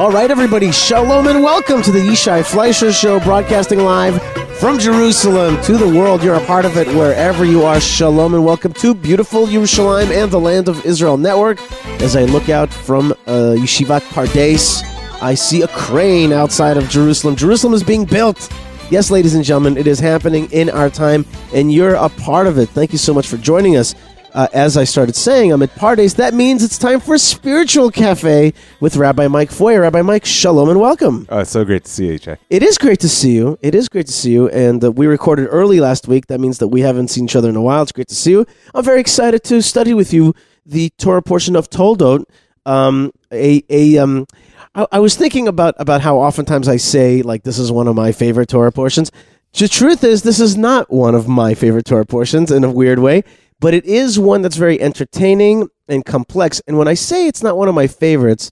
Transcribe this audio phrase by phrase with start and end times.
[0.00, 4.18] All right, everybody, shalom and welcome to the Yishai Fleisher Show, broadcasting live
[4.56, 6.24] from Jerusalem to the world.
[6.24, 7.78] You're a part of it wherever you are.
[7.82, 11.60] Shalom and welcome to beautiful Yerushalayim and the Land of Israel Network.
[12.00, 14.82] As I look out from uh, Yeshivat Pardes,
[15.20, 17.36] I see a crane outside of Jerusalem.
[17.36, 18.50] Jerusalem is being built.
[18.90, 22.56] Yes, ladies and gentlemen, it is happening in our time, and you're a part of
[22.56, 22.70] it.
[22.70, 23.94] Thank you so much for joining us
[24.34, 26.16] uh, as I started saying, I'm at Pardes.
[26.16, 29.80] That means it's time for Spiritual Cafe with Rabbi Mike Feuer.
[29.80, 31.26] Rabbi Mike, shalom and welcome.
[31.28, 32.38] Oh, it's so great to see you, HJ.
[32.48, 33.58] It is great to see you.
[33.62, 34.48] It is great to see you.
[34.50, 36.26] And uh, we recorded early last week.
[36.28, 37.82] That means that we haven't seen each other in a while.
[37.82, 38.46] It's great to see you.
[38.74, 42.24] I'm very excited to study with you the Torah portion of Toldot.
[42.66, 44.26] Um, a a um,
[44.74, 47.96] I, I was thinking about about how oftentimes I say like this is one of
[47.96, 49.10] my favorite Torah portions.
[49.52, 53.00] The truth is, this is not one of my favorite Torah portions in a weird
[53.00, 53.24] way
[53.60, 56.60] but it is one that's very entertaining and complex.
[56.66, 58.50] And when I say it's not one of my favorites,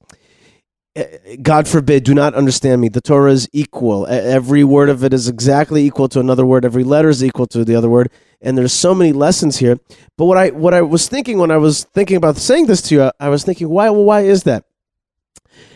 [0.95, 2.89] eh, God forbid, do not understand me.
[2.89, 4.07] The Torah is equal.
[4.07, 6.65] Every word of it is exactly equal to another word.
[6.65, 8.11] Every letter is equal to the other word.
[8.41, 9.79] And there's so many lessons here.
[10.17, 12.95] But what I what I was thinking when I was thinking about saying this to
[12.95, 13.91] you, I was thinking, why?
[13.91, 14.65] Well, why is that?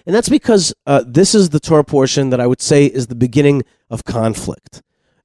[0.06, 3.14] And that's because uh, this is the Torah portion that I would say is the
[3.14, 4.82] beginning of conflict.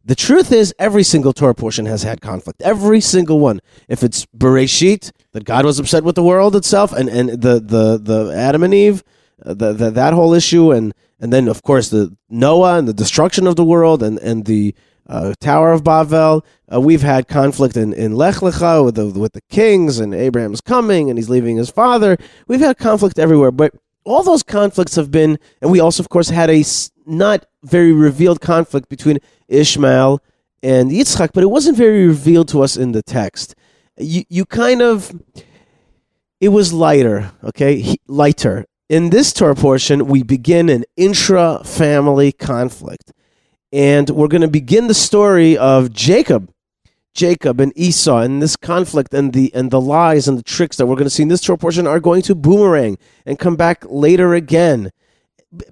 [0.08, 2.62] The truth is, every single Torah portion has had conflict.
[2.62, 3.60] Every single one.
[3.90, 8.00] If it's Bereshit, that God was upset with the world itself, and, and the, the,
[8.02, 9.04] the Adam and Eve,
[9.46, 12.94] uh, the, the, that whole issue, and, and then, of course, the Noah and the
[12.94, 14.74] destruction of the world, and, and the
[15.10, 16.46] uh, Tower of Babel.
[16.74, 20.62] Uh, we've had conflict in, in Lech Lecha with the, with the kings, and Abraham's
[20.62, 22.16] coming, and he's leaving his father.
[22.48, 23.74] We've had conflict everywhere, but
[24.08, 26.64] all those conflicts have been, and we also, of course, had a
[27.06, 30.22] not very revealed conflict between Ishmael
[30.64, 33.56] and Yitzchak, but it wasn't very revealed to us in the text.
[33.98, 35.14] You, you kind of,
[36.40, 37.96] it was lighter, okay?
[38.08, 38.66] lighter.
[38.90, 43.12] In this Torah portion, we begin an intra family conflict.
[43.74, 46.50] And we're going to begin the story of Jacob.
[47.18, 50.86] Jacob and Esau and this conflict and the and the lies and the tricks that
[50.86, 53.84] we're going to see in this Torah portion are going to boomerang and come back
[53.90, 54.92] later again.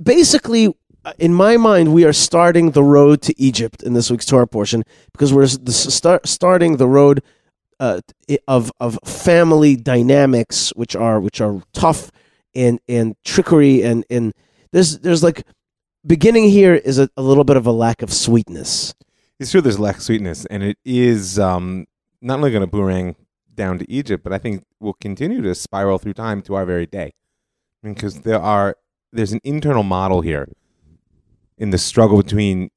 [0.01, 0.73] Basically,
[1.19, 4.83] in my mind, we are starting the road to Egypt in this week's Torah portion
[5.11, 7.21] because we're start, starting the road
[7.79, 8.01] uh,
[8.47, 12.11] of of family dynamics, which are which are tough
[12.55, 14.33] and and trickery and and
[14.71, 15.43] there's there's like
[16.07, 18.95] beginning here is a, a little bit of a lack of sweetness.
[19.39, 19.61] It's true.
[19.61, 21.87] There's lack of sweetness, and it is um,
[22.21, 23.15] not only going to boomerang
[23.53, 26.85] down to Egypt, but I think will continue to spiral through time to our very
[26.85, 27.13] day,
[27.83, 28.77] because there are
[29.11, 30.47] there's an internal model here
[31.57, 32.69] in the struggle between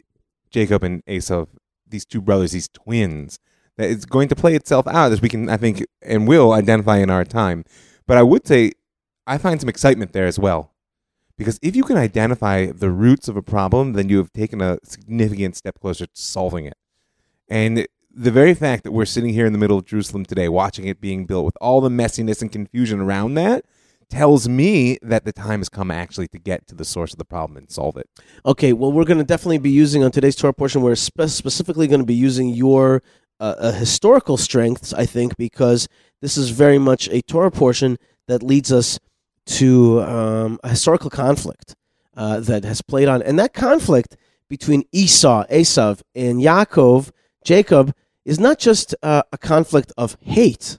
[0.51, 1.47] Jacob and Esau,
[1.87, 3.39] these two brothers, these twins,
[3.77, 6.99] that it's going to play itself out as we can, I think, and will identify
[6.99, 7.65] in our time.
[8.07, 8.73] But I would say
[9.27, 10.73] I find some excitement there as well.
[11.39, 14.79] Because if you can identify the roots of a problem, then you have taken a
[14.83, 16.77] significant step closer to solving it.
[17.49, 20.87] And the very fact that we're sitting here in the middle of Jerusalem today, watching
[20.87, 23.65] it being built with all the messiness and confusion around that,
[24.11, 27.25] tells me that the time has come actually to get to the source of the
[27.25, 28.09] problem and solve it.
[28.45, 31.87] Okay, well, we're going to definitely be using on today's Torah portion, we're spe- specifically
[31.87, 33.03] going to be using your
[33.39, 35.89] uh, uh, historical strengths, I think, because
[36.21, 38.99] this is very much a Torah portion that leads us
[39.49, 41.75] to um, a historical conflict
[42.17, 43.23] uh, that has played on.
[43.23, 44.17] And that conflict
[44.49, 47.11] between Esau, Esav, and Yaakov,
[47.45, 47.95] Jacob,
[48.25, 50.79] is not just uh, a conflict of hate,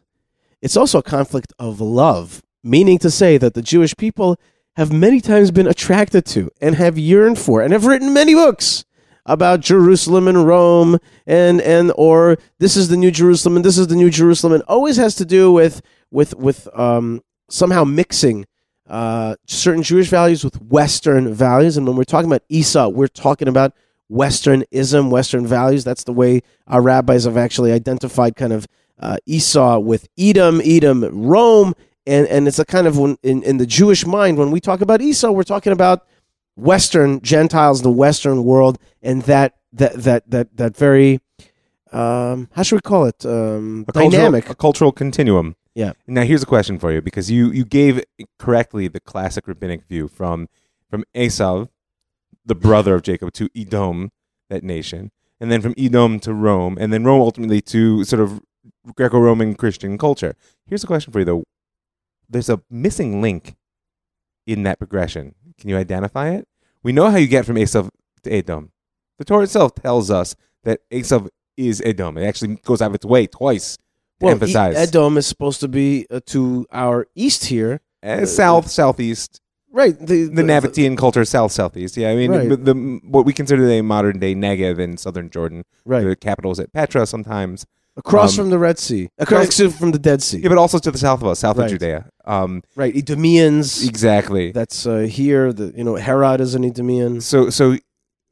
[0.61, 4.39] it's also a conflict of love meaning to say that the Jewish people
[4.75, 8.85] have many times been attracted to and have yearned for and have written many books
[9.25, 10.97] about Jerusalem and Rome
[11.27, 14.63] and and or this is the new Jerusalem and this is the new Jerusalem and
[14.63, 15.81] always has to do with
[16.11, 18.45] with with um, somehow mixing
[18.89, 21.77] uh, certain Jewish values with Western values.
[21.77, 23.73] And when we're talking about Esau, we're talking about
[24.11, 25.83] Westernism, Western values.
[25.83, 28.67] That's the way our rabbis have actually identified kind of
[28.99, 31.75] uh, Esau with Edom, Edom, Rome,
[32.07, 34.81] and and it's a kind of when, in in the Jewish mind when we talk
[34.81, 36.07] about Esau, we're talking about
[36.55, 41.19] Western Gentiles, the Western world, and that that that that that very
[41.91, 45.55] um, how should we call it um, a dynamic cultural, a cultural continuum.
[45.79, 45.93] Yeah.
[46.07, 48.03] Now here's a question for you because you you gave
[48.37, 50.49] correctly the classic rabbinic view from
[50.89, 51.67] from Esau,
[52.45, 54.11] the brother of Jacob, to Edom,
[54.49, 58.41] that nation, and then from Edom to Rome, and then Rome ultimately to sort of
[58.93, 60.35] Greco-Roman Christian culture.
[60.65, 61.43] Here's a question for you though:
[62.29, 63.55] there's a missing link
[64.45, 65.33] in that progression.
[65.57, 66.45] Can you identify it?
[66.83, 67.87] We know how you get from Esau
[68.23, 68.73] to Edom.
[69.17, 70.35] The Torah itself tells us
[70.65, 72.17] that Esau is Edom.
[72.17, 73.77] It actually goes out of its way twice
[74.21, 74.75] well, emphasize.
[74.75, 77.81] Edom is supposed to be uh, to our east here.
[78.03, 79.41] Uh, south, southeast.
[79.71, 79.97] right.
[79.99, 81.97] The, the Nabatean culture, south southeast.
[81.97, 82.49] Yeah, I mean, Right.
[82.49, 85.63] the, the what we consider the modern day Negev in southern Jordan.
[85.85, 87.65] right The capital is at Petra sometimes.
[87.97, 90.39] across um, from the Red Sea, across from the Dead Sea.
[90.39, 91.65] Yeah, but also to the south of us, south Right.
[91.65, 92.09] of Judea.
[92.25, 93.85] Um, Right, Edomians.
[93.87, 94.51] exactly.
[94.53, 95.51] That's uh, here.
[95.51, 97.21] The you know Herod is an Edomian.
[97.21, 97.75] So so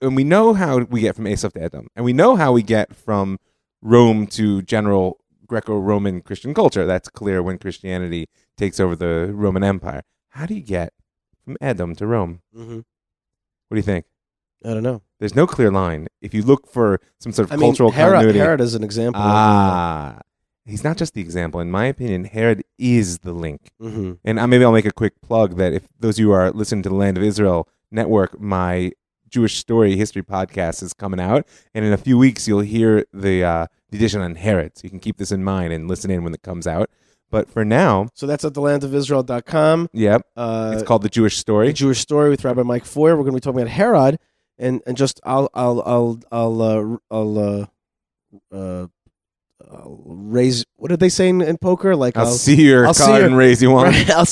[0.02, 2.62] and we know how we get from Esav to Edom, and we know how we
[2.64, 3.38] get from
[3.82, 6.86] Rome to general Greco-Roman Christian culture.
[6.86, 8.28] That's clear when Christianity
[8.58, 10.04] takes over the Roman Empire.
[10.30, 10.94] How do you get
[11.44, 12.42] from Edom to Rome?
[12.56, 12.76] Mm-hmm.
[12.78, 14.06] What do you think?
[14.66, 15.02] I don't know.
[15.20, 16.08] There's no clear line.
[16.22, 18.84] If you look for some sort of I mean, cultural Herod, continuity, Herod is an
[18.84, 19.22] example.
[19.24, 20.20] ah,
[20.66, 21.60] he's not just the example.
[21.60, 23.70] In my opinion, Herod is the link.
[23.80, 26.34] hmm And uh, maybe I'll make a quick plug that if those of you who
[26.34, 28.92] are listening to the Land of Israel Network, my
[29.30, 33.44] Jewish Story History podcast is coming out, and in a few weeks you'll hear the
[33.44, 34.78] uh, the edition on Herod.
[34.78, 36.90] So you can keep this in mind and listen in when it comes out.
[37.30, 39.90] But for now, So that's at thelandofisrael.com.
[39.94, 41.74] yep, Uh, it's called the Jewish the Story.
[41.74, 43.18] Jewish story with Rabbi Mike Feuer.
[43.18, 44.18] We're going to be talking about Herod,
[44.58, 47.66] and and just I'll I'll I'll I'll uh, I'll uh,
[48.56, 48.88] uh,
[49.72, 50.66] I'll raise.
[50.78, 51.96] What did they say in, in poker?
[51.96, 53.88] Like I'll, see your I'll see card your- and raise you one.
[53.88, 54.26] Right, I'll,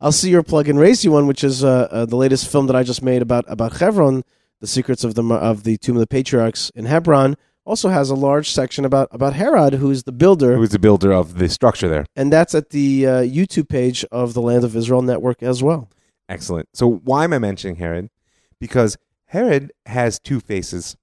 [0.00, 2.66] I'll see your plug and race you one, which is uh, uh, the latest film
[2.68, 4.22] that I just made about about Hebron,
[4.60, 7.36] the secrets of the of the tomb of the patriarchs in Hebron.
[7.64, 11.38] Also has a large section about about Herod, who's the builder, who's the builder of
[11.38, 12.06] the structure there?
[12.14, 15.88] and that's at the uh, YouTube page of the Land of Israel Network as well.
[16.28, 16.68] Excellent.
[16.74, 18.08] So why am I mentioning Herod?
[18.60, 18.96] Because
[19.26, 20.96] Herod has two faces.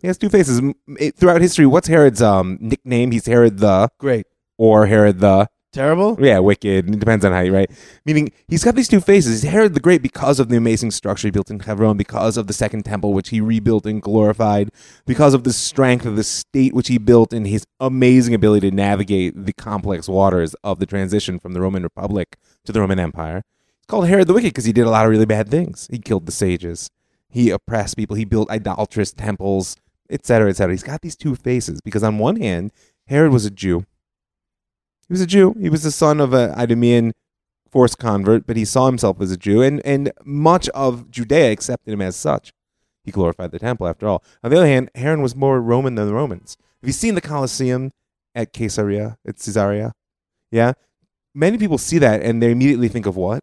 [0.00, 0.60] He has two faces
[0.98, 1.66] it- throughout history.
[1.66, 3.10] What's Herod's um, nickname?
[3.10, 4.26] He's Herod the Great,
[4.58, 6.16] or Herod the terrible.
[6.20, 6.88] yeah wicked.
[6.88, 7.70] It depends on how you write.
[8.06, 9.42] Meaning he's got these two faces.
[9.42, 12.46] He's Herod the Great because of the amazing structure he built in Hebron, because of
[12.46, 14.70] the second temple which he rebuilt and glorified,
[15.06, 18.76] because of the strength of the state which he built, and his amazing ability to
[18.76, 23.42] navigate the complex waters of the transition from the Roman Republic to the Roman Empire.
[23.78, 25.88] It's called Herod the Wicked because he did a lot of really bad things.
[25.90, 26.88] He killed the sages.
[27.28, 28.16] He oppressed people.
[28.16, 29.76] He built idolatrous temples,
[30.10, 30.72] etc., etc.
[30.72, 32.72] He's got these two faces because on one hand,
[33.06, 33.86] Herod was a Jew.
[35.08, 35.54] He was a Jew.
[35.60, 37.12] He was the son of an Idumean
[37.70, 41.92] forced convert, but he saw himself as a Jew, and, and much of Judea accepted
[41.92, 42.52] him as such.
[43.04, 44.24] He glorified the temple, after all.
[44.42, 46.56] On the other hand, Herod was more Roman than the Romans.
[46.80, 47.92] Have you seen the Colosseum
[48.34, 49.92] at Caesarea, at Caesarea?
[50.50, 50.72] Yeah?
[51.34, 53.40] Many people see that and they immediately think of what?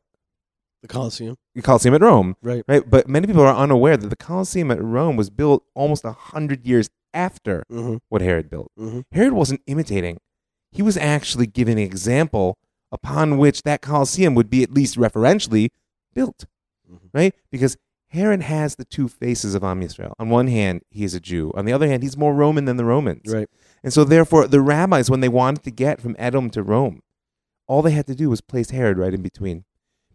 [0.81, 2.64] The Colosseum, Colosseum at Rome, right?
[2.68, 2.90] right?
[2.90, 6.66] But many people are unaware that the Colosseum at Rome was built almost a hundred
[6.66, 8.72] years after Mm-hmm, what Herod built.
[8.80, 9.02] mm-hmm.
[9.12, 10.20] Herod wasn't imitating.
[10.72, 12.58] He was actually giving an example
[12.92, 15.70] upon which that Colosseum would be at least referentially
[16.16, 16.46] built,
[16.92, 17.10] Mhm.
[17.14, 17.36] right?
[17.52, 17.78] Because
[18.10, 20.14] Herod has the two faces of Am Yisrael.
[20.20, 21.52] On one hand, he is a Jew.
[21.56, 23.32] On the other hand, he's more Roman than the Romans.
[23.34, 23.48] Right.
[23.84, 27.02] And so, therefore, the rabbis, when they wanted to get from Edom to Rome,
[27.68, 29.66] all they had to do was place Herod right in between.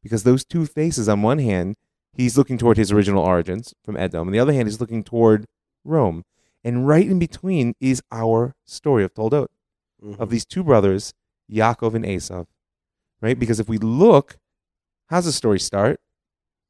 [0.09, 1.77] Because those two faces, on one hand,
[2.15, 4.29] he's looking toward his original origins from Edom.
[4.29, 5.45] On the other hand, he's looking toward
[5.85, 6.25] Rome.
[6.65, 9.49] And right in between is our story of Toldot,
[10.03, 10.19] Mhm.
[10.19, 11.13] of these two brothers,
[11.53, 12.47] Yaakov and Esav.
[13.21, 13.39] Right?
[13.39, 14.39] Because if we look,
[15.09, 16.01] how's the story start?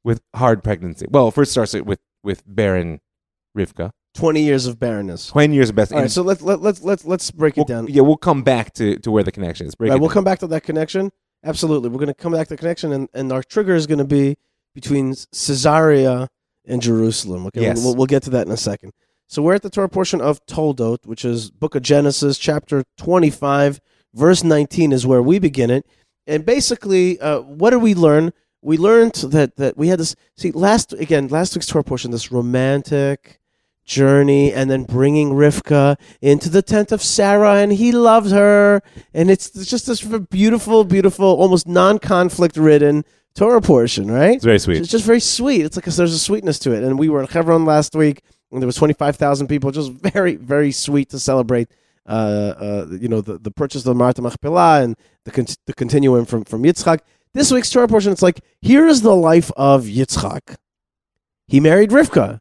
[0.03, 1.07] With hard pregnancy.
[1.09, 2.99] Well, first starts it with, with barren
[3.57, 3.91] Rivka.
[4.15, 5.27] Twenty years of barrenness.
[5.27, 5.93] 20 years of best.
[5.93, 7.87] All right, so let's let, let's let's let's break it we'll, down.
[7.87, 9.75] Yeah, we'll come back to, to where the connection is.
[9.75, 10.13] Break Right, we'll down.
[10.15, 11.11] come back to that connection.
[11.43, 13.99] Absolutely, we're going to come back to the connection, and, and our trigger is going
[13.99, 14.35] to be
[14.75, 16.27] between Caesarea
[16.65, 17.45] and Jerusalem.
[17.47, 17.83] Okay, Yes.
[17.83, 18.91] we'll, we'll get to that in a second.
[19.27, 23.79] So we're at the Torah portion of Toldot, which is Book of Genesis, chapter twenty-five,
[24.13, 25.85] verse nineteen, is where we begin it.
[26.27, 28.33] And basically, uh, what did we learn?
[28.61, 30.15] We learned that that we had this.
[30.35, 33.38] See, last again, last week's Torah portion, this romantic
[33.89, 38.81] journey, and then bringing Rivka into the tent of Sarah, and he loves her,
[39.13, 43.03] and it's, just this beautiful, beautiful, almost non-conflict ridden
[43.35, 44.35] Torah portion, right?
[44.35, 44.77] It's very sweet.
[44.77, 45.65] It's just very sweet.
[45.65, 46.83] It's like there's a sweetness to it.
[46.83, 49.71] And we were in Hebron last week, and there was 25,000 people.
[49.71, 51.69] Just very, very sweet to celebrate.
[52.05, 55.73] Uh, uh, you know, the, the purchase of the Marta Machpelah and the con- the
[55.73, 57.01] continuum from from Yitzchak.
[57.33, 60.55] This week's Torah portion, it's like here is the life of Yitzchak.
[61.47, 62.39] He married Rivka.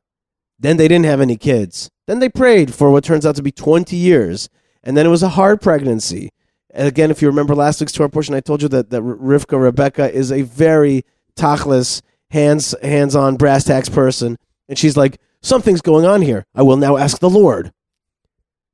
[0.59, 1.91] Then they didn't have any kids.
[2.07, 4.49] Then they prayed for what turns out to be 20 years.
[4.83, 6.31] And then it was a hard pregnancy.
[6.71, 9.61] And again, if you remember last week's Torah portion, I told you that, that Rivka,
[9.61, 11.05] Rebecca, is a very
[11.37, 14.39] tachlis, hands, hands-on brass tacks person.
[14.69, 16.45] And she's like, something's going on here.
[16.55, 17.73] I will now ask the Lord.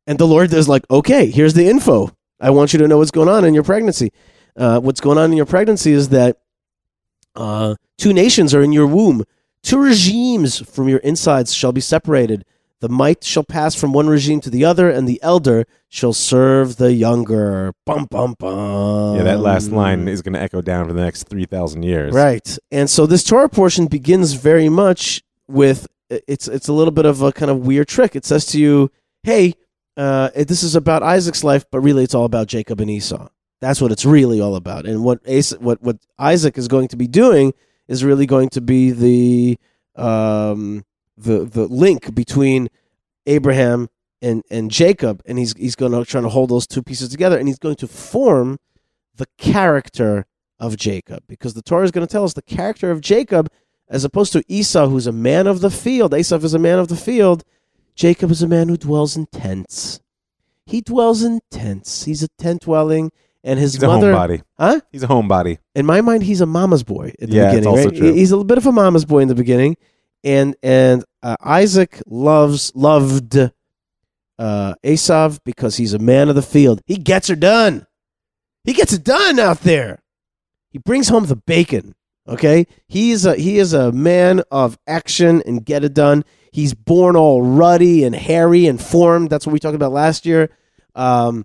[0.07, 2.11] And the Lord is like, okay, here's the info.
[2.41, 4.13] I want you to know what's going on in your pregnancy.
[4.57, 6.39] Uh, what's going on in your pregnancy is that
[7.35, 9.25] uh, two nations are in your womb.
[9.65, 12.45] Two regimes from your insides shall be separated.
[12.81, 16.77] The might shall pass from one regime to the other, and the elder shall serve
[16.77, 17.73] the younger.
[17.87, 19.17] Bum bum bum.
[19.17, 22.13] Yeah, that last line is going to echo down for the next 3,000 years.
[22.13, 22.59] Right.
[22.71, 27.23] And so this Torah portion begins very much with it's it's a little bit of
[27.23, 28.15] a kind of weird trick.
[28.15, 28.91] It says to you,
[29.23, 29.55] "Hey,
[29.97, 33.29] uh, this is about Isaac's life, but really it's all about Jacob and Esau."
[33.63, 34.85] That's what it's really all about.
[34.85, 37.55] And what Asa, what what Isaac is going to be doing
[37.89, 39.59] is really going to be the
[39.97, 40.85] um,
[41.17, 42.69] the the link between
[43.27, 43.89] Abraham
[44.23, 47.39] and and Jacob, and he's he's going to try to hold those two pieces together,
[47.39, 48.59] and he's going to form
[49.17, 50.27] the character
[50.59, 53.51] of Jacob, because the Torah is going to tell us the character of Jacob,
[53.89, 56.15] as opposed to Esau, who's a man of the field.
[56.15, 57.45] Esau is a man of the field.
[57.95, 60.01] Jacob is a man who dwells in tents.
[60.67, 62.05] He dwells in tents.
[62.05, 63.13] He's a tent dwelling,
[63.45, 64.11] and his He's mother.
[64.11, 64.43] a homebody.
[64.59, 64.81] Huh?
[64.91, 65.59] He's a homebody.
[65.77, 67.97] in my mind, he's a mama's boy at the Yeah, it's also right?
[67.97, 68.13] true.
[68.13, 69.77] He's a little bit of a mama's boy in the beginning,
[70.25, 73.37] and and uh, Isaac loves loved
[74.39, 74.75] uh,
[75.45, 76.81] because he's a man of the field.
[76.87, 77.87] He gets her done.
[78.65, 80.01] He gets it done out there.
[80.71, 81.95] He brings home the bacon.
[82.27, 86.25] Okay, he's a he is a man of action and get it done.
[86.53, 89.29] He's born all ruddy and hairy and formed.
[89.29, 90.49] That's what we talked about last year.
[90.95, 91.45] Um,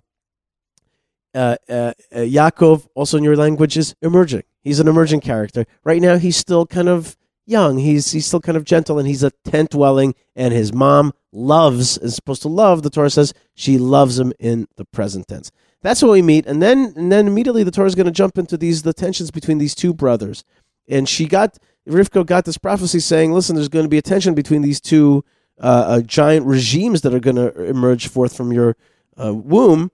[1.34, 4.42] uh, uh, uh, Yaakov, also in your language, is emerging.
[4.62, 5.66] He's an emerging character.
[5.84, 7.78] Right now, he's still kind of young.
[7.78, 10.14] He's he's still kind of gentle, and he's a tent dwelling.
[10.34, 12.82] And his mom loves is supposed to love.
[12.82, 15.50] The Torah says she loves him in the present tense.
[15.82, 18.36] That's what we meet, and then and then immediately the Torah is going to jump
[18.36, 20.44] into these the tensions between these two brothers.
[20.88, 21.58] And she got
[21.88, 25.24] Rivka got this prophecy saying, "Listen, there's going to be a tension between these two
[25.58, 28.76] uh, uh, giant regimes that are going to emerge forth from your
[29.22, 29.90] uh, womb."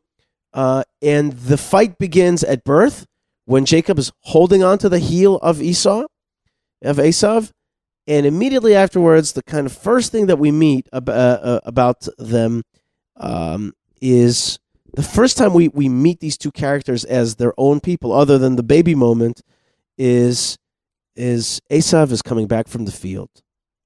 [0.57, 3.05] Uh, and the fight begins at birth
[3.45, 6.07] when Jacob is holding on to the heel of Esau,
[6.83, 7.53] of Esav,
[8.07, 12.09] and immediately afterwards, the kind of first thing that we meet ab- uh, uh, about
[12.17, 12.63] them
[13.17, 14.59] um, is
[14.95, 18.57] the first time we, we meet these two characters as their own people, other than
[18.57, 19.43] the baby moment,
[19.99, 20.57] is
[21.17, 23.31] is Esav is coming back from the field.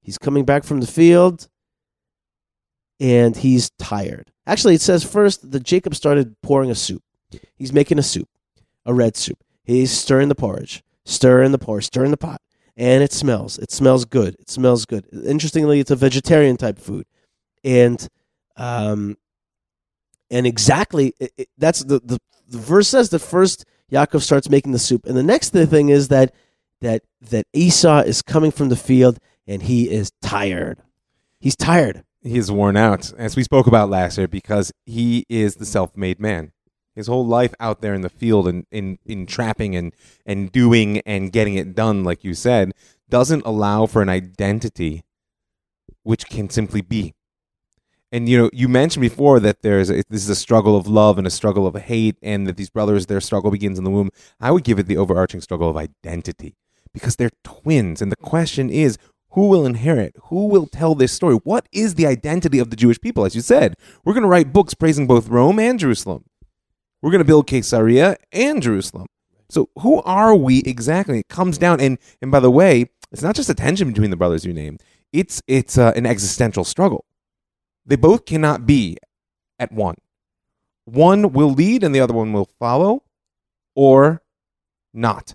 [0.01, 1.49] He's coming back from the field,
[2.99, 4.30] and he's tired.
[4.47, 7.03] Actually, it says first that Jacob started pouring a soup.
[7.55, 8.27] He's making a soup,
[8.85, 9.37] a red soup.
[9.63, 12.41] He's stirring the porridge, stirring the porridge, stirring the pot,
[12.75, 13.57] and it smells.
[13.59, 14.35] It smells good.
[14.39, 15.05] It smells good.
[15.25, 17.05] Interestingly, it's a vegetarian type food,
[17.63, 18.05] and
[18.57, 19.17] um,
[20.29, 24.71] and exactly it, it- that's the, the the verse says that first Yaakov starts making
[24.71, 26.33] the soup, and the next thing is that
[26.81, 30.81] that that Esau is coming from the field and he is tired.
[31.39, 32.03] He's tired.
[32.23, 36.19] He is worn out, as we spoke about last year, because he is the self-made
[36.19, 36.51] man.
[36.93, 39.93] His whole life out there in the field and in, in trapping and,
[40.25, 42.73] and doing and getting it done, like you said,
[43.09, 45.03] doesn't allow for an identity
[46.03, 47.13] which can simply be.
[48.11, 51.17] And you know, you mentioned before that there's a, this is a struggle of love
[51.17, 54.09] and a struggle of hate, and that these brothers, their struggle begins in the womb.
[54.39, 56.55] I would give it the overarching struggle of identity
[56.93, 58.97] because they're twins, and the question is,
[59.31, 60.15] who will inherit?
[60.25, 61.35] Who will tell this story?
[61.35, 63.25] What is the identity of the Jewish people?
[63.25, 66.25] As you said, we're going to write books praising both Rome and Jerusalem.
[67.01, 69.07] We're going to build Caesarea and Jerusalem.
[69.49, 71.19] So who are we exactly?
[71.19, 74.15] It comes down, and and by the way, it's not just a tension between the
[74.15, 74.81] brothers you named.
[75.11, 77.05] It's it's uh, an existential struggle.
[77.85, 78.97] They both cannot be
[79.59, 79.95] at one.
[80.85, 83.03] One will lead, and the other one will follow,
[83.75, 84.21] or
[84.93, 85.33] not.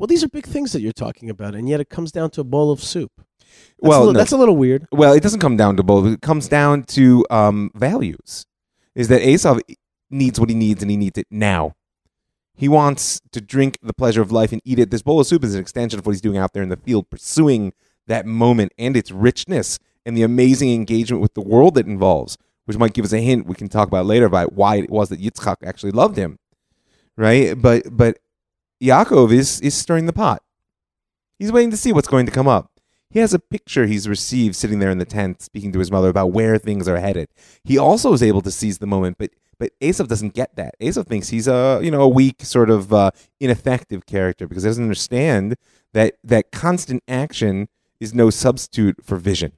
[0.00, 2.40] Well, these are big things that you're talking about, and yet it comes down to
[2.40, 3.12] a bowl of soup.
[3.18, 3.46] That's
[3.80, 4.18] well, a little, no.
[4.18, 4.86] that's a little weird.
[4.90, 6.06] Well, it doesn't come down to bowl.
[6.06, 8.46] It comes down to um, values.
[8.94, 9.60] Is that Asav
[10.08, 11.74] needs what he needs and he needs it now.
[12.54, 14.90] He wants to drink the pleasure of life and eat it.
[14.90, 16.78] This bowl of soup is an extension of what he's doing out there in the
[16.78, 17.74] field, pursuing
[18.06, 22.78] that moment and its richness and the amazing engagement with the world that involves, which
[22.78, 25.20] might give us a hint we can talk about later about why it was that
[25.20, 26.38] Yitzchak actually loved him.
[27.18, 27.52] Right?
[27.60, 28.18] But but
[28.80, 30.42] Yaakov is is stirring the pot.
[31.38, 32.70] He's waiting to see what's going to come up.
[33.10, 36.08] He has a picture he's received sitting there in the tent speaking to his mother
[36.08, 37.28] about where things are headed.
[37.64, 40.74] He also is able to seize the moment, but but Esav doesn't get that.
[40.80, 43.10] Esav thinks he's a you know a weak sort of uh,
[43.40, 45.56] ineffective character because he doesn't understand
[45.92, 47.68] that that constant action
[47.98, 49.52] is no substitute for vision.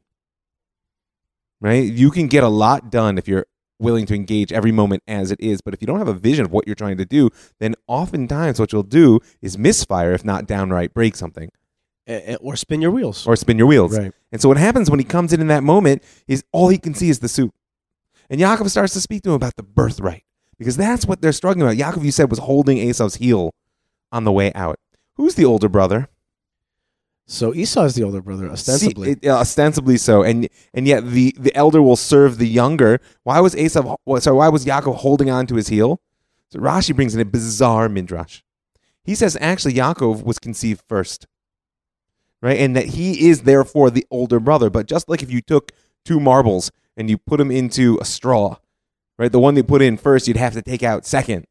[1.61, 1.85] Right?
[1.85, 3.47] You can get a lot done if you're
[3.83, 6.45] willing to engage every moment as it is, but if you don't have a vision
[6.45, 7.29] of what you're trying to do,
[7.61, 11.51] then oftentimes what you'll do is misfire, if not downright break something
[12.41, 13.27] or spin your wheels.
[13.27, 13.99] or spin your wheels.
[13.99, 14.13] Right.
[14.31, 16.95] And so what happens when he comes in in that moment is all he can
[16.95, 17.53] see is the soup.
[18.31, 20.25] And Yaakov starts to speak to him about the birthright
[20.59, 21.77] because that's what they're struggling about.
[21.77, 23.53] Yaakov, you said, was holding Esau's heel
[24.11, 24.79] on the way out.
[25.17, 26.09] Who's the older brother?
[27.27, 29.07] So Esau is the older brother, ostensibly.
[29.07, 33.01] See, it- yeah, ostensibly so, and and yet the the elder will serve the younger.
[33.23, 33.97] Why was Esav?
[34.21, 36.01] Sorry, why was Yaakov holding on to his heel?
[36.51, 38.43] So Rashi brings in a bizarre midrash.
[39.05, 41.27] He says actually Yaakov was conceived first,
[42.43, 44.69] right, and that he is therefore the older brother.
[44.69, 45.73] But just like if you took
[46.05, 48.57] two marbles and you put them into a straw,
[49.19, 51.47] right, the one they put in first, you'd have to take out second.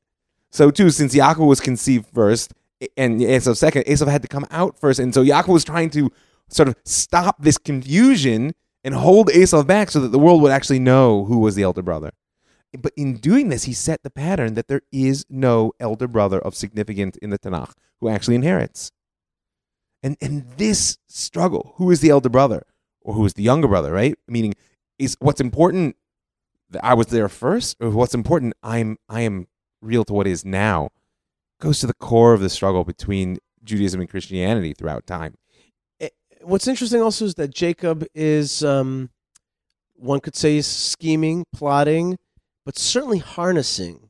[0.52, 2.54] So too, since Yaakov was conceived first
[2.98, 6.12] and Esav second, Esav had to come out first, and so Yaakov was trying to
[6.50, 10.80] sort of stop this confusion and hold Esav back so that the world would actually
[10.80, 12.12] know who was the elder brother.
[12.78, 16.56] But in doing this, he set the pattern that there is no elder brother of
[16.56, 18.92] significance in the Tanakh who actually inherits.
[20.02, 22.64] And and this struggle, who is the elder brother
[23.02, 24.16] or who is the younger brother, right?
[24.28, 24.56] Meaning,
[24.98, 25.96] is what's important
[26.70, 29.48] that I was there first, or what's important I'm I am
[29.82, 30.90] real to what is now,
[31.62, 35.36] goes to the core of the struggle between Judaism and Christianity throughout time.
[36.42, 39.12] What's interesting also is that Jacob is, um,
[39.96, 42.18] one could say, scheming, plotting,
[42.66, 44.10] but certainly harnessing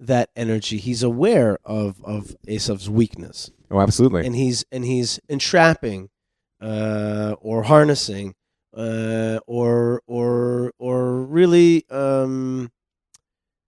[0.00, 0.78] that energy.
[0.78, 4.26] He's aware of of Esav's weakness, Oh, absolutely.
[4.26, 6.10] and he's and he's entrapping,
[6.60, 8.34] uh, or harnessing,
[8.76, 12.72] uh, or or or really, um,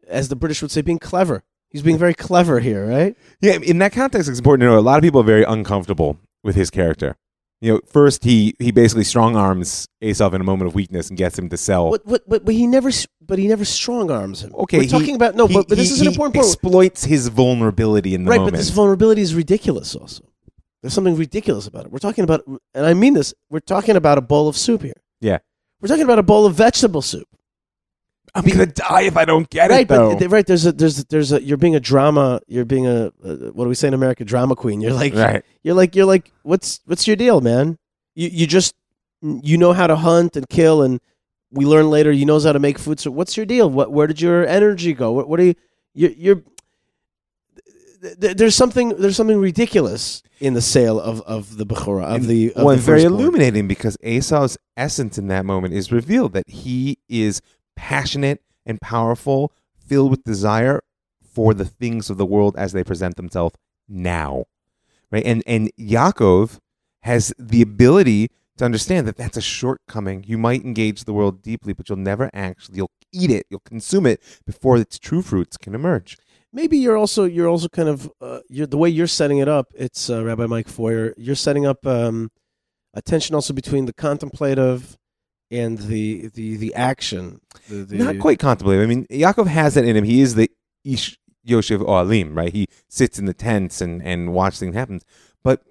[0.09, 1.45] as the British would say, being clever.
[1.75, 3.17] He's being very clever here, right?
[3.41, 6.17] Yeah, in that context, it's important to know a lot of people are very uncomfortable
[6.45, 7.17] with his character.
[7.61, 11.19] You know, first he he basically strong arms Asav in a moment of weakness and
[11.19, 11.91] gets him to sell.
[11.91, 12.91] What, what, but, but he never,
[13.21, 14.55] but he never strong arms him.
[14.55, 16.47] Okay, we're he- talking about no, he- but, but this he- is an important point.
[16.47, 18.53] Exploits his vulnerability in the right, moment.
[18.53, 19.97] but this vulnerability is ridiculous.
[19.97, 20.23] Also,
[20.81, 21.91] there's something ridiculous about it.
[21.91, 23.35] We're talking about, and I mean this.
[23.51, 25.01] We're talking about a bowl of soup here.
[25.21, 25.39] Yeah.
[25.81, 27.27] we're talking about a bowl of vegetable soup.
[28.35, 29.89] I'm gonna die if I don't get right, it.
[29.89, 30.17] Though.
[30.17, 32.41] but right there's a there's there's a you're being a drama.
[32.49, 34.25] You're being a uh, what do we say in America?
[34.25, 34.81] Drama queen.
[34.81, 35.45] You're like right.
[35.63, 37.79] you're like you're like what's what's your deal, man?
[38.15, 38.75] You you just
[39.23, 41.01] you know how to hunt and kill, and
[41.51, 42.99] we learn later you knows how to make food.
[42.99, 43.71] So what's your deal?
[43.71, 45.13] What where did your energy go?
[45.13, 45.55] What what are you
[45.95, 46.43] you're, you're
[48.03, 52.27] th- th- there's something there's something ridiculous in the sale of of the bechora of
[52.27, 56.49] the of well, the very illuminating because Esau's essence in that moment is revealed that
[56.49, 57.41] he is
[57.77, 60.83] passionate and powerful, filled with desire
[61.23, 63.57] for the things of the world as they present themselves
[63.89, 64.45] now,
[65.11, 65.25] right?
[65.25, 66.59] And and Yaakov
[67.03, 70.25] has the ability to understand that that's a shortcoming.
[70.27, 74.07] You might engage the world deeply, but you'll never actually you'll eat it, you'll consume
[74.07, 76.17] it before its true fruits can emerge.
[76.55, 79.73] maybe you're also you're also kind of uh, you're the way you're setting it up.
[79.75, 81.13] It's uh, Rabbi Mike Feuer.
[81.19, 82.31] You're setting up um,
[82.95, 84.97] a tension also between the contemplative
[85.55, 87.41] and the the the action.
[87.69, 88.83] The, the, Not quite contemplative.
[88.83, 90.05] I mean, Yaakov has that in him.
[90.05, 90.51] He is the
[90.85, 92.53] Ish Yoshev Ohalim, right?
[92.53, 95.01] He sits in the tents and, and watch things happen.
[95.43, 95.63] But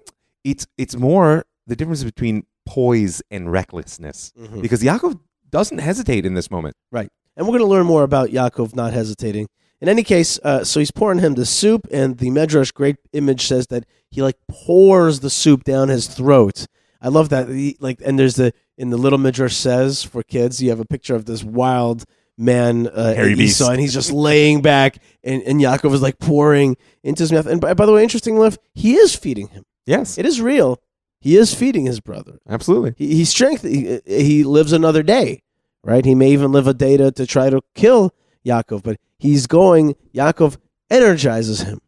[0.42, 4.32] it's it's more the difference between poise and recklessness.
[4.38, 4.62] Mhm.
[4.62, 5.18] Because Yaakov
[5.50, 6.76] doesn't hesitate in this moment.
[6.90, 7.10] Right.
[7.36, 9.48] And we're going to learn more about Yaakov not hesitating.
[9.80, 13.46] In any case, uh, so he's pouring him the soup, and the Medrash great image
[13.46, 16.66] says that he like pours the soup down his throat.
[17.02, 17.48] I love that.
[17.48, 20.84] He, like, and there's the in the little Midrash says for kids, you have a
[20.84, 22.04] picture of this wild
[22.36, 23.60] man, uh, Hairy beast.
[23.60, 27.46] And he's just laying back, and, and Yaakov is like pouring into his mouth.
[27.46, 29.64] And by, by the way, interesting enough, he is feeding him.
[29.86, 30.80] Yes, It is real.
[31.20, 32.38] He is feeding his brother.
[32.48, 32.94] absolutely.
[32.96, 33.62] He, he's strength.
[33.62, 35.42] He, he lives another day,
[35.82, 36.04] right?
[36.04, 38.12] He may even live a day to, to try to kill
[38.44, 39.94] Yaakov, but he's going.
[40.14, 40.56] Yaakov
[40.90, 41.80] energizes him.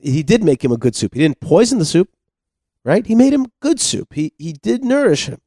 [0.00, 1.14] He did make him a good soup.
[1.14, 2.10] He didn't poison the soup,
[2.84, 3.06] right?
[3.06, 4.14] He made him good soup.
[4.14, 5.38] He he did nourish him.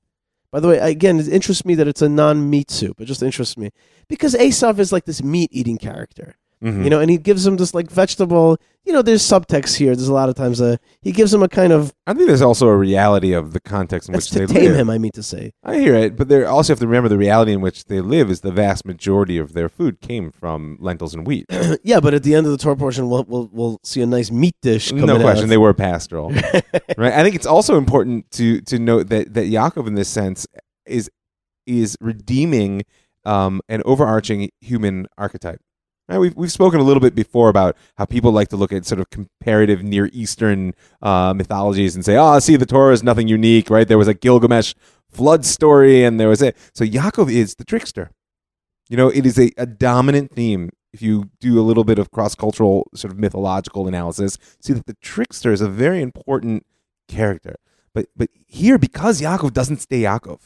[0.55, 3.01] By the way, again, it interests me that it's a non-meat soup.
[3.01, 3.71] It just interests me
[4.07, 6.83] because Asav is like this meat-eating character, Mhm.
[6.83, 8.57] you know, and he gives him this like vegetable.
[8.85, 9.95] You know, there's subtext here.
[9.95, 12.41] There's a lot of times uh, he gives him a kind of I think there's
[12.41, 14.75] also a reality of the context in which to they tame live.
[14.75, 14.89] him.
[14.89, 15.51] I mean to say.
[15.63, 18.29] I hear it, but they also have to remember the reality in which they live
[18.29, 21.45] is the vast majority of their food came from lentils and wheat.
[21.83, 24.29] yeah, but at the end of the tour portion, we'll we'll, we'll see a nice
[24.31, 24.89] meat dish.
[24.91, 25.49] Coming no question, out.
[25.49, 26.29] they were pastoral.
[26.97, 27.13] right?
[27.13, 30.45] I think it's also important to to note that that Yaakov, in this sense,
[30.85, 31.09] is
[31.65, 32.83] is redeeming
[33.25, 35.59] um, an overarching human archetype.
[36.07, 36.19] Right?
[36.19, 39.01] We've we've spoken a little bit before about how people like to look at sort
[39.01, 43.69] of comparative Near Eastern uh, mythologies and say, "Oh, see, the Torah is nothing unique."
[43.69, 43.87] Right?
[43.87, 44.75] There was a Gilgamesh
[45.09, 48.11] flood story, and there was a so Yaakov is the trickster.
[48.87, 50.69] You know, it is a, a dominant theme.
[50.93, 54.85] If you do a little bit of cross cultural sort of mythological analysis, see that
[54.85, 56.65] the trickster is a very important
[57.07, 57.55] character.
[57.95, 60.41] But but here, because Yaakov doesn't stay Yaakov,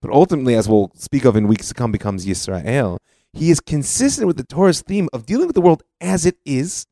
[0.00, 2.98] but ultimately, as we'll speak of in weeks to come, becomes Yisrael,
[3.32, 6.86] he is consistent with the Torah's theme of dealing with the world as it is,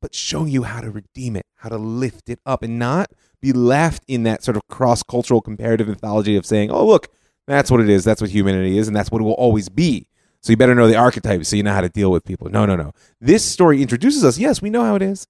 [0.00, 3.52] but showing you how to redeem it, how to lift it up, and not be
[3.52, 7.08] left in that sort of cross cultural comparative mythology of saying, oh, look,
[7.46, 10.08] that's what it is, that's what humanity is, and that's what it will always be.
[10.42, 12.48] So you better know the archetypes so you know how to deal with people.
[12.48, 12.92] No, no, no.
[13.20, 14.38] This story introduces us.
[14.38, 15.26] Yes, we know how it is.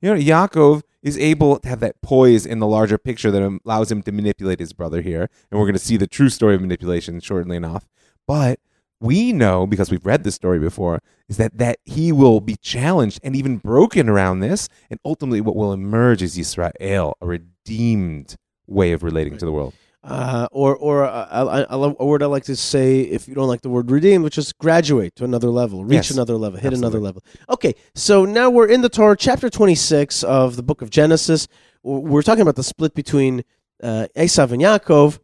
[0.00, 3.90] You know, Yaakov is able to have that poise in the larger picture that allows
[3.90, 5.28] him to manipulate his brother here.
[5.50, 7.86] And we're going to see the true story of manipulation shortly enough.
[8.26, 8.60] But
[9.00, 13.20] we know because we've read this story before is that that he will be challenged
[13.22, 18.92] and even broken around this and ultimately what will emerge is Israel a redeemed way
[18.92, 23.00] of relating to the world uh, or or uh, a word I like to say
[23.00, 26.10] if you don't like the word redeem, which is graduate to another level, reach Yes.
[26.12, 26.86] another level, hit Absolutely.
[26.86, 27.24] another level.
[27.50, 31.48] Okay, so now we're in the Torah, chapter twenty six of the book of Genesis.
[31.82, 33.42] We're talking about the split between
[33.82, 35.18] uh, Esav and Yaakov.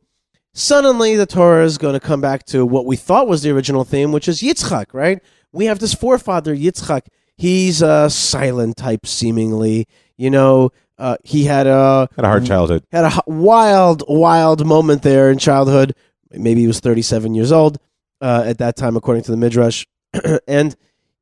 [0.56, 3.84] Suddenly, the Torah is going to come back to what we thought was the original
[3.84, 4.86] theme, which is Yitzchak.
[4.94, 5.20] Right?
[5.52, 7.08] We have this forefather Yitzchak.
[7.36, 9.86] He's a silent type, seemingly.
[10.16, 15.02] You know, uh, he had a had a hard childhood had a wild, wild moment
[15.02, 15.94] there in childhood.
[16.30, 17.78] Maybe he was 37 years old
[18.20, 19.84] uh, at that time, according to the Midrash.
[20.46, 20.76] and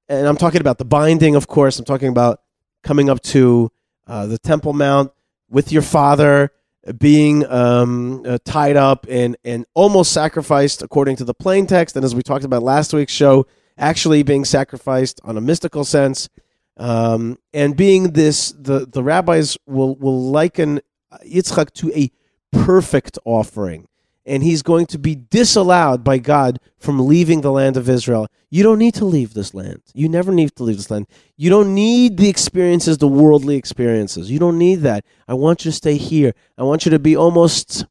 [0.09, 1.79] and I'm talking about the binding, of course.
[1.79, 2.43] I'm talking about
[2.83, 3.73] coming up to
[4.07, 5.11] uh, the Temple Mount
[5.49, 6.51] with your father,
[6.99, 11.97] being um, uh, tied up and and almost sacrificed, according to the plain text.
[11.97, 13.47] And as we talked about last week's show,
[13.79, 16.29] actually being sacrificed on a mystical sense
[16.77, 20.81] um, and being this the the rabbis will will liken
[21.25, 22.11] Yitzchak to a
[22.51, 23.89] perfect offering,
[24.25, 28.29] and he's going to be disallowed by God from leaving the land of Israel.
[28.51, 29.83] You don't need to leave this land.
[29.95, 31.07] You never need to leave this land.
[31.37, 34.31] You don't need the experiences, the worldly experiences.
[34.31, 35.05] You don't need that.
[35.27, 36.35] I want you to stay here.
[36.57, 37.87] I want you to be almost.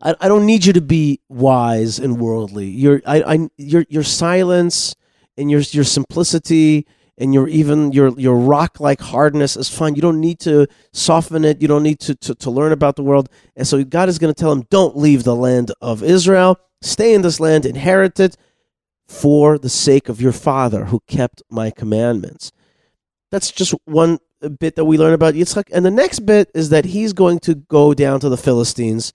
[0.00, 2.66] I, I don't need you to be wise and worldly.
[2.66, 4.94] Your I, I your your silence
[5.36, 6.86] and your your simplicity
[7.18, 9.94] and your even your your rock like hardness is fine.
[9.94, 11.62] You don't need to soften it.
[11.62, 13.28] You don't need to, to, to learn about the world.
[13.56, 16.58] And so God is going to tell him, don't leave the land of Israel.
[16.82, 18.36] Stay in this land, inherit it
[19.06, 22.52] for the sake of your father who kept my commandments.
[23.30, 24.18] That's just one
[24.58, 25.70] bit that we learn about Yitzchak.
[25.72, 29.12] And the next bit is that he's going to go down to the Philistines,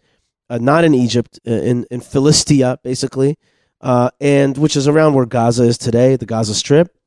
[0.49, 3.37] uh, not in Egypt, uh, in, in Philistia, basically,
[3.81, 6.98] uh, and which is around where Gaza is today, the Gaza Strip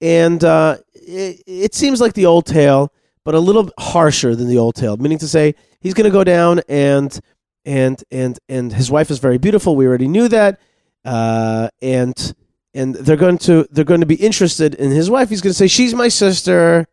[0.00, 2.92] and uh, it, it seems like the old tale,
[3.24, 4.96] but a little harsher than the old tale.
[4.96, 7.18] Meaning to say, he's going to go down and
[7.64, 9.76] and and and his wife is very beautiful.
[9.76, 10.60] We already knew that,
[11.04, 12.34] uh, and
[12.74, 15.28] and they're going to they're going to be interested in his wife.
[15.28, 16.86] He's going to say, "She's my sister,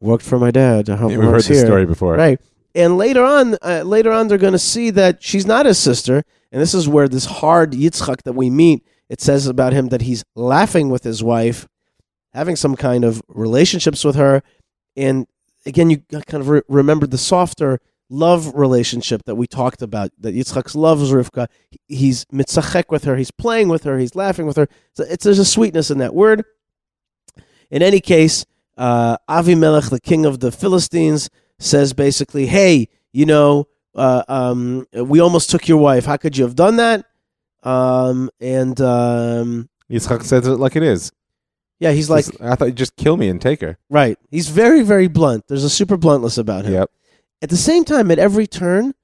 [0.00, 1.66] worked for my dad." I hope we've heard this here.
[1.66, 2.40] story before Right.
[2.74, 6.22] And later on, uh, later on, they're going to see that she's not his sister,
[6.52, 8.86] and this is where this hard Yitzchak that we meet.
[9.08, 11.66] It says about him that he's laughing with his wife,
[12.34, 14.42] having some kind of relationships with her,
[14.96, 15.26] and
[15.66, 20.10] again, you kind of re- remember the softer love relationship that we talked about.
[20.18, 21.48] That Yitzchak loves Rivka.
[21.86, 23.16] He's mitzachek with her.
[23.16, 23.98] He's playing with her.
[23.98, 24.68] He's laughing with her.
[24.94, 26.44] So it's there's a sweetness in that word.
[27.70, 33.68] In any case, uh, Avimelech, the king of the Philistines, says basically, "Hey, you know,
[33.94, 36.06] uh, um, we almost took your wife.
[36.06, 37.04] How could you have done that?"
[37.62, 41.12] Um, and um, Yitzchak says it like it is
[41.80, 44.18] yeah, he's like, I thought you'd just kill me and take her right.
[44.30, 45.46] He's very, very blunt.
[45.48, 46.72] There's a super bluntness about him.
[46.72, 46.90] yep
[47.42, 48.94] At the same time, at every turn,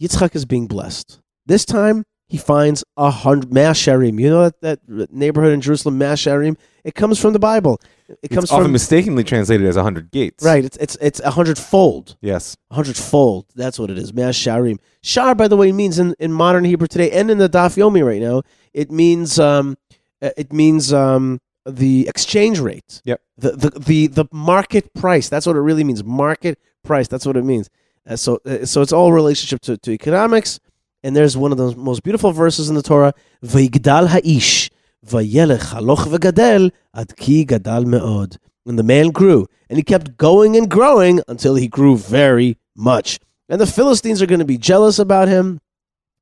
[0.00, 1.20] Yitzchak is being blessed.
[1.46, 4.18] This time, he finds a hundred Masharim.
[4.20, 6.56] You know that, that neighborhood in Jerusalem, Mea Shearim?
[6.82, 7.80] It comes from the Bible.
[8.08, 10.64] It comes it's often from mistakenly translated as a hundred gates right.
[10.64, 12.16] It's it's it's a hundredfold.
[12.20, 13.46] yes A hundredfold.
[13.54, 14.12] That's what it is.
[14.12, 14.78] Mas Sharim.
[15.02, 18.04] Shar, by the way, means in, in modern Hebrew today and in the Daf Yomi
[18.04, 19.76] right now, it means um,
[20.20, 23.02] uh, it means um, the exchange rate.
[23.04, 23.20] Yep.
[23.38, 25.28] The, the the the market price.
[25.28, 26.04] That's what it really means.
[26.04, 27.08] Market price.
[27.08, 27.70] That's what it means.
[28.06, 30.60] Uh, so uh, so it's all relationship to, to economics.
[31.02, 33.12] And there's one of the most beautiful verses in the Torah.
[33.44, 34.70] Vayigdal ha'ish
[35.06, 38.38] vayelech haloch v'gadel ad ki gadal me'od.
[38.66, 43.20] And the man grew, and he kept going and growing until he grew very much.
[43.50, 45.60] And the Philistines are going to be jealous about him.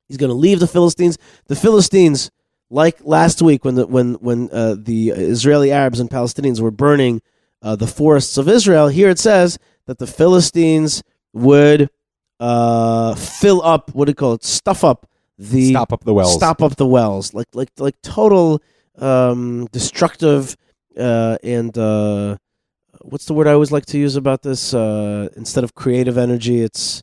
[0.09, 1.19] He's going to leave the Philistines.
[1.47, 2.33] The Philistines,
[2.73, 7.21] like last week when the when when uh, the Israeli Arabs and Palestinians were burning
[7.61, 11.91] uh, the forests of Israel, here it says that the Philistines would
[12.41, 14.45] uh, fill up what do you call it?
[14.45, 15.07] Stuff up
[15.39, 18.63] the stop up the wells stop up the wells like like like total
[18.99, 20.57] um destructive
[20.99, 22.37] uh and uh
[23.01, 26.61] what's the word i always like to use about this uh instead of creative energy
[26.61, 27.03] it's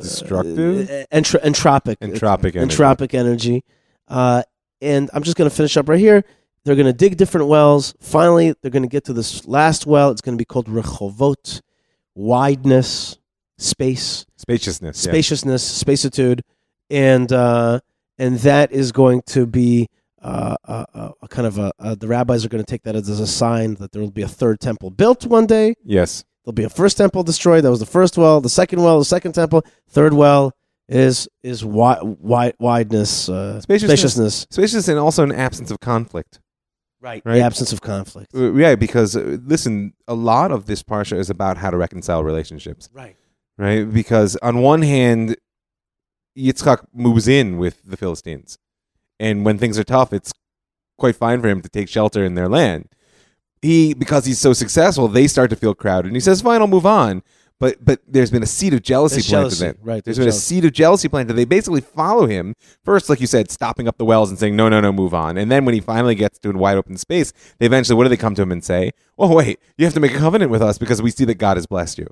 [0.00, 0.88] Destructive?
[1.12, 2.76] entra- entropic entropic energy.
[2.76, 3.64] entropic energy
[4.08, 4.42] uh
[4.80, 6.24] and i'm just going to finish up right here
[6.64, 7.94] They're going to dig different wells.
[8.00, 10.10] Finally, they're going to get to this last well.
[10.10, 11.62] It's going to be called Rechovot,
[12.14, 13.16] wideness,
[13.56, 15.04] space, Spaciousness.
[15.04, 15.10] yeah.
[15.10, 16.42] spaciousness, spacitude,
[16.90, 17.80] and uh,
[18.18, 19.88] and that is going to be
[20.22, 21.96] uh, a, a, a kind of a, a.
[21.96, 24.28] The rabbis are going to take that as a sign that there will be a
[24.28, 25.74] third temple built one day.
[25.84, 26.24] Yes.
[26.44, 27.64] There'll be a first temple destroyed.
[27.64, 28.40] That was the first well.
[28.40, 29.64] The second well, the second temple.
[29.88, 30.52] Third well
[30.90, 33.90] is is wi- wi- wideness, uh, Spaciousness.
[34.00, 34.46] spaciousness.
[34.50, 36.40] Spaciousness and also an absence of conflict.
[37.00, 37.22] Right.
[37.24, 37.36] Right.
[37.36, 38.34] The absence of conflict.
[38.34, 42.22] Uh, Yeah, because uh, listen, a lot of this parsha is about how to reconcile
[42.24, 43.16] relationships, Right.
[43.56, 43.90] right?
[43.90, 45.36] Because on one hand,
[46.36, 48.58] Yitzchak moves in with the Philistines,
[49.18, 50.32] and when things are tough, it's
[50.98, 52.88] quite fine for him to take shelter in their land.
[53.62, 56.66] He, because he's so successful, they start to feel crowded, and he says, "Fine, I'll
[56.66, 57.22] move on."
[57.60, 59.56] But but there's been a seed of jealousy There's planted.
[59.56, 61.34] jealousy, right, There's there's been a seed of jealousy planted.
[61.34, 64.70] They basically follow him first, like you said, stopping up the wells and saying, "No,
[64.70, 67.32] no, no, move on." And then when he finally gets to a wide open space,
[67.58, 68.92] they eventually, what do they come to him and say?
[69.18, 71.58] "Oh, wait, you have to make a covenant with us because we see that God
[71.58, 72.08] has blessed you."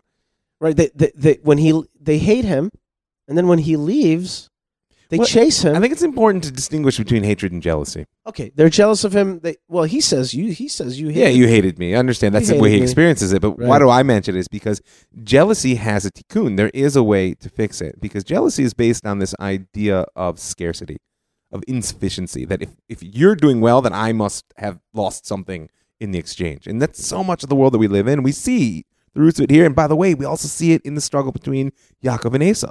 [0.61, 0.77] Right.
[0.77, 2.71] They, they, they, when he they hate him,
[3.27, 4.51] and then when he leaves,
[5.11, 5.75] they Well, chase him.
[5.75, 8.05] I think it's important to distinguish between hatred and jealousy.
[8.27, 9.41] okay, they're jealous of him.
[9.41, 10.53] They well, he says you.
[10.53, 11.09] He says you.
[11.09, 11.95] Hate Yeah, you hated me.
[11.95, 12.83] I understand that's the way he me.
[12.83, 13.41] experiences it.
[13.41, 14.41] But why do I mention it?
[14.41, 14.83] Is because
[15.25, 16.57] jealousy has a tikkun.
[16.57, 20.39] There is a way to fix it because jealousy is based on this idea of
[20.39, 20.99] scarcity,
[21.51, 22.45] of insufficiency.
[22.45, 26.67] That if, if you're doing well, then I must have lost something in the exchange.
[26.67, 28.23] And that's so much of the world that we live in.
[28.23, 29.65] We see the roots of it here.
[29.65, 31.73] And by the way, we also see it in the struggle between
[32.05, 32.71] Yaakov and Esau.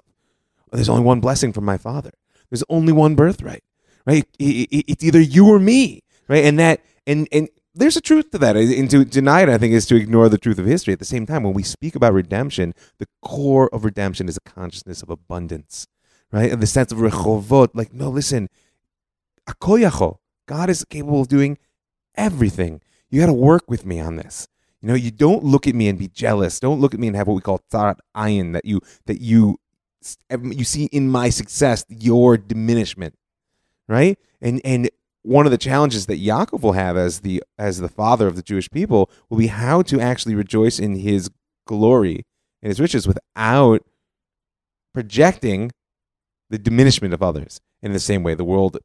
[0.72, 2.12] There's only one blessing from my father.
[2.50, 3.64] There's only one birthright,
[4.06, 4.26] right?
[4.40, 6.46] It's either you or me, right?
[6.46, 8.56] And that, and and there's a truth to that.
[8.58, 10.94] And to deny it, I think, is to ignore the truth of history.
[10.94, 14.50] At the same time, when we speak about redemption, the core of redemption is a
[14.50, 15.88] consciousness of abundance,
[16.32, 16.52] right?
[16.52, 18.50] And the sense of rechovot, like, no, listen,
[19.48, 20.18] akol yachol.
[20.48, 21.58] God is capable of doing
[22.16, 22.82] everything.
[23.10, 24.48] You got to work with me on this.
[24.82, 26.60] You know, you don't look at me and be jealous.
[26.60, 29.60] Don't look at me and have what we call tzad ayin that you that you
[30.30, 33.16] you see in my success your diminishment,
[33.88, 34.18] right?
[34.42, 34.90] And and
[35.24, 38.42] one of the challenges that Yaakov will have as the as the father of the
[38.44, 41.30] Jewish people will be how to actually rejoice in his
[41.66, 42.26] glory
[42.62, 43.84] and his riches without
[44.94, 45.72] projecting
[46.50, 47.60] the diminishment of others.
[47.82, 48.78] In the same way, the world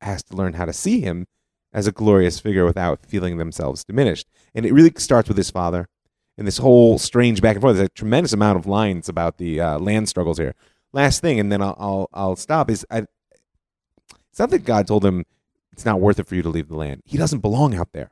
[0.00, 1.26] has to learn how to see him
[1.72, 4.26] as a glorious figure without feeling themselves diminished.
[4.54, 5.88] And it really starts with his father
[6.38, 7.76] and this whole strange back and forth.
[7.76, 10.54] There's a tremendous amount of lines about the uh, land struggles here.
[10.92, 12.70] Last thing, and then I'll I'll, I'll stop.
[12.70, 13.06] Is I,
[14.30, 15.24] it's not that God told him
[15.72, 17.02] it's not worth it for you to leave the land.
[17.04, 18.10] He doesn't belong out there.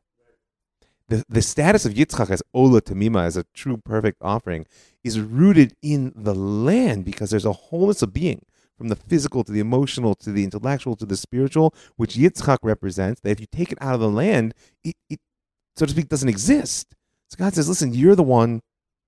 [1.09, 4.67] The the status of Yitzchak as Ola Tamima as a true perfect offering
[5.03, 8.45] is rooted in the land because there's a wholeness of being
[8.77, 13.21] from the physical to the emotional to the intellectual to the spiritual, which Yitzchak represents.
[13.21, 15.21] That if you take it out of the land, it, it
[15.77, 16.95] so to speak doesn't exist.
[17.29, 18.61] So God says, listen, you're the one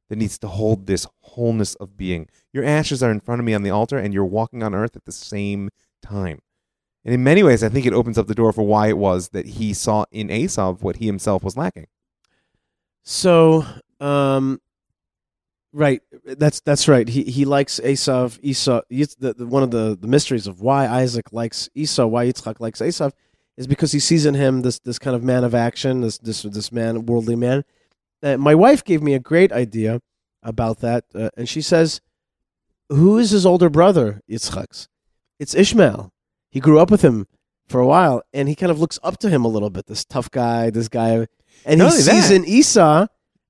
[0.08, 2.28] that needs to hold this wholeness of being.
[2.52, 4.96] Your ashes are in front of me on the altar, and you're walking on earth
[4.96, 5.68] at the same
[6.02, 6.40] time.
[7.04, 9.28] And in many ways, I think it opens up the door for why it was
[9.28, 11.86] that he saw in Esau what he himself was lacking.
[13.04, 13.64] So,
[14.00, 14.60] um,
[15.72, 17.08] right, that's that's right.
[17.08, 18.30] He he likes Esau.
[18.42, 18.80] Esau.
[18.90, 22.82] The, the, one of the, the mysteries of why Isaac likes Esau, why Yitzchak likes
[22.82, 23.10] Esau,
[23.56, 26.42] is because he sees in him this this kind of man of action, this this
[26.42, 27.64] this man, worldly man.
[28.22, 30.00] Uh, my wife gave me a great idea
[30.42, 32.00] about that, uh, and she says,
[32.88, 34.88] "Who is his older brother, Yitzchak's?
[35.38, 36.12] It's Ishmael.
[36.50, 37.26] He grew up with him
[37.68, 39.86] for a while, and he kind of looks up to him a little bit.
[39.86, 41.26] This tough guy, this guy,
[41.64, 43.06] and Not he sees that- in Esau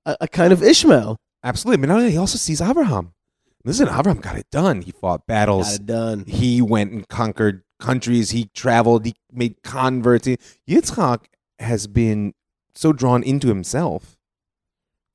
[0.06, 1.16] a, a kind of Ishmael.
[1.44, 1.86] Absolutely.
[1.86, 3.12] But he also sees Abraham.
[3.64, 4.82] Listen, Abraham got it done.
[4.82, 5.66] He fought battles.
[5.66, 6.24] Got it done.
[6.26, 8.30] He went and conquered countries.
[8.30, 9.04] He traveled.
[9.04, 10.26] He made converts.
[10.68, 11.24] Yitzchak
[11.58, 12.32] has been
[12.74, 14.15] so drawn into himself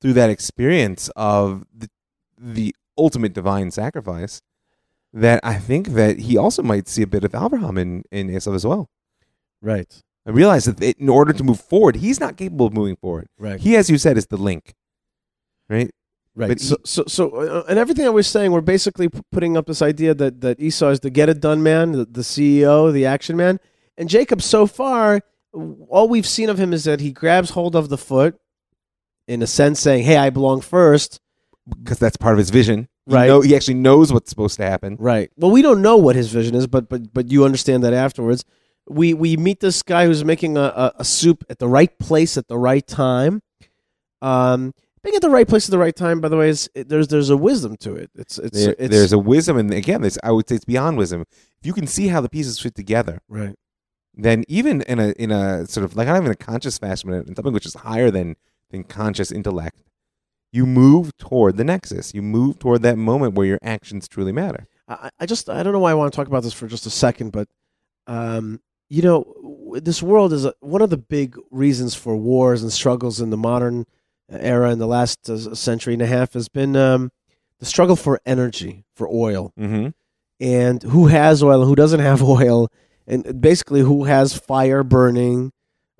[0.02, 1.88] through that experience of the,
[2.36, 4.42] the ultimate divine sacrifice
[5.12, 8.52] that I think that he also might see a bit of Abraham in, in Esau
[8.52, 8.90] as well.
[9.60, 13.28] Right, I realize that in order to move forward, he's not capable of moving forward.
[13.38, 14.74] right, He, as you said, is the link,
[15.68, 15.90] right?
[16.34, 16.48] right.
[16.48, 19.66] but so, so, so, uh, and everything I was saying, we're basically p- putting up
[19.66, 23.06] this idea that that Esau is the get it done man, the, the CEO, the
[23.06, 23.60] action man,
[23.96, 24.42] and Jacob.
[24.42, 25.20] So far,
[25.88, 28.40] all we've seen of him is that he grabs hold of the foot,
[29.28, 31.20] in a sense, saying, "Hey, I belong first.
[31.68, 32.88] Because that's part of his vision.
[33.06, 33.26] He Right.
[33.28, 34.96] know- he actually knows what's supposed to happen.
[34.98, 35.30] Right.
[35.36, 38.44] Well, we don't know what his vision is, but but but you understand that afterwards.
[38.88, 42.36] We we meet this guy who's making a, a, a soup at the right place
[42.36, 43.42] at the right time.
[44.20, 46.88] Um, being at the right place at the right time, by the way, is it,
[46.88, 48.10] there's there's a wisdom to it.
[48.14, 50.96] It's it's, There- it's there's a wisdom, and again, this I would say it's beyond
[50.98, 51.24] wisdom.
[51.60, 53.54] If you can see how the pieces fit together, right.
[54.14, 57.26] then even in a in a sort of like not even a conscious fashion, but
[57.28, 58.36] in something which is higher than
[58.72, 59.82] than conscious intellect,
[60.52, 62.12] you move toward the nexus.
[62.12, 64.66] You move toward that moment where your actions truly matter.
[64.88, 66.84] I, I just I don't know why I want to talk about this for just
[66.86, 67.48] a second, but
[68.06, 72.72] um, you know, this world is a, one of the big reasons for wars and
[72.72, 73.86] struggles in the modern
[74.28, 77.10] era in the last uh, century and a half has been um,
[77.60, 79.88] the struggle for energy, for oil, Mm-hmm.
[80.40, 82.68] and who has oil and who doesn't have oil,
[83.06, 85.52] and basically who has fire burning.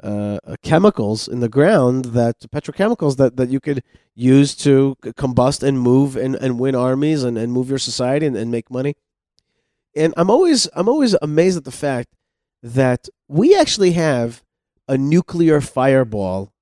[0.03, 3.85] Uh, uh, chemicals in the ground that petrochemicals that, that you could
[4.17, 8.37] use to combust and move and, and win armies and, and move your society and,
[8.37, 8.97] and make money.
[9.95, 12.09] And I'm always I'm always amazed at the fact
[12.62, 14.43] that we actually have
[14.88, 16.53] a nuclear fireball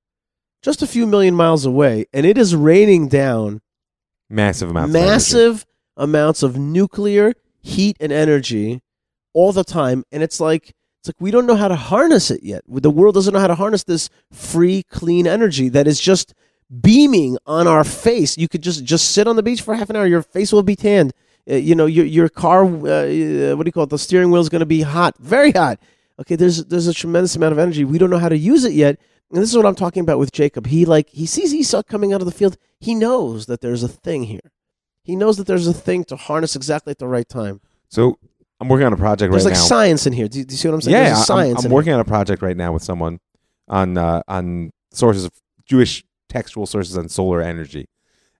[0.62, 3.62] just a few million miles away, and it is raining down
[4.28, 4.94] Massive amounts.
[4.94, 8.82] of massive amounts of nuclear heat and energy
[9.32, 12.42] all the time and it's like it's like we don't know how to harness it
[12.42, 12.62] yet.
[12.68, 16.34] The world doesn't know how to harness this free clean energy that is just
[16.82, 18.36] beaming on our face.
[18.36, 20.06] You could just just sit on the beach for half an hour.
[20.06, 21.14] Your face will be tanned.
[21.50, 23.90] Uh, you know your your car uh, uh, what do you call it?
[23.90, 25.80] The steering wheel is going to be hot very hot.
[26.20, 27.82] Okay there's there's a tremendous amount of energy.
[27.82, 29.00] We don't know how to use it yet.
[29.32, 30.66] And this is what i'm talking about with jacob.
[30.66, 32.58] He like he sees esau coming out of the field.
[32.78, 34.52] He knows that there's a thing here.
[35.02, 37.62] He knows that there's a thing to harness exactly at the right time.
[37.88, 38.18] So
[38.60, 39.32] I'm working on a project right now.
[39.32, 39.66] There's right like now.
[39.66, 40.28] science in here.
[40.28, 40.92] Do you, do you see what I'm saying?
[40.96, 41.60] yeah, there's a I'm- science.
[41.60, 43.18] I'm, in working on a project right now with someone
[43.68, 45.32] on uh, on sources of
[45.64, 47.86] Jewish textual sources on solar energy,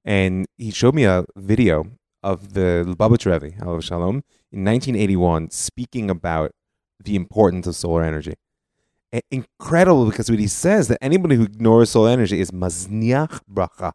[0.04, 1.86] and he showed me a video
[2.22, 6.52] of the Lubavitch Rebbe, Shalom, in 1981, speaking about
[7.02, 8.34] the importance of solar energy.
[9.12, 13.92] I- incredible because what he says that anybody who ignores solar energy is mazniach bracha.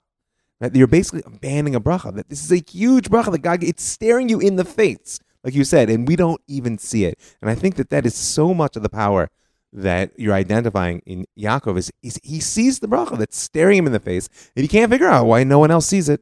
[0.59, 2.15] That You're basically abandoning a bracha.
[2.15, 5.53] That this is a huge bracha that God it's staring you in the face, like
[5.55, 7.17] you said, and we don't even see it.
[7.41, 9.29] And I think that that is so much of the power
[9.71, 13.93] that you're identifying in Yaakov is, is he sees the bracha that's staring him in
[13.93, 16.21] the face, and he can't figure out why no one else sees it.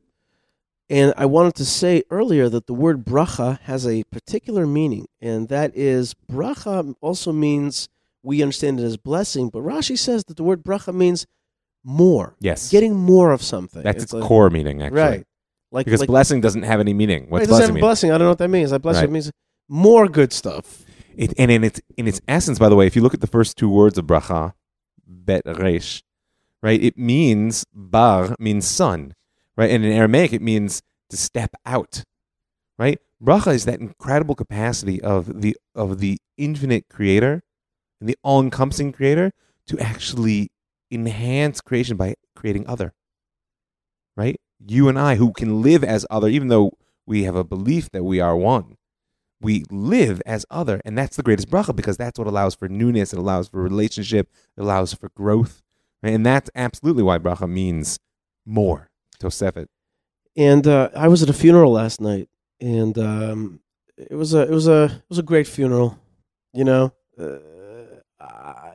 [0.90, 5.48] And I wanted to say earlier that the word bracha has a particular meaning, and
[5.50, 7.88] that is bracha also means
[8.22, 11.26] we understand it as blessing, but Rashi says that the word bracha means
[11.84, 13.84] more, Yes, getting more of something.
[13.84, 15.00] that's its a- core meaning actually.
[15.02, 15.28] right?
[15.74, 17.26] Like Because like, blessing doesn't have any meaning.
[17.30, 17.82] What's it doesn't have blessing a mean?
[17.82, 18.12] blessing.
[18.12, 18.70] I don't know what that means.
[18.70, 19.12] That blessing Right.
[19.12, 19.32] means
[19.68, 20.86] more good stuff.
[21.18, 23.28] It, and in its in its essence, by the way, if you look at the
[23.28, 24.54] first two words of bracha,
[25.06, 26.04] bet resh,
[26.62, 26.82] right?
[26.82, 29.14] It means bar means son,
[29.58, 29.70] right?
[29.70, 32.04] And in Aramaic, it means to step out,
[32.78, 33.00] right?
[33.22, 37.42] Bracha is that incredible capacity of the of the infinite creator
[38.00, 39.32] and the all encompassing creator
[39.68, 40.52] to actually
[40.92, 42.94] enhance creation by creating other,
[44.16, 44.40] right?
[44.66, 48.04] You and I, who can live as other, even though we have a belief that
[48.04, 48.78] we are one
[49.42, 53.14] we live as other and that's the greatest bracha because that's what allows for newness
[53.14, 55.62] it allows for relationship it allows for growth
[56.02, 58.00] and that's absolutely why bracha means
[58.46, 59.68] more tosefet
[60.36, 62.28] And uh, I was at a funeral last night,
[62.60, 63.60] and um,
[63.98, 66.00] it was a it was a it was a great funeral.
[66.54, 67.38] You know, uh,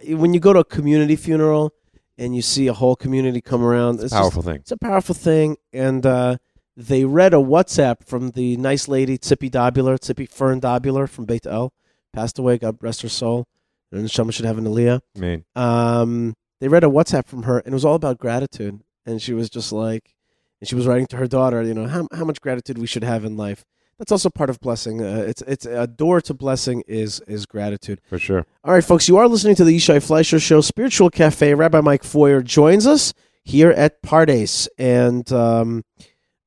[0.06, 1.72] when you go to a community funeral
[2.18, 5.14] and you see a whole community come around, it's, a powerful thing it's a powerful
[5.14, 5.56] thing.
[5.72, 6.38] And uh,
[6.76, 11.46] they read a WhatsApp from the nice lady Tzippi Dobular, Tzippi Fern Dobular from Beit
[11.46, 11.72] El,
[12.12, 12.58] passed away.
[12.58, 13.46] God rest her soul.
[13.90, 17.68] And Neshama should have an aliyah mean um, they read a WhatsApp from her, and
[17.68, 18.80] it was all about gratitude.
[19.06, 20.14] And she was just like,
[20.60, 23.04] and she was writing to her daughter, you know, how how much gratitude we should
[23.04, 23.64] have in life.
[23.98, 25.02] That's also part of blessing.
[25.02, 28.00] Uh, it's it's a door to blessing is is gratitude.
[28.08, 31.54] for sure All right, folks, you are listening to the Yishai Fleisher Show, Spiritual Cafe.
[31.54, 33.12] Rabbi Mike Feuer joins us
[33.44, 35.84] here at Pardes, and um,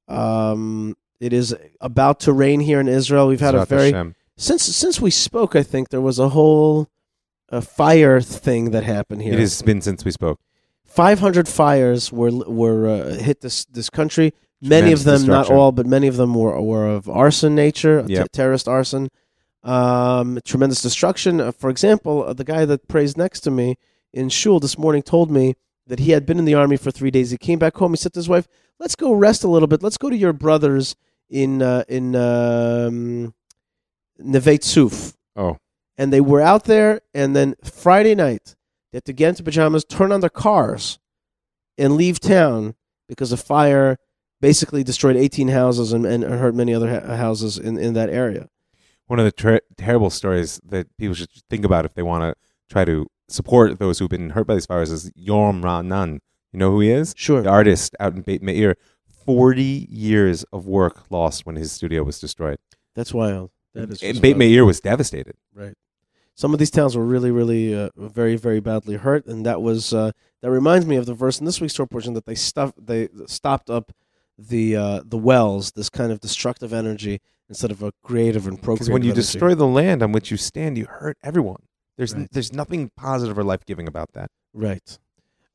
[0.08, 3.28] um, it is about to rain here in Israel.
[3.28, 4.16] We've had a very Hashem.
[4.38, 5.56] since since we spoke.
[5.56, 6.88] I think there was a whole
[7.50, 9.34] a fire thing that happened here.
[9.34, 10.40] it has been since we spoke
[10.86, 14.34] 500 fires were were uh, hit this this country.
[14.62, 18.28] Many of them, not all, but many of them were were of arson nature, t-
[18.32, 19.10] terrorist arson.
[19.64, 21.40] Um, tremendous destruction.
[21.40, 23.78] Uh, for example, uh, the guy that prays next to me
[24.14, 25.56] in shul this morning told me
[25.88, 27.32] that he had been in the army for three days.
[27.32, 27.92] He came back home.
[27.92, 28.48] He said to his wife,
[28.80, 29.84] "Let's go rest a little bit.
[29.84, 30.96] Let's go to your brothers
[31.30, 33.34] in uh, in um,
[34.20, 35.58] Neve Tzuf." oh
[35.98, 38.56] and they were out there and then friday night
[38.92, 41.00] they had to get into pajamas turn on their cars
[41.78, 42.76] and leave town
[43.08, 43.98] because a fire
[44.42, 48.50] basically destroyed 18 houses and, and hurt many other ha- houses in, in that area
[49.12, 52.34] one of the ter- terrible stories that people should think about if they want to
[52.70, 56.20] try to support those who've been hurt by these fires is Yoram Raanan.
[56.54, 57.14] You know who he is?
[57.18, 58.78] sure The artist out in Beit Meir.
[59.26, 62.58] 40 years of work lost when his studio was destroyed.
[62.96, 64.38] that's wild that is And Beit.
[64.38, 65.36] Meir was devastated.
[65.54, 65.76] right
[66.34, 69.94] Some of these towns were really, really, uh, very, very badly hurt, and that was
[69.94, 70.12] uh,
[70.42, 73.10] that reminds me of the verse in this week's Torah portion that they stuffed, they
[73.28, 73.92] stopped up
[74.50, 78.80] the uh, the wells, this kind of destructive energy instead of a creative and procreative.
[78.88, 79.22] Because when you energy.
[79.22, 81.64] destroy the land on which you stand, you hurt everyone.
[81.98, 82.28] There's Right.
[82.32, 84.32] there's nothing positive or life giving about that.
[84.54, 84.98] Right.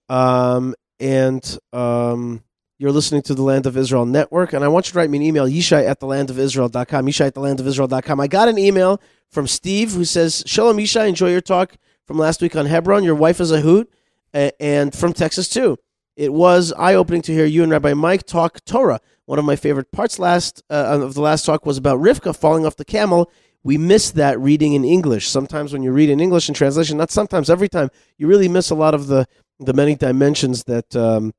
[0.09, 2.43] Um, and um,
[2.79, 5.19] you're listening to the Land of Israel Network, and I want you to write me
[5.19, 8.21] an email, yishai at thelandofisrael.com, yishai at thelandofisrael.com.
[8.21, 11.77] I got an email from Steve who says, Shalom Yishai, enjoy your talk
[12.07, 13.03] from last week on Hebron.
[13.03, 13.91] Your wife is a hoot,
[14.33, 15.79] and from Texas too.
[16.17, 19.01] It was eye-opening to hear you and Rabbi Mike talk Torah.
[19.27, 22.65] One of my favorite parts last uh, of the last talk was about Rivka falling
[22.65, 23.31] off the camel.
[23.63, 25.29] We miss that reading in English.
[25.29, 28.71] Sometimes when you read in English in translation, not sometimes, every time, you really miss
[28.71, 29.27] a lot of the
[29.59, 30.95] the many dimensions that.
[30.97, 31.35] Um,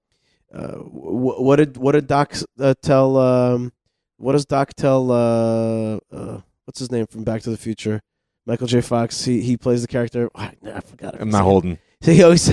[0.53, 3.17] uh, wh- what did what did Doc uh, tell?
[3.17, 3.73] Um,
[4.17, 5.11] what does Doc tell?
[5.11, 8.01] Uh, uh, what's his name from Back to the Future?
[8.45, 8.81] Michael J.
[8.81, 9.25] Fox.
[9.25, 10.29] He he plays the character.
[10.35, 11.19] I, I forgot.
[11.19, 11.79] I'm not holding.
[12.01, 12.51] So he always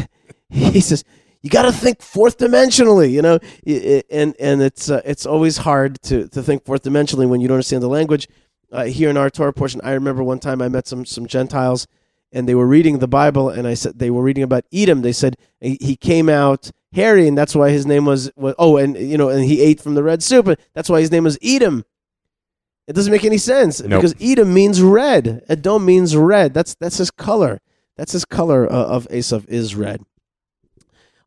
[0.51, 1.05] he says
[1.45, 3.38] you got to think fourth dimensionally, you know,
[4.11, 7.57] and and it's uh, it's always hard to to think fourth dimensionally when you don't
[7.57, 8.26] understand the language.
[8.72, 11.86] Uh, here in our Torah portion, I remember one time I met some some Gentiles,
[12.32, 15.03] and they were reading the Bible, and I said they were reading about Edom.
[15.03, 18.97] They said he came out hairy, and that's why his name was, was oh, and
[18.97, 21.36] you know, and he ate from the red soup, and that's why his name was
[21.42, 21.84] Edom.
[22.86, 24.01] It doesn't make any sense Nope.
[24.01, 25.45] because Edom means red.
[25.47, 26.55] Edom means red.
[26.55, 27.61] That's that's his color.
[27.99, 30.01] That's his color uh, of Esav is red.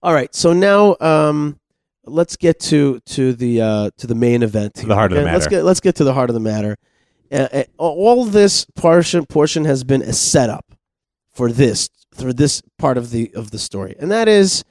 [0.03, 1.59] All right, so now um,
[2.05, 4.75] let's get to to the uh, to the main event.
[4.75, 5.37] To the heart of the matter.
[5.37, 6.77] Let's get let's get to the heart of the matter.
[7.31, 10.65] Uh, uh, all this portion portion has been a setup
[11.33, 14.63] for this for this part of the of the story, and that is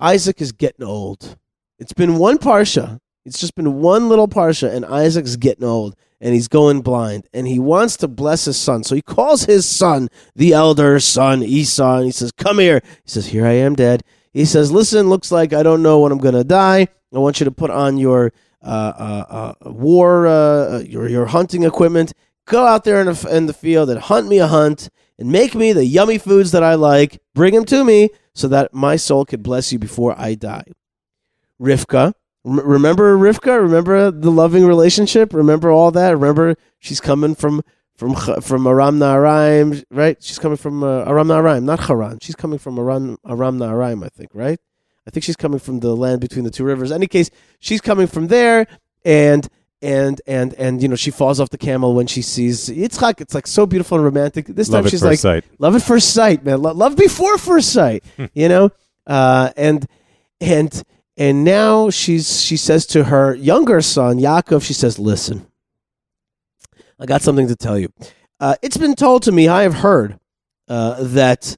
[0.00, 1.36] Isaac is getting old.
[1.78, 2.98] It's been one parsha.
[3.24, 7.46] It's just been one little parsha, and Isaac's getting old, and he's going blind, and
[7.46, 8.82] he wants to bless his son.
[8.82, 13.10] So he calls his son, the elder son, Esau, and he says, "Come here." He
[13.10, 14.02] says, "Here I am, Dad."
[14.32, 16.88] He says, "Listen, looks like I don't know when I'm going to die.
[17.14, 18.66] I want you to put on your uh,
[18.98, 22.12] uh, uh, war, uh, your your hunting equipment.
[22.46, 25.54] Go out there in the, in the field and hunt me a hunt, and make
[25.54, 27.20] me the yummy foods that I like.
[27.34, 30.64] Bring them to me, so that my soul could bless you before I die."
[31.60, 32.14] Rivka,
[32.44, 33.60] remember Rivka?
[33.60, 35.32] Remember the loving relationship?
[35.32, 36.10] Remember all that?
[36.10, 37.62] Remember she's coming from
[37.96, 40.16] from from Aram Naharaim, right?
[40.22, 42.18] She's coming from uh, Aram Naharaim, not Haran.
[42.20, 44.58] She's coming from Aram Aram Naharaim, I think, right?
[45.06, 46.92] I think she's coming from the land between the two rivers.
[46.92, 48.66] any case, she's coming from there,
[49.04, 49.48] and
[49.82, 53.20] and and and you know she falls off the camel when she sees Yitzchak.
[53.20, 54.46] It's like so beautiful and romantic.
[54.46, 55.44] This time Love at she's like, sight.
[55.58, 56.62] love at first sight, man.
[56.62, 58.70] Lo- love before first sight, you know.
[59.06, 59.86] Uh, and
[60.40, 60.82] and
[61.16, 65.46] and now she's she says to her younger son Yaakov, she says, "Listen,
[67.02, 67.92] I got something to tell you.
[68.38, 69.48] Uh, it's been told to me.
[69.48, 70.20] I have heard
[70.68, 71.56] uh, that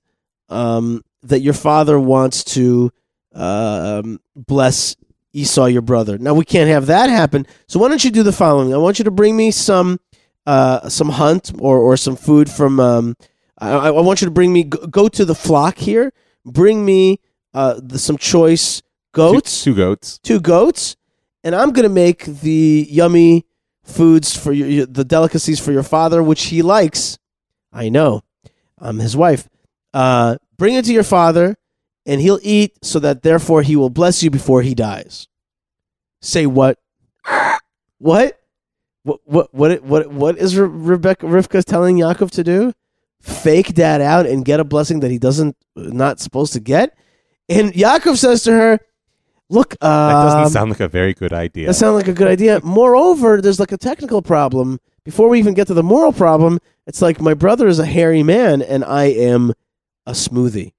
[0.48, 2.90] um, that your father wants to
[3.34, 4.96] um, bless
[5.34, 6.16] Esau, your brother.
[6.16, 7.46] Now we can't have that happen.
[7.68, 8.72] So why don't you do the following?
[8.72, 10.00] I want you to bring me some
[10.46, 12.80] uh, some hunt or or some food from.
[12.80, 13.14] Um,
[13.58, 16.12] I, I want you to bring me go, go to the flock here.
[16.46, 17.20] Bring me
[17.52, 18.82] uh, the, some choice
[19.12, 20.18] goats Two, two goats.
[20.18, 20.96] two goats,
[21.42, 23.44] and I'm gonna make the yummy
[23.84, 27.18] foods for your, the delicacies for your father, which he likes.
[27.72, 28.22] I know,
[28.78, 29.48] I'm his wife.
[29.92, 31.56] Uh, bring it to your father,
[32.06, 35.28] and he'll eat, so that therefore he will bless you before he dies.
[36.20, 36.78] Say what?
[37.98, 38.40] What?
[39.02, 39.20] What?
[39.24, 39.54] What?
[39.54, 39.82] What?
[39.82, 40.12] What?
[40.12, 42.72] What is Re- Rebecca Rivka telling Yaakov to do?
[43.20, 46.96] Fake dad out and get a blessing that he doesn't not supposed to get.
[47.48, 48.78] And Yaakov says to her,
[49.50, 51.66] "Look, uh, That doesn't sound like a very good idea.
[51.68, 52.60] that sounds like a good idea.
[52.64, 54.80] Moreover, there's like a technical problem.
[55.04, 58.22] Before we even get to the moral problem, it's like my brother is a hairy
[58.22, 59.52] man and I am
[60.06, 60.72] a smoothie.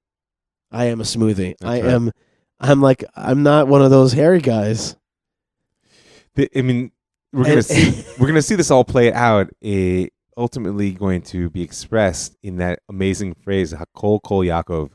[0.71, 1.55] I am a smoothie.
[1.63, 1.85] I right.
[1.85, 2.11] am
[2.59, 4.95] I'm like I'm not one of those hairy guys.
[6.35, 6.91] The- I mean,
[7.31, 9.49] we're gonna And- see we're gonna see this all play out.
[9.63, 10.07] eh,
[10.37, 14.89] ultimately, going to be expressed in that amazing phrase "Hakol Kol Yaakov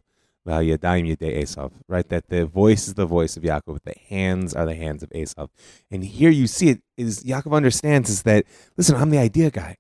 [0.51, 4.67] v'Yadayim Yedei Esav." Right, that the voice is the voice of Yaakov, the hands are
[4.67, 5.49] the hands of Esav.
[5.91, 8.45] And here you see it is Yaakov understands is that
[8.77, 9.77] listen, I'm the idea guy.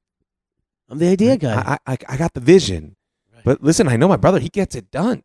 [0.88, 1.78] I'm the idea guy.
[1.86, 2.96] I, I, I got the vision.
[3.32, 3.44] Right.
[3.44, 5.22] But listen, I know my brother, he gets it done.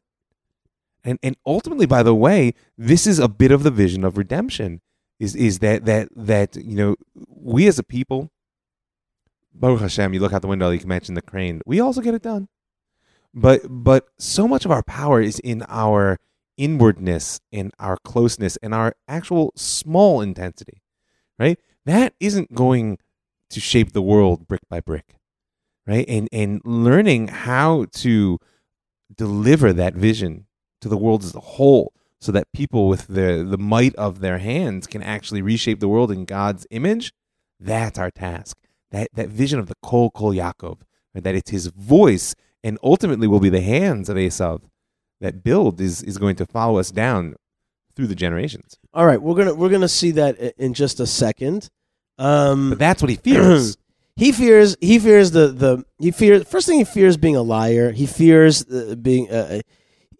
[1.03, 4.81] And and ultimately, by the way, this is a bit of the vision of redemption.
[5.19, 6.95] Is is that that that you know,
[7.29, 8.31] we as a people,
[9.53, 11.61] Baruch Hashem, you look out the window, you can mention the crane.
[11.65, 12.47] We also get it done.
[13.35, 16.17] But but so much of our power is in our
[16.57, 20.81] inwardness, in our closeness, in our actual small intensity.
[21.37, 21.59] Right?
[21.85, 22.97] That isn't going
[23.49, 25.15] to shape the world brick by brick
[25.87, 26.05] right?
[26.07, 28.39] And and learning how to
[29.15, 30.47] deliver that vision
[30.81, 34.39] to the world as a whole, so that people with the the might of their
[34.39, 37.13] hands can actually reshape the world in God's image.
[37.59, 38.57] That's our task.
[38.91, 40.81] That that vision of the Kol Kol Yaakov,
[41.13, 44.61] that it's his voice and ultimately will be the hands of Esav
[45.21, 47.35] that build is is going to follow us down
[47.95, 48.77] through the generations.
[48.93, 51.69] All right, we're gonna we're gonna see that in just a second.
[52.17, 53.77] Um, But that's what he fears.
[54.15, 57.91] he fears he fears the the he fears first thing he fears being a liar.
[57.91, 59.29] He fears uh, being.
[59.31, 59.61] Uh, uh,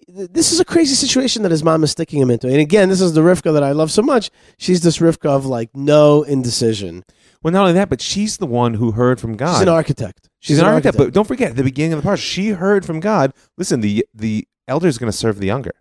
[0.08, 2.48] this is a crazy situation that his mom is sticking him into.
[2.48, 4.30] And again, this is the Rivka that I love so much.
[4.58, 7.04] She's this Rivka of like no indecision.
[7.42, 9.54] well, not only that, but she's the one who heard from God.
[9.56, 10.30] She's an architect.
[10.46, 13.00] She's an architect, but don't forget at the beginning of the part, she heard from
[13.00, 13.34] God.
[13.58, 15.74] Listen, the the elder is going to serve the younger.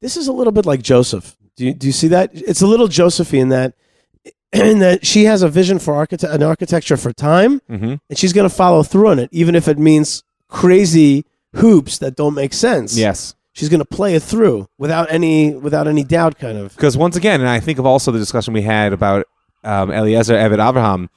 [0.00, 1.36] this is a little bit like Joseph.
[1.56, 2.30] Do you, do you see that?
[2.32, 3.74] It's a little Josephy in that,
[4.52, 7.94] in that she has a vision for architect, an architecture for time, Mm-hmm.
[8.08, 12.16] and she's going to follow through on it, even if it means crazy hoops that
[12.16, 12.96] don't make sense.
[12.96, 16.74] Yes, she's going to play it through without any without any doubt, kind of.
[16.76, 19.26] because once again, and I think of also the discussion we had about
[19.64, 21.08] um, Eliezer Eved Abraham,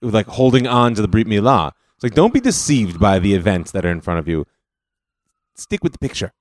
[0.00, 1.72] like holding on to the Brit Milah.
[1.96, 4.44] It's like don't be deceived by the events that are in front of you.
[5.54, 6.32] Stick with the picture.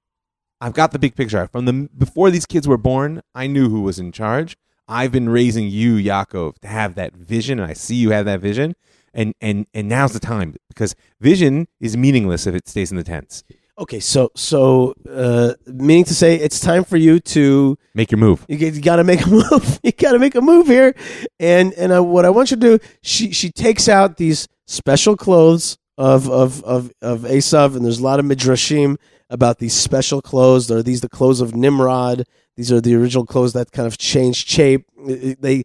[0.59, 3.21] I've got the big picture from the before these kids were born.
[3.33, 4.57] I knew who was in charge.
[4.87, 8.41] I've been raising you, Yaakov, to have that vision, and I see you have that
[8.41, 8.75] vision.
[9.13, 13.03] And and and now's the time because vision is meaningless if it stays in the
[13.03, 13.43] tents.
[13.77, 18.45] Okay, so so uh, meaning to say, it's time for you to Make your move.
[18.47, 19.79] You, you got to make a move.
[19.83, 20.95] you got to make a move here.
[21.39, 25.15] And and uh, what I want you to do, she she takes out these special
[25.15, 28.97] clothes of of of of Esav, and there's a lot of midrashim
[29.29, 30.69] about these special clothes.
[30.69, 32.25] Are these the clothes of Nimrod?
[32.55, 34.85] These are the original clothes that kind of change shape.
[34.97, 35.63] They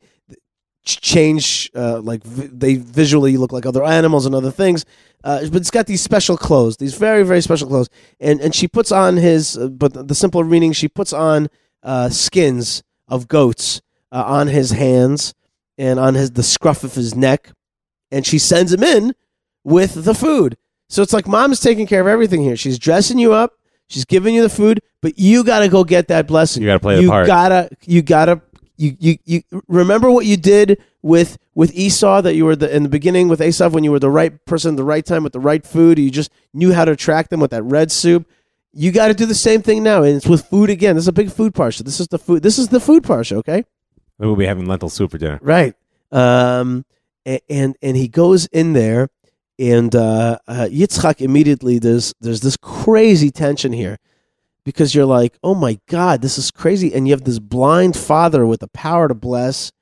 [0.85, 4.85] change uh, like they visually look like other animals and other things.
[5.23, 7.89] Uh, but it's got these special clothes, these very very special clothes,
[8.19, 9.57] and and she puts on his.
[9.57, 11.49] Uh, but the simple meaning, she puts on
[11.83, 13.83] uh, skins of goats
[14.13, 15.35] uh, on his hands
[15.77, 17.53] and on his the scruff of his neck,
[18.11, 19.15] and she sends him in
[19.65, 20.57] with the food.
[20.89, 22.57] So it's like mom's taking care of everything here.
[22.57, 23.53] She's dressing you up,
[23.89, 26.63] she's giving you the food, but you got to go get that blessing.
[26.63, 27.27] You gotta play the part.
[27.27, 27.51] you part.
[27.51, 28.41] Gotta you gotta
[28.77, 32.83] you you you remember what you did with with Esau that you were the in
[32.83, 35.33] the beginning with Esau when you were the right person, at the right time with
[35.33, 35.99] the right food.
[35.99, 38.27] You just knew how to attract them with that red soup.
[38.73, 40.95] You got to do the same thing now, and it's with food again.
[40.95, 41.83] This is a big food parsha.
[41.85, 42.43] This is the food.
[42.43, 43.37] This is the food parsha.
[43.39, 43.65] Okay,
[44.19, 45.39] We'll be having lentil soup for dinner.
[45.43, 45.75] right.
[46.13, 46.85] Um,
[47.27, 49.09] and and he goes in there,
[49.59, 53.99] and uh, uh, Yitzchak immediately there's there's this crazy tension here,
[54.65, 58.47] because you're like, oh my god, this is crazy, and you have this blind father
[58.47, 59.73] with the power to bless,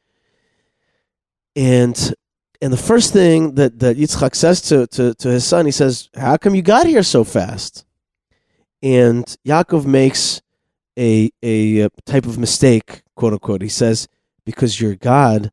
[1.54, 2.14] and
[2.60, 6.08] and the first thing that that Yitzchak says to to to his son, he says,
[6.16, 7.84] "How come you got here so fast?"
[8.82, 10.42] And Yaakov makes
[10.98, 13.62] a a uh, type of mistake, quote unquote.
[13.62, 14.08] He says,
[14.44, 15.52] "Because your God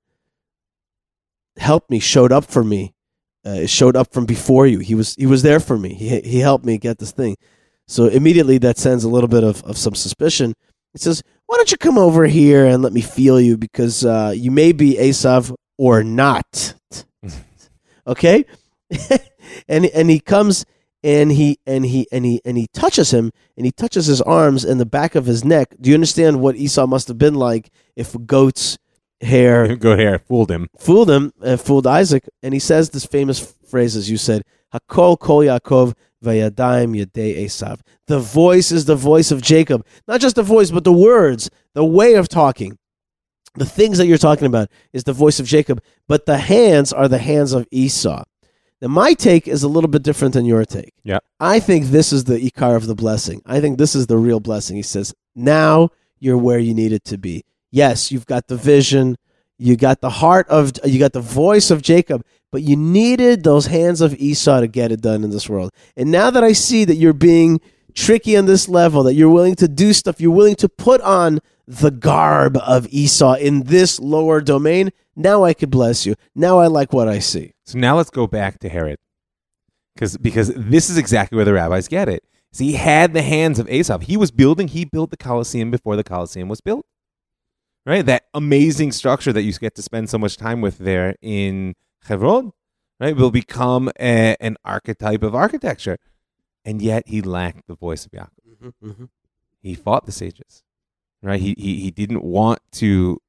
[1.58, 2.94] helped me, showed up for me,
[3.46, 4.80] uh, showed up from before you.
[4.80, 5.94] He was he was there for me.
[5.94, 7.36] He he helped me get this thing."
[7.88, 10.54] So immediately that sends a little bit of, of some suspicion.
[10.94, 13.58] He says, "Why don't you come over here and let me feel you?
[13.58, 16.74] Because uh, you may be Esav or not."
[18.08, 18.46] okay,
[19.68, 20.66] and and he comes
[21.06, 24.66] and he and he and he and he touches him and he touches his arms
[24.66, 25.76] and the back of his neck.
[25.80, 28.80] Do you understand what Esau must have been like if goat's
[29.22, 30.20] hair Go hair.
[30.20, 30.68] fooled him.
[30.78, 32.28] fooled him and fooled Isaac?
[32.44, 34.44] And he says this famous phrase, as you said,
[34.74, 35.94] "Hakol kol Yaakov
[36.24, 40.84] vayadayim yadei Esav." The voice is the voice of Jacob, not just the voice, but
[40.84, 42.78] the words, the way of talking.
[43.56, 47.08] The things that you're talking about is the voice of Jacob, but the hands are
[47.08, 48.24] the hands of Esau.
[48.82, 50.92] Now, my take is a little bit different than your take.
[51.06, 51.20] Yeah.
[51.40, 53.42] I think this is the ikar of the blessing.
[53.46, 54.76] I think this is the real blessing.
[54.76, 55.90] He says, now
[56.20, 57.46] you're where you needed to be.
[57.76, 59.18] Yes, you've got the vision,
[59.58, 63.66] you got the heart of, you got the voice of Jacob, but you needed those
[63.66, 65.72] hands of Esau to get it done in this world.
[65.98, 67.60] And now that I see that you're being
[67.94, 71.42] tricky on this level, that you're willing to do stuff, you're willing to put on
[71.68, 76.16] the garb of Esau in this lower domain, now I could bless you.
[76.34, 77.56] Now I like what I see.
[77.66, 79.00] So now let's go back to Herod,
[79.96, 82.24] because because this is exactly where the rabbis get it.
[82.54, 84.04] See, he had the hands of Esav.
[84.04, 84.70] He was building.
[84.70, 86.86] He built the Colosseum before the Colosseum was built.
[87.88, 91.76] Right, that amazing structure that you get to spend so much time with there in
[92.06, 92.52] Hebron,
[93.00, 96.00] right, will become a, an archetype of architecture,
[96.64, 98.30] and yet he lacked the voice of Yaakov.
[98.50, 99.06] Mm-hmm, mm-hmm.
[99.62, 100.64] He fought the sages,
[101.22, 101.40] right?
[101.40, 103.22] He he he didn't want to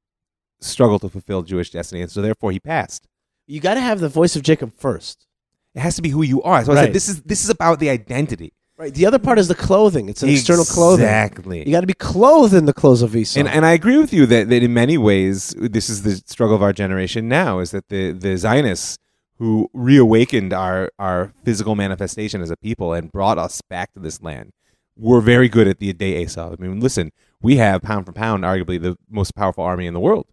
[0.59, 3.07] struggle to fulfill Jewish destiny, and so therefore he passed.
[3.45, 5.27] You got to have the voice of Jacob first.
[5.75, 6.65] It has to be who you are.
[6.65, 8.53] So I said this is this is about the identity.
[8.77, 8.93] Right.
[8.93, 10.07] The other part is the clothing.
[10.07, 11.05] It's an external clothing.
[11.05, 11.65] Exactly.
[11.65, 13.39] You got to be clothed in the clothes of Esau.
[13.39, 16.55] And, and I agree with you that, that in many ways, this is the struggle
[16.55, 18.99] of our generation now is that the, the Zionists
[19.39, 24.21] who reawakened our, our physical manifestation as a people and brought us back to this
[24.21, 24.51] land
[24.95, 26.53] were very good at the day Esau.
[26.53, 27.11] I mean, listen,
[27.41, 30.27] we have pound for pound, arguably the most powerful army in the world.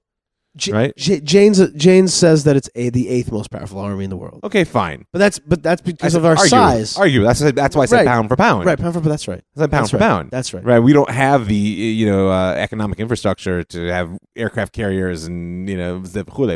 [0.57, 0.97] J- right.
[0.97, 4.41] J- James James says that it's a, the eighth most powerful army in the world.
[4.45, 5.05] Okay, fine.
[5.13, 6.97] But that's but that's because said of our argue, size.
[6.97, 7.23] Argue.
[7.25, 8.07] That's, that's why I said Right.
[8.07, 8.65] pound for pound.
[8.65, 9.43] Right, pound for that's right.
[9.57, 10.03] Said pound That's for right.
[10.09, 10.31] pound.
[10.31, 10.65] That's right.
[10.65, 10.79] Right.
[10.79, 15.77] We don't have the you know uh, economic infrastructure to have aircraft carriers and you
[15.77, 16.01] know.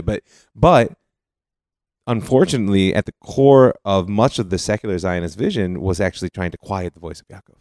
[0.03, 0.23] But
[0.55, 0.93] but
[2.07, 6.59] unfortunately, at the core of much of the secular Zionist vision was actually trying to
[6.59, 7.57] quiet the voice of Yaakov.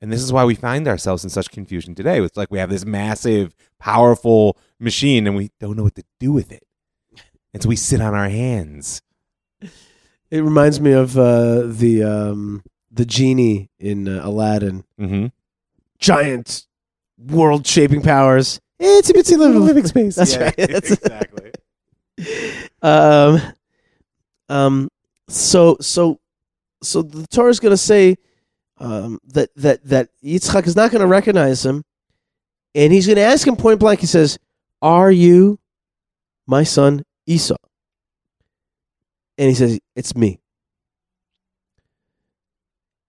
[0.00, 2.20] And this is why we find ourselves in such confusion today.
[2.22, 6.32] It's like we have this massive, powerful machine and we don't know what to do
[6.32, 6.62] with it.
[7.52, 9.02] And so we sit on our hands.
[10.30, 14.84] It reminds me of uh, the um, the genie in uh, Aladdin.
[14.96, 15.26] Mm-hmm.
[15.98, 16.66] Giant
[17.18, 18.60] world shaping powers.
[18.80, 20.14] Itsy bitsy little living space.
[20.14, 20.56] That's right.
[20.56, 21.50] That's- exactly.
[22.82, 23.40] um,
[24.48, 24.88] um,
[25.28, 26.20] so so
[26.80, 28.16] so the Torah is going to say
[28.80, 31.84] um, that that that Yitzchak is not going to recognize him,
[32.74, 34.00] and he's going to ask him point blank.
[34.00, 34.38] He says,
[34.82, 35.58] "Are you
[36.46, 37.56] my son Esau?"
[39.38, 40.40] And he says, "It's me."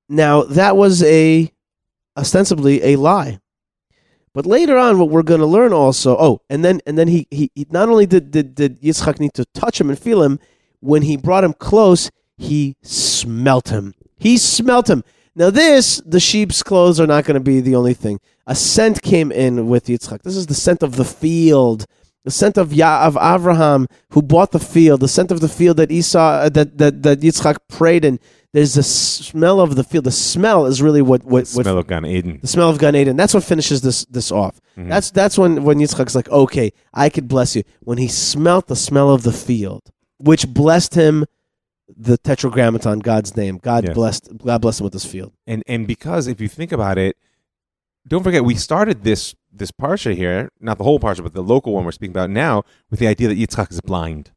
[0.10, 1.52] Now that was a
[2.18, 3.40] ostensibly a lie.
[4.34, 7.28] But later on, what we're going to learn also, oh, and then and then he,
[7.32, 10.40] he, he not only did, did did Yitzchak need to touch him and feel him,
[10.80, 13.94] when he brought him close, he smelt him.
[14.18, 15.04] He smelt him.
[15.36, 18.20] Now this, the sheep's clothes are not going to be the only thing.
[18.48, 20.24] A scent came in with Yitzchak.
[20.24, 21.86] This is the scent of the field,
[22.26, 25.78] the scent of Ya of Avraham who bought the field, the scent of the field
[25.78, 28.20] that Esau uh, that that that Yitzchak prayed in.
[28.54, 30.04] There's the smell of the field.
[30.04, 32.40] The smell is really what what, what Smell of Gan Eden.
[32.42, 33.16] the smell of Gan Eden.
[33.16, 34.60] That's what finishes this this off.
[34.78, 34.90] Mhm.
[34.90, 37.64] That's that's when when Yitzchak's like, okay, I could bless you.
[37.80, 39.84] When he smelt the smell of the field,
[40.18, 41.26] which blessed him,
[41.98, 43.58] the Tetragrammaton, God's name.
[43.58, 45.34] God blessed God blessed him with this field.
[45.48, 47.18] and and because if you think about it,
[48.08, 51.74] don't forget we started this this parsha here, not the whole parsha, but the local
[51.74, 54.32] one we're speaking about now, with the idea that Yitzchak is blind,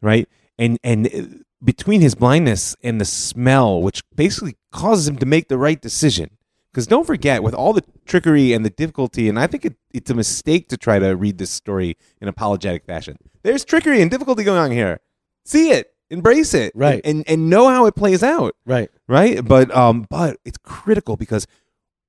[0.00, 0.28] right?
[0.58, 5.48] And and uh, between his blindness and the smell, which basically causes him to make
[5.48, 6.30] the right decision.
[6.72, 10.10] Because don't forget, with all the trickery and the difficulty, and I think it, it's
[10.10, 13.16] a mistake to try to read this story in apologetic fashion.
[13.42, 15.00] There's trickery and difficulty going on here.
[15.44, 17.00] See it, embrace it, Right.
[17.04, 18.90] and and know how it plays out Right.
[19.06, 19.44] right?
[19.46, 21.46] But um, but it's critical because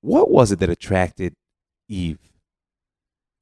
[0.01, 1.35] what was it that attracted
[1.87, 2.19] Eve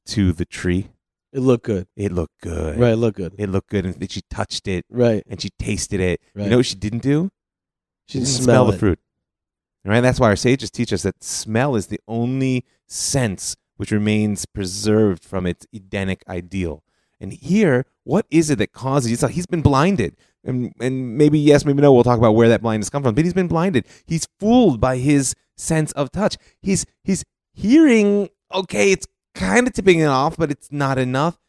[0.07, 0.87] to the tree?
[1.33, 1.87] It looked good.
[1.95, 2.79] It looked good.
[2.79, 2.93] Right.
[2.93, 3.35] It looked good.
[3.37, 5.23] It looked good, and then she touched it Right.
[5.27, 6.21] and she tasted it.
[6.33, 6.45] Right.
[6.45, 7.29] You know what she didn't do?
[8.07, 8.99] She didn't didn't smell, smell the fruit.
[9.85, 10.01] Right.
[10.01, 15.23] That's why our sages teach us that smell is the only sense which remains preserved
[15.23, 16.83] from its Edenic ideal.
[17.19, 19.11] And here, what is it that causes?
[19.11, 21.91] It's like he's been blinded, and and maybe yes, maybe no.
[21.91, 23.15] We'll talk about where that blindness comes from.
[23.15, 23.85] But he's been blinded.
[24.05, 26.37] He's fooled by his sense of touch.
[26.61, 28.29] He's he's hearing.
[28.53, 31.39] Okay, it's kind of tipping it off, but it's not enough.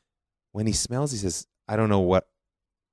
[0.52, 2.26] When he smells, he says, "I don't know what."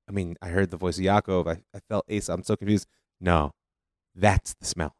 [0.07, 1.47] I mean, I heard the voice of Yaakov.
[1.47, 2.33] I, I felt Asa.
[2.33, 2.87] I'm so confused.
[3.21, 3.53] No,
[4.13, 4.95] that's the smell.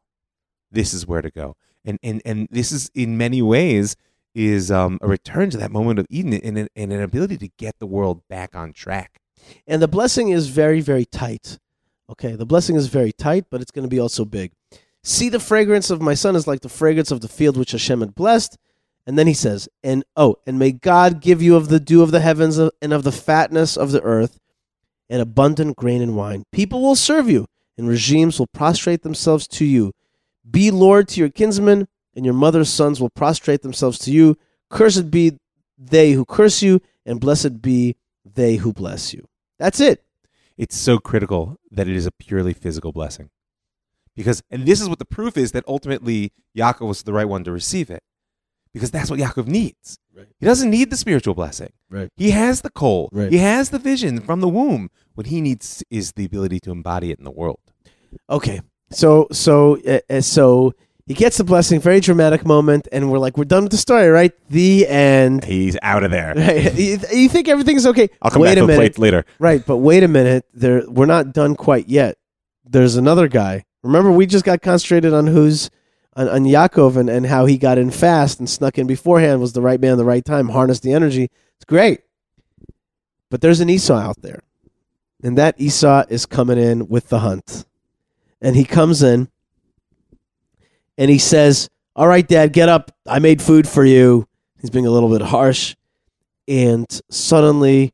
[0.70, 1.56] This is where to go.
[1.84, 3.96] And and and this is in many ways
[4.36, 7.48] is um, a return to that moment of Eden and, an- and an ability to
[7.56, 9.18] get the world back on track.
[9.66, 11.58] And the blessing is very, very tight.
[12.10, 14.52] Okay, the blessing is very tight, but it's going to be also big.
[15.02, 18.00] See, the fragrance of my son is like the fragrance of the field which Hashem
[18.00, 18.58] had blessed.
[19.06, 22.10] And then he says, and oh, and may God give you of the dew of
[22.10, 24.38] the heavens and of the fatness of the earth
[25.08, 26.44] and abundant grain and wine.
[26.52, 27.46] People will serve you,
[27.78, 29.92] and regimes will prostrate themselves to you.
[30.48, 31.86] Be Lord to your kinsmen,
[32.16, 34.36] and your mother's sons will prostrate themselves to you.
[34.70, 35.38] Cursed be
[35.78, 39.28] they who curse you, and blessed be they who bless you.
[39.58, 40.02] That's it.
[40.56, 43.30] It's so critical that it is a purely physical blessing.
[44.16, 47.44] Because and this is what the proof is that ultimately Yaakov was the right one
[47.44, 48.02] to receive it.
[48.72, 49.98] Because that's what Yaakov needs.
[50.14, 50.26] Right.
[50.38, 51.72] He doesn't need the spiritual blessing.
[51.88, 52.10] Right.
[52.16, 53.08] He has the Kol.
[53.12, 53.30] Right.
[53.30, 54.90] He has the vision from the womb.
[55.14, 57.60] What he needs is the ability to embody it in the world.
[58.28, 58.60] Okay.
[58.90, 59.78] So so
[60.10, 60.72] uh, so
[61.06, 64.08] he gets the blessing, very dramatic moment, and we're like, we're done with the story,
[64.08, 64.32] right?
[64.50, 65.44] The end.
[65.44, 66.34] He's out of there.
[66.36, 66.74] Right.
[66.78, 68.08] you, you think everything's okay?
[68.20, 68.78] I'll come wait back a to the minute.
[68.80, 69.24] plates later.
[69.38, 70.46] Right, but wait a minute.
[70.52, 72.18] There, we're not done quite yet.
[72.64, 73.64] There's another guy.
[73.84, 75.70] Remember, we just got concentrated on who's
[76.16, 79.52] on, on Yaakov and, and how he got in fast and snuck in beforehand, was
[79.52, 81.30] the right man, at the right time, harnessed the energy.
[81.56, 82.00] It's great.
[83.30, 84.42] But there's an Esau out there.
[85.22, 87.64] and that Esau is coming in with the hunt.
[88.40, 89.28] And he comes in
[90.98, 92.92] and he says, All right, Dad, get up.
[93.06, 94.26] I made food for you.
[94.60, 95.76] He's being a little bit harsh.
[96.48, 97.92] And suddenly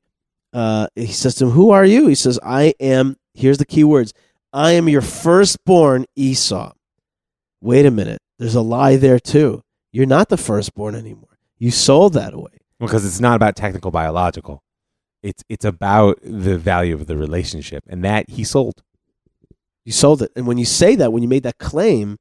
[0.53, 2.07] uh, he says to him, Who are you?
[2.07, 4.12] He says, I am, here's the key words
[4.53, 6.72] I am your firstborn Esau.
[7.61, 8.20] Wait a minute.
[8.38, 9.62] There's a lie there too.
[9.92, 11.38] You're not the firstborn anymore.
[11.59, 12.59] You sold that away.
[12.80, 14.62] Well, because it's not about technical biological.
[15.22, 18.82] It's it's about the value of the relationship, and that he sold.
[19.84, 20.32] You sold it.
[20.34, 22.18] And when you say that, when you made that claim,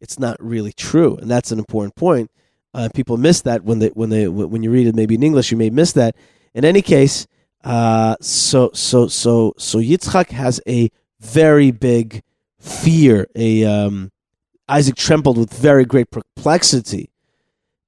[0.00, 1.16] it's not really true.
[1.16, 2.30] And that's an important point.
[2.74, 5.50] Uh, people miss that when they when they when you read it maybe in English,
[5.50, 6.14] you may miss that.
[6.54, 7.26] In any case,
[7.64, 10.90] uh, so so so so Yitzchak has a
[11.20, 12.22] very big
[12.58, 13.26] fear.
[13.34, 14.12] A um,
[14.68, 17.10] Isaac trembled with very great perplexity,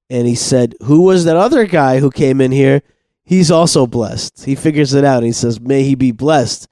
[0.09, 2.81] and he said, "Who was that other guy who came in here?
[3.23, 5.17] He's also blessed." He figures it out.
[5.17, 6.67] And he says, "May he be blessed."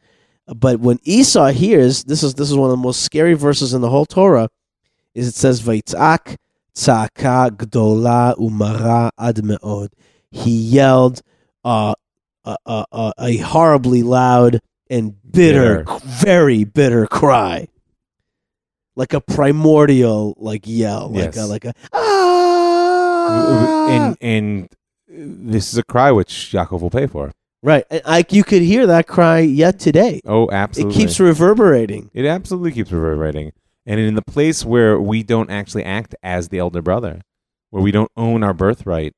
[0.48, 3.82] But when Esau hears, this is this is one of the most scary verses in
[3.82, 4.50] the whole Torah,
[5.16, 6.38] is it says Vaitzak
[6.76, 9.89] tzaka gdola umara Admeod.
[10.32, 11.22] He yelled
[11.64, 11.93] uh,
[12.45, 15.99] a, a, a, a horribly loud and bitter, Bitter.
[16.05, 17.68] very bitter cry,
[18.95, 23.88] like a primordial like yell, like a like a ah.
[23.89, 24.70] and and
[25.07, 27.32] this is a cry which Yaakov will pay for.
[27.62, 30.22] right, and I, you could hear that cry yet today.
[30.26, 30.95] Oh, absolutely.
[30.95, 32.10] It keeps reverberating.
[32.14, 33.51] It absolutely keeps reverberating.
[33.86, 37.21] And in the place where we don't actually act as the elder brother,
[37.69, 39.13] where we don't own our birthright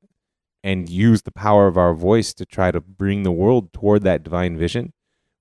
[0.64, 4.24] and use the power of our voice to try to bring the world toward that
[4.24, 4.94] divine vision,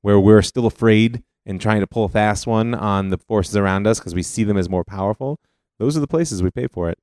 [0.02, 3.86] where we're still afraid and trying to pull a fast one on the forces around
[3.86, 5.38] us because we see them as more powerful,
[5.78, 6.98] those are the places we pay for it.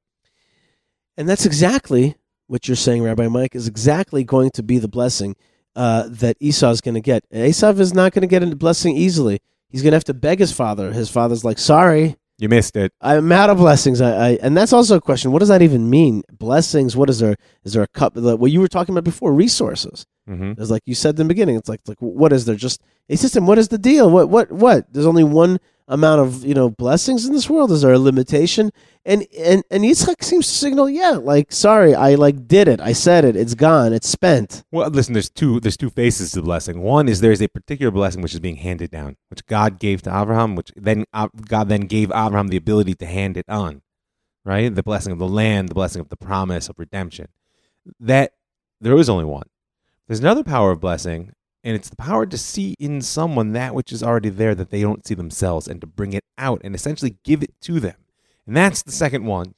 [1.17, 2.15] And that's exactly
[2.47, 5.35] what you're saying, Rabbi Mike, is exactly going to be the blessing
[5.75, 7.23] uh, that Esau is going to get.
[7.31, 9.39] Esau is not going to get a blessing easily.
[9.69, 10.91] He's going to have to beg his father.
[10.93, 12.91] His father's like, sorry, You missed it.
[13.01, 13.99] I'm out of blessings.
[13.99, 15.31] I, I and that's also a question.
[15.31, 16.21] What does that even mean?
[16.31, 16.95] Blessings.
[16.95, 17.35] What is there?
[17.63, 18.13] Is there a cup?
[18.13, 19.33] The, what you were talking about before?
[19.33, 20.05] Resources.
[20.27, 21.55] hmm It's like you said in the beginning.
[21.57, 22.55] It's like like what is there?
[22.55, 23.47] Just a system.
[23.47, 24.09] What is the deal?
[24.09, 24.85] What what what?
[24.93, 27.71] There's only one amount of you know blessings in this world.
[27.71, 28.71] Is there a limitation?
[29.05, 32.81] And and and Yitzchak seems to signal, yeah, like sorry, I like did it.
[32.81, 33.35] I said it.
[33.35, 33.93] It's gone.
[33.93, 34.63] It's spent.
[34.71, 35.13] Well, listen.
[35.13, 35.59] There's two.
[35.59, 36.81] There's two faces to the blessing.
[36.81, 40.09] One is there's a particular blessing which is being handed down, which God gave to
[40.09, 43.81] Abraham, which then uh, God then gave Abraham the ability to hand it on,
[44.43, 44.73] right?
[44.73, 47.29] The blessing of the land, the blessing of the promise of redemption.
[47.99, 48.33] That
[48.81, 49.47] there is only one.
[50.07, 51.33] There's another power of blessing,
[51.67, 54.81] and it's the power to see in someone that which is already there that they
[54.81, 57.95] don't see themselves, and to bring it out and essentially give it to them.
[58.45, 59.53] And that's the second one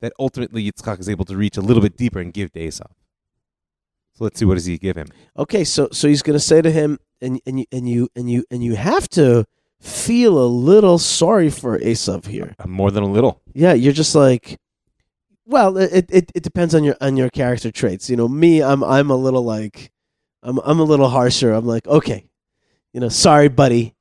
[0.00, 2.88] that ultimately Yitzchak is able to reach a little bit deeper and give to Esau.
[4.14, 5.06] So let's see what does he give him.
[5.38, 8.28] Okay, so so he's going to say to him, and and you and you and
[8.28, 9.46] you and you have to
[9.80, 12.56] feel a little sorry for Esav here.
[12.58, 13.40] Uh, More than a little.
[13.54, 14.58] Yeah, you're just like,
[15.46, 18.10] well, it, it it depends on your on your character traits.
[18.10, 19.91] You know, me, I'm I'm a little like,
[20.42, 21.52] I'm I'm a little harsher.
[21.52, 22.24] I'm like, okay,
[22.92, 23.94] you know, sorry, buddy,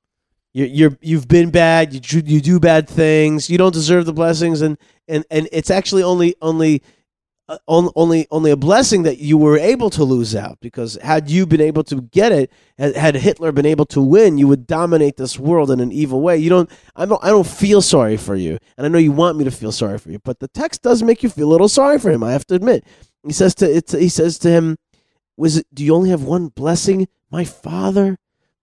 [0.54, 1.94] you're you're you've been bad.
[1.94, 3.50] You you do bad things.
[3.50, 4.78] You don't deserve the blessings, and
[5.08, 6.82] and and it's actually only only.
[7.50, 11.30] Uh, on- only only a blessing that you were able to lose out because had
[11.30, 14.68] you been able to get it had, had Hitler been able to win you would
[14.68, 18.16] dominate this world in an evil way you don't I don't I don't feel sorry
[18.16, 20.48] for you and I know you want me to feel sorry for you but the
[20.50, 22.86] text does make you feel a little sorry for him I have to admit
[23.26, 24.78] he says to it he says to him
[25.38, 28.18] was it do you only have one blessing my father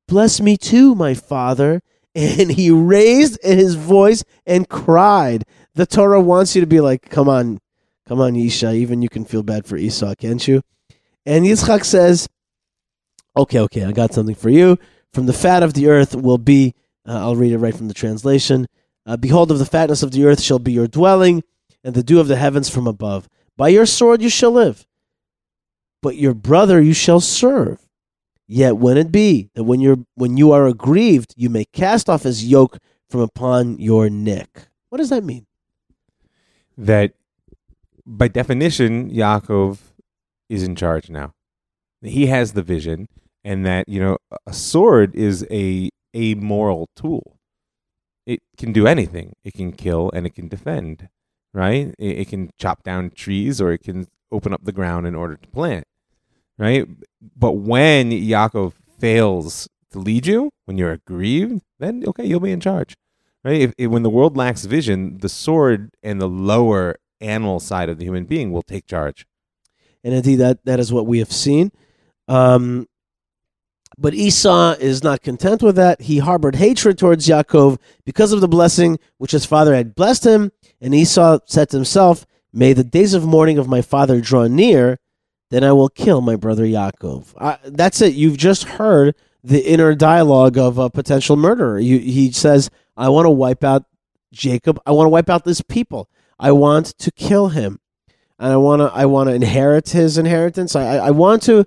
[0.07, 1.81] bless me too my father
[2.15, 5.45] and he raised his voice and cried
[5.75, 7.61] the Torah wants you to be like come on
[8.09, 8.73] Come on, Isha.
[8.73, 10.63] Even you can feel bad for Esau, can't you?
[11.27, 12.27] And Yitzchak says,
[13.37, 14.79] Okay, okay, I got something for you.
[15.13, 16.75] From the fat of the earth will be,
[17.07, 18.67] uh, I'll read it right from the translation.
[19.05, 21.45] Uh, Behold, of the fatness of the earth shall be your dwelling,
[21.85, 23.29] and the dew of the heavens from above.
[23.57, 24.87] By your sword you shall live,
[26.03, 27.81] but your brother you shall serve.
[28.47, 32.23] Yet when it be that when you're when you are aggrieved, you may cast off
[32.23, 32.79] his yoke
[33.11, 34.69] from upon your neck.
[34.89, 35.47] What does that mean?
[36.77, 37.13] That
[38.07, 39.79] by definition, Yaakov
[40.49, 41.35] is in charge now.
[42.01, 43.09] He has the vision,
[43.45, 47.37] and that you know a sword is a amoral tool.
[48.27, 49.35] It can do anything.
[49.45, 51.09] It can kill and it can defend.
[51.55, 51.95] Right?
[51.99, 55.37] It, it can chop down trees or it can open up the ground in order
[55.37, 55.87] to plant.
[56.59, 56.87] Right?
[57.37, 62.61] But when Yaakov fails to lead you, when you're aggrieved, then okay, you'll be in
[62.61, 62.97] charge.
[63.45, 63.61] Right?
[63.61, 67.99] If, if when the world lacks vision, the sword and the lower animal side of
[67.99, 69.27] the human being will take charge.
[70.05, 71.71] and indeed that that is what we have seen.
[72.29, 72.87] Um,
[73.97, 76.03] But Esau is not content with that.
[76.03, 80.53] He harbored hatred towards Yaakov because of the blessing which his father had blessed him.
[80.81, 84.99] And Esau said to himself, May the days of mourning of my father draw near,
[85.51, 87.59] then I will kill my brother Yaakov.
[87.65, 88.15] That's it.
[88.15, 91.79] You've just heard the inner dialogue of a potential murderer.
[91.79, 93.85] You, he says, I want to wipe out
[94.33, 94.81] Jacob.
[94.85, 96.11] I want to wipe out this people.
[96.39, 97.81] I want to kill him.
[98.39, 100.77] And I want to I want to inherit his inheritance.
[100.77, 101.67] I, I, I want to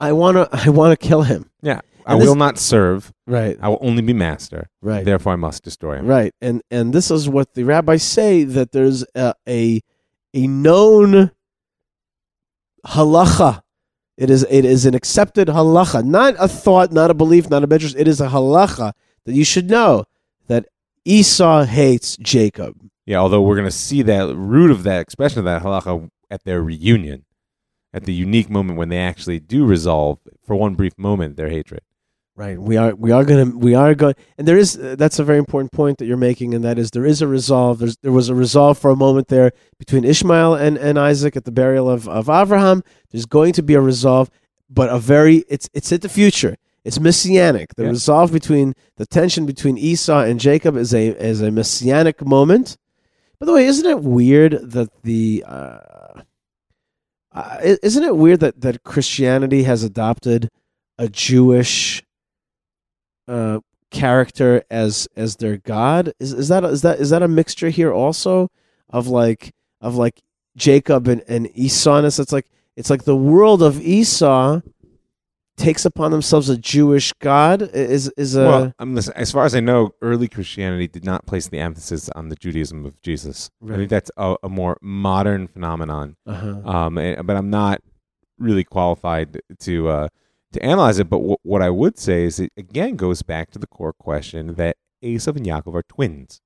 [0.00, 1.50] I want to I want to kill him.
[1.62, 1.80] Yeah.
[2.06, 3.12] I this- will not serve.
[3.26, 3.58] Right.
[3.60, 4.68] I will only be master.
[4.80, 5.04] Right.
[5.04, 6.06] Therefore, I must destroy him.
[6.06, 9.82] Right, and and this is what the rabbis say that there's a a,
[10.32, 11.30] a known
[12.90, 13.62] halacha.
[14.16, 17.66] It is it is an accepted halacha, not a thought, not a belief, not a
[17.66, 17.94] midrash.
[17.96, 18.92] It is a halacha
[19.24, 20.04] that you should know
[20.48, 20.66] that
[21.04, 22.74] Esau hates Jacob.
[23.06, 26.44] Yeah, although we're going to see that root of that expression of that halacha at
[26.44, 27.24] their reunion,
[27.94, 31.82] at the unique moment when they actually do resolve, for one brief moment, their hatred.
[32.38, 32.56] Right.
[32.56, 35.38] We are we are gonna we are going and there is uh, that's a very
[35.38, 37.80] important point that you're making and that is there is a resolve.
[37.80, 41.44] There's there was a resolve for a moment there between Ishmael and, and Isaac at
[41.46, 42.84] the burial of, of Abraham.
[43.10, 44.30] There's going to be a resolve,
[44.70, 46.54] but a very it's it's in the future.
[46.84, 47.74] It's messianic.
[47.74, 47.88] The Yeah.
[47.88, 52.76] resolve between the tension between Esau and Jacob is a is a messianic moment.
[53.40, 56.20] By the way, isn't it weird that the uh,
[57.32, 60.50] uh, isn't it weird that, that Christianity has adopted
[60.96, 62.04] a Jewish
[63.28, 63.60] uh,
[63.90, 66.12] character as as their god?
[66.18, 68.50] Is is that is that is that a mixture here also
[68.90, 70.22] of like of like
[70.56, 72.18] Jacob and and Esau-ness?
[72.18, 74.60] It's like it's like the world of Esau
[75.56, 77.62] takes upon themselves a Jewish god.
[77.74, 81.26] Is is a well, um, listen, as far as I know, early Christianity did not
[81.26, 83.50] place the emphasis on the Judaism of Jesus.
[83.62, 83.76] I Right.
[83.78, 86.16] think that's a, a more modern phenomenon.
[86.26, 86.60] uh-huh.
[86.64, 87.82] Um, but I'm not
[88.38, 90.08] really qualified to uh,
[90.52, 91.08] to analyze it.
[91.10, 94.54] But w- what I would say is it again goes back to the core question
[94.54, 96.40] that Esav and Yaakov are twins.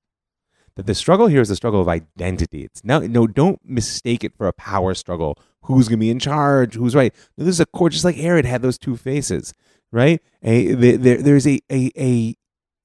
[0.76, 2.64] That the struggle here is a struggle of identity.
[2.64, 5.36] It's no, no, don't mistake it for a power struggle.
[5.64, 6.74] Who's going to be in charge?
[6.74, 7.14] Who's right?
[7.36, 9.52] No, this is a core, just like Herod had those two faces,
[9.92, 10.20] right?
[10.42, 12.34] A, there- there's a, a, a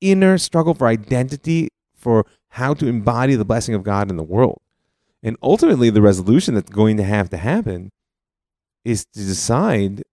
[0.02, 4.62] inner struggle for identity, for how to embody the blessing of God in the world.
[5.24, 7.92] And ultimately, the resolution that's going to have to happen
[8.86, 10.04] is to decide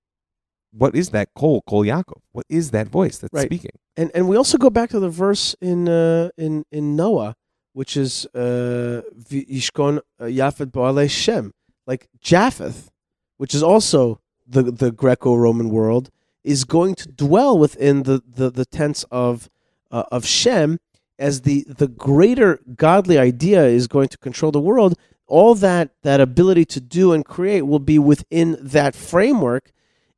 [0.77, 2.21] what is that Kol, Kol Yaakov?
[2.33, 3.47] What is that voice that's Right.
[3.47, 3.71] speaking?
[3.97, 7.37] and and we also go back to the verse in uh, in in Noah,
[7.73, 11.53] which is uh, Yishkon Yafet Boale Shem,
[11.87, 12.91] like Japheth,
[13.37, 16.11] which is also the the Greco-Roman world,
[16.43, 19.49] is going to dwell within the the, the tents of
[19.91, 20.79] uh, of Shem
[21.19, 24.95] as the the greater godly idea is going to control the world.
[25.27, 29.73] All that that ability to do and create will be within that framework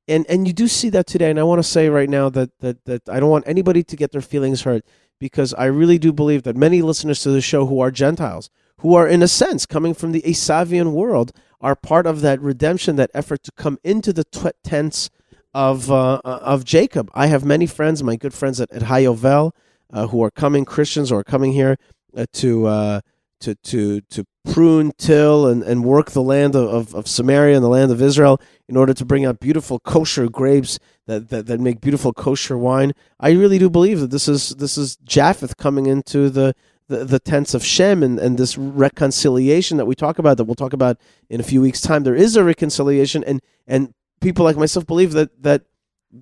[0.09, 2.51] and and you do see that today and i want to say right now that
[2.61, 4.85] that that i don't want anybody to get their feelings hurt
[5.19, 8.51] because i really do believe that many listeners to the show who are gentiles
[8.81, 12.97] who are in a sense coming from the asavian world are part of that redemption
[12.97, 14.25] that effort to come into the
[14.63, 15.11] tents
[15.55, 17.11] of uh, of jacob.
[17.15, 19.53] I have many friends my good friends at, at hayovel
[19.91, 21.79] uh, who are coming christians are coming here
[22.15, 23.01] uh, to uh,
[23.41, 27.69] to to to prune, till, and, and work the land of, of, Samaria and the
[27.69, 31.81] land of Israel in order to bring out beautiful kosher grapes that, that, that make
[31.81, 32.93] beautiful kosher wine.
[33.19, 36.55] I really do believe that this is this is Japheth coming into the,
[36.89, 40.55] the, the tents of Shem and, and this reconciliation that we talk about that we'll
[40.55, 42.05] talk about in a few weeks' time.
[42.05, 45.63] There is a reconciliation and and people like myself believe that that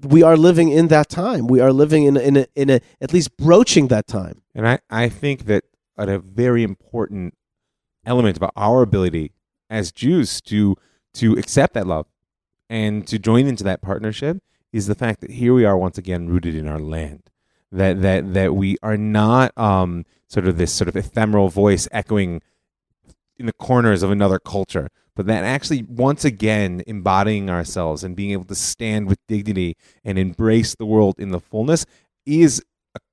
[0.02, 1.46] we are living in that time.
[1.46, 4.42] We are living in in a, in a at least broaching that time.
[4.54, 5.64] And I, I think that
[5.96, 7.34] a very important
[8.06, 9.32] element of our ability
[9.70, 10.76] as Jews to
[11.14, 12.06] to accept that love
[12.68, 14.38] and to join into that partnership
[14.72, 17.30] is the fact that here we are once again rooted in our land.
[17.70, 22.42] That that that we are not um, sort of this sort of ephemeral voice echoing
[23.36, 28.30] in the corners of another culture, but that actually once again embodying ourselves and being
[28.30, 31.84] able to stand with dignity and embrace the world in the fullness
[32.26, 32.62] is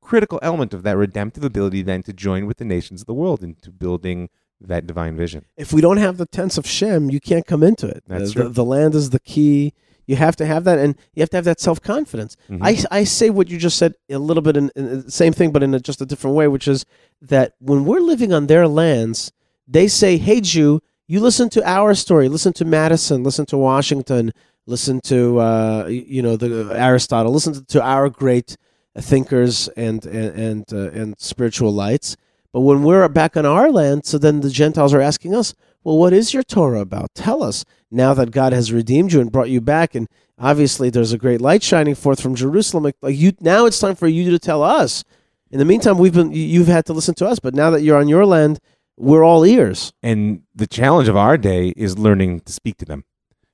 [0.02, 3.43] critical element of that redemptive ability then to join with the nations of the world
[3.43, 4.30] into building
[4.60, 5.45] that divine vision.
[5.58, 8.04] if we don't have the tents of Shem, you can't come into it.
[8.08, 8.49] That's the, true.
[8.49, 9.74] the land is the key.
[10.06, 12.36] You have to have that, and you have to have that self confidence.
[12.49, 12.60] Mhm.
[12.62, 15.52] I, I say what you just said a little bit in, in the same thing,
[15.52, 16.86] but in a, just a different way, which is
[17.22, 19.32] that when we're living on their lands,
[19.68, 22.28] they say, "Hey, Jew, you listen to our story.
[22.30, 23.24] Listen to Madison.
[23.24, 24.32] Listen to Washington.
[24.68, 27.32] Listen to uh, you know the Aristotle.
[27.32, 28.58] Listen to, to our great
[28.98, 32.18] thinkers and and and, uh, and spiritual lights."
[32.54, 35.98] But when we're back on our land, so then the Gentiles are asking us, well,
[35.98, 37.16] what is your Torah about?
[37.16, 41.14] Tell us now that God has redeemed you and brought you back, and obviously there's
[41.14, 42.84] a great light shining forth from Jerusalem.
[42.84, 45.04] Like, like you, now it's time for you to tell us.
[45.50, 47.82] In the meantime, we've been you- you've had to listen to us, but now that
[47.82, 48.60] you're on your land,
[48.98, 49.94] we're all ears.
[50.04, 53.06] And the challenge of our day is learning to speak to them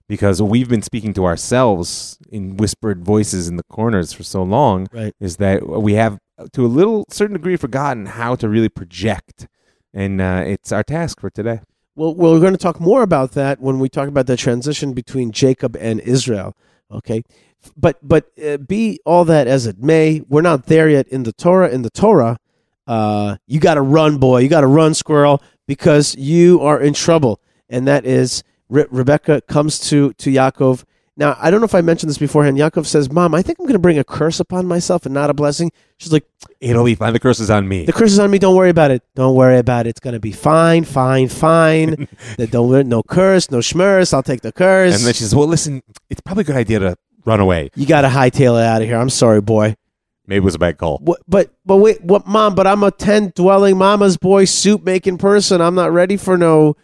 [0.08, 4.88] because we've been speaking to ourselves in whispered voices in the corners for so long
[4.93, 5.14] Right.
[5.20, 6.18] is that we have
[6.53, 9.47] to a little certain degree forgotten how to really project
[9.93, 11.60] and uh, it's our task for today
[11.95, 14.93] Well, well, we're going to talk more about that when we talk about the transition
[14.93, 16.55] between Jacob and Israel.
[16.91, 17.24] Okay,
[17.76, 21.34] but but uh, be all that as it may, we're not there yet in the
[21.34, 21.70] Torah.
[21.70, 22.38] In the Torah,
[22.86, 24.38] uh, you got to run, boy.
[24.43, 27.41] You got to run, squirrel, because you are in trouble.
[27.68, 30.84] And that is Re- Rebecca comes to to Yaakov.
[31.20, 32.57] Now, I don't know if I mentioned this beforehand.
[32.57, 35.32] Yaakov says, "Mom, I think I'm going to bring a curse upon myself and not
[35.32, 36.26] a blessing." She's like,
[36.61, 38.38] it'll be fine the curse is on me the curse is on me.
[38.38, 39.01] Don't worry about it.
[39.15, 39.91] Don't worry about it.
[39.91, 42.07] It's gonna be fine, fine, fine.
[42.51, 44.13] Don't no curse, no schmurse.
[44.13, 44.93] I'll take the curse.
[44.95, 46.95] and then she says well listen it's probably a good idea to
[47.26, 48.97] run away you gotta hightail it out of here.
[48.97, 49.76] I'm sorry, boy.
[50.28, 52.53] maybe it was a bad call What, but but wait, what, mom?
[52.53, 55.61] But I'm a tent dwelling, mama's boy, soup making person.
[55.61, 56.78] I'm not ready for no.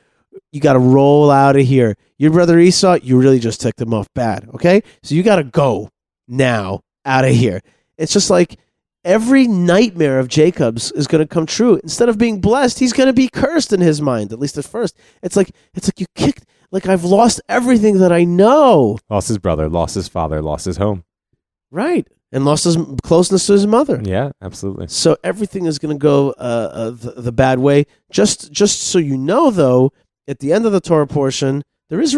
[0.53, 1.95] You gotta roll out of here.
[2.17, 4.47] Your brother Esau, you really just ticked him off bad.
[4.53, 5.89] Okay, so you gotta go
[6.27, 7.59] now out of here.
[7.97, 8.57] It's just like
[9.03, 11.77] every nightmare of Jacob's is going to come true.
[11.83, 14.31] Instead of being blessed, he's going to be cursed in his mind.
[14.31, 16.45] At least at first, it's like it's like you kicked.
[16.71, 18.97] Like I've lost everything that I know.
[19.09, 21.03] lost his brother lost his father lost his home
[21.71, 24.01] Right, and lost his closeness to his mother.
[24.03, 27.85] yeah absolutely So everything is going to go uh, uh, the, the bad way.
[28.11, 29.91] Just just so you know, though,
[30.27, 32.13] at the end of the Torah portion, there is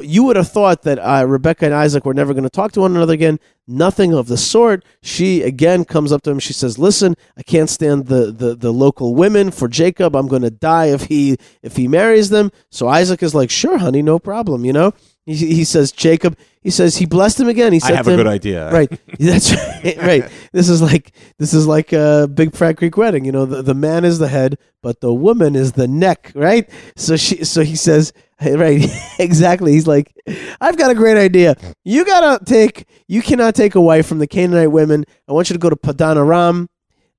[0.00, 2.80] you would have thought that uh, Rebecca and Isaac were never going to talk to
[2.80, 3.38] one another again.
[3.66, 4.82] Nothing of the sort.
[5.02, 6.38] She again comes up to him.
[6.38, 10.16] She says, "Listen, I can't stand the the, the local women for Jacob.
[10.16, 13.78] I'm going to die if he if he marries them." So Isaac is like, "Sure,
[13.78, 14.92] honey, no problem." You know.
[15.26, 17.74] He, he says, "Jacob." He says he blessed him again.
[17.74, 21.12] He said, i have a him, good idea right that's right right this is like
[21.38, 24.28] this is like a big fat Greek wedding you know the, the man is the
[24.28, 28.12] head but the woman is the neck right so she so he says
[28.44, 28.82] right
[29.18, 30.14] exactly he's like
[30.60, 31.54] i've got a great idea
[31.84, 35.54] you gotta take you cannot take a wife from the canaanite women i want you
[35.54, 36.68] to go to padan aram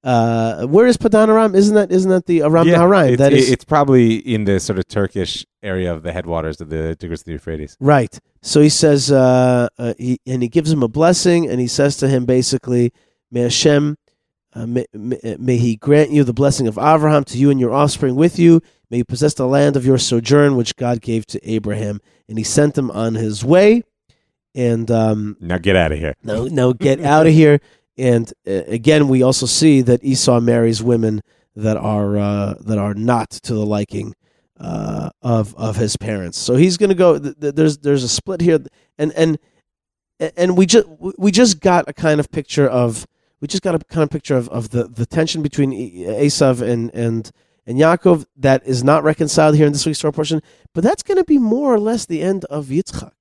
[0.05, 1.55] uh, where is Padan Aram?
[1.55, 3.13] Isn't that isn't that the Aram yeah, Naharaim?
[3.13, 6.69] it's, That is it's probably in the sort of Turkish area of the headwaters of
[6.69, 7.75] the Tigris of the Euphrates.
[7.79, 8.19] Right.
[8.45, 11.97] So he says, uh, uh, he, and he gives him a blessing, and he says
[11.97, 12.93] to him basically,
[13.31, 13.97] May Hashem,
[14.53, 17.73] uh, may, may, may he grant you the blessing of Abraham to you and your
[17.73, 18.61] offspring with you.
[18.91, 21.99] May you possess the land of your sojourn, which God gave to Abraham.
[22.29, 23.81] And he sent him on his way.
[24.53, 26.13] And um, Now get out of here.
[26.23, 27.59] no, no, get out of here.
[27.97, 31.23] And uh, again, we also see that Esau marries women
[31.55, 34.13] that are uh, that are not to the liking
[34.59, 36.37] uh, of of his parents.
[36.37, 37.19] So he's going to go.
[37.19, 38.59] Th- th- there's there's a split here,
[38.97, 39.37] and and
[40.19, 40.87] and we just
[41.17, 43.05] we just got a kind of picture of
[43.41, 46.93] we just got a kind of picture of, of the, the tension between Esav and
[46.93, 47.31] and
[47.65, 50.41] and Yaakov that is not reconciled here in this week's Torah portion.
[50.73, 53.11] But that's going to be more or less the end of Yitzchak.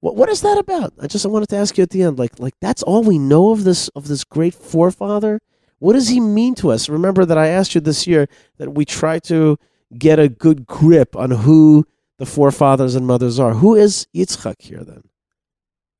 [0.00, 0.92] What what is that about?
[1.00, 3.18] I just I wanted to ask you at the end, like like that's all we
[3.18, 5.40] know of this of this great forefather.
[5.84, 6.88] What does he mean to us?
[6.88, 8.26] Remember that I asked you this year
[8.56, 9.58] that we try to
[9.98, 13.52] get a good grip on who the forefathers and mothers are.
[13.52, 15.02] Who is Yitzchak here then?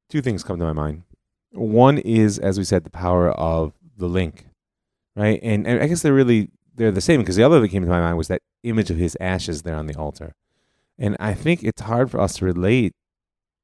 [0.09, 1.03] Two things come to my mind.
[1.53, 4.47] One is, as we said, the power of the link,
[5.17, 5.39] right?
[5.43, 7.89] And, and I guess they're really they're the same because the other that came to
[7.89, 10.35] my mind was that image of his ashes there on the altar,
[10.99, 12.95] and I think it's hard for us to relate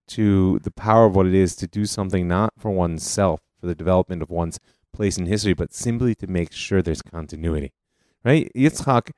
[0.09, 3.75] to the power of what it is to do something not for oneself, for the
[3.75, 4.61] development of one's
[5.01, 7.73] place in history, but simply to make sure there's continuity,
[8.23, 8.53] right?
[8.55, 9.13] Yitzchak,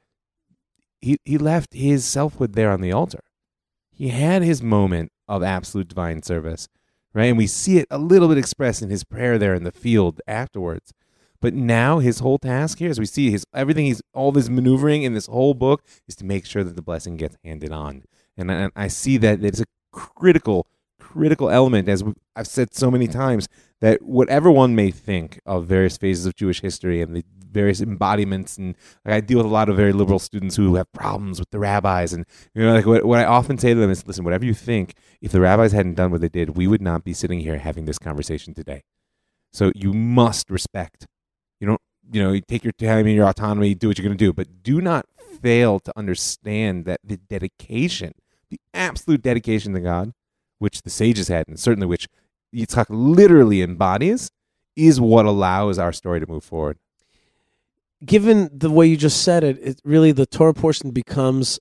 [1.00, 3.24] he he left his selfhood there on the altar.
[3.90, 6.68] He had his moment of absolute divine service,
[7.12, 7.24] right?
[7.24, 10.20] And we see it a little bit expressed in his prayer there in the field
[10.28, 10.92] afterwards.
[11.40, 15.02] But now his whole task here, as we see his everything he's all this maneuvering
[15.02, 18.04] in this whole book, is to make sure that the blessing gets handed on.
[18.36, 20.68] And and I see that it's a critical,
[21.12, 22.02] critical element, as
[22.34, 23.12] I've said so many mm.
[23.12, 23.48] times,
[23.80, 28.56] that whatever one may think of various phases of Jewish history and the various embodiments,
[28.56, 31.50] and like I deal with a lot of very liberal students who have problems with
[31.50, 34.24] the rabbis, and you know, like what, what I often say to them is, listen,
[34.24, 37.12] whatever you think, if the rabbis hadn't done what they did, we would not be
[37.12, 38.82] sitting here having this conversation today.
[39.52, 41.06] So you must respect.
[41.60, 44.16] You don't, you know, you take your time and your autonomy, do what you're going
[44.16, 45.06] to do, but do not
[45.42, 48.12] fail to understand that the dedication,
[48.48, 50.12] the absolute dedication to God,
[50.62, 52.06] which the sages had, and certainly which
[52.54, 54.30] Yitzhak literally embodies,
[54.76, 56.78] is what allows our story to move forward.
[58.04, 61.60] given the way you just said it, it really the Torah portion becomes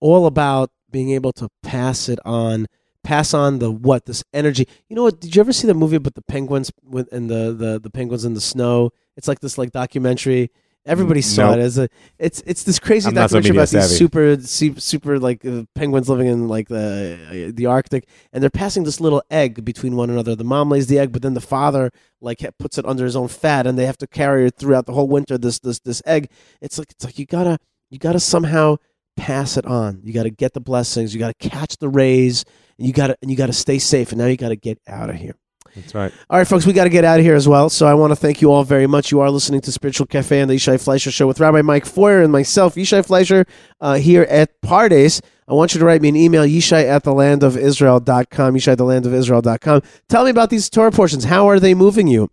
[0.00, 2.66] all about being able to pass it on,
[3.02, 4.68] pass on the what this energy.
[4.88, 5.20] You know what?
[5.20, 8.24] Did you ever see the movie about the penguins with and the the the penguins
[8.24, 8.90] in the snow?
[9.16, 10.50] It's like this like documentary.
[10.84, 11.58] Everybody saw Nope.
[11.58, 11.88] it as a.
[12.18, 13.94] It's it's this crazy I'm not so documentary media about these savvy.
[13.96, 17.18] super su- super like uh, penguins living in like the
[17.48, 20.34] uh, the Arctic, and they're passing this little egg between one another.
[20.34, 23.14] The mom lays the egg, but then the father like ha- puts it under his
[23.14, 25.38] own fat, and they have to carry it throughout the whole winter.
[25.38, 26.28] This this this egg.
[26.60, 27.58] It's like it's like you gotta
[27.90, 28.76] you gotta somehow
[29.16, 30.00] pass it on.
[30.02, 31.14] You gotta get the blessings.
[31.14, 32.44] You gotta catch the rays.
[32.78, 34.10] And you gotta and you gotta stay safe.
[34.10, 35.36] And now you gotta get out of here.
[35.74, 36.12] That's right.
[36.28, 37.70] All right, folks, we got to get out of here as well.
[37.70, 39.10] So I want to thank you all very much.
[39.10, 42.22] You are listening to Spiritual Cafe and the Yishai Fleisher Show with Rabbi Mike Feuer
[42.22, 43.46] and myself, Yishai Fleisher,
[43.80, 45.22] uh, here at Pardes.
[45.48, 48.72] I want you to write me an email, yishai at the land of Israel.com, yishai
[48.72, 49.82] at the land of Israel.com.
[50.08, 51.24] Tell me about these Torah portions.
[51.24, 52.30] How are they moving you?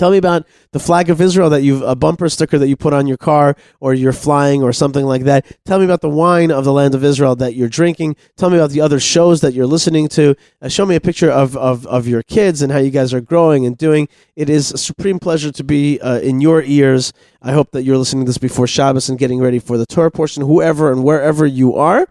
[0.00, 2.94] Tell me about the flag of Israel that you've a bumper sticker that you put
[2.94, 5.44] on your car or you're flying or something like that.
[5.66, 8.16] Tell me about the wine of the land of Israel that you're drinking.
[8.34, 10.36] Tell me about the other shows that you're listening to.
[10.62, 13.20] Uh, show me a picture of, of, of your kids and how you guys are
[13.20, 14.08] growing and doing.
[14.36, 17.12] It is a supreme pleasure to be uh, in your ears.
[17.42, 20.10] I hope that you're listening to this before Shabbos and getting ready for the Torah
[20.10, 22.08] portion, whoever and wherever you are.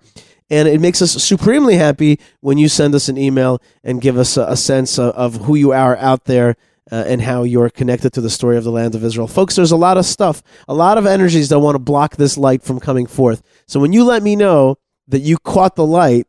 [0.52, 4.38] And it makes us supremely happy when you send us an email and give us
[4.38, 6.56] a, a sense of, of who you are out there
[6.92, 9.28] uh, and how you're connected to the story of the land of Israel.
[9.28, 12.38] Folks, there's a lot of stuff, a lot of energies that want to block this
[12.38, 13.42] light from coming forth.
[13.68, 14.78] So when you let me know
[15.08, 16.28] that you caught the light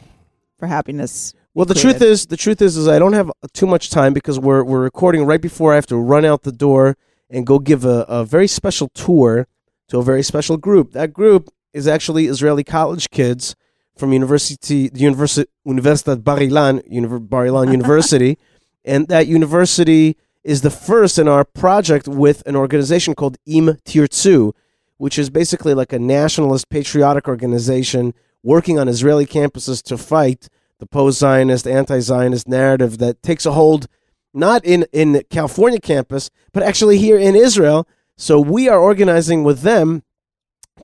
[0.59, 1.35] for happiness.
[1.55, 4.39] Well, the truth is, the truth is, is I don't have too much time because
[4.39, 6.97] we're we're recording right before I have to run out the door
[7.29, 9.47] and go give a, a very special tour
[9.89, 10.93] to a very special group.
[10.93, 13.55] That group is actually Israeli college kids
[13.99, 18.39] from University the University Universitat Bar Ilan, Univer- Bar Ilan University,
[18.85, 24.53] and that university is the first in our project with an organization called Im Tirtzu,
[24.97, 30.49] which is basically like a nationalist patriotic organization working on Israeli campuses to fight
[30.79, 33.87] the post-Zionist, anti-Zionist narrative that takes a hold
[34.35, 37.87] not in in the California campus, but actually here in Israel.
[38.17, 40.03] So we are organizing with them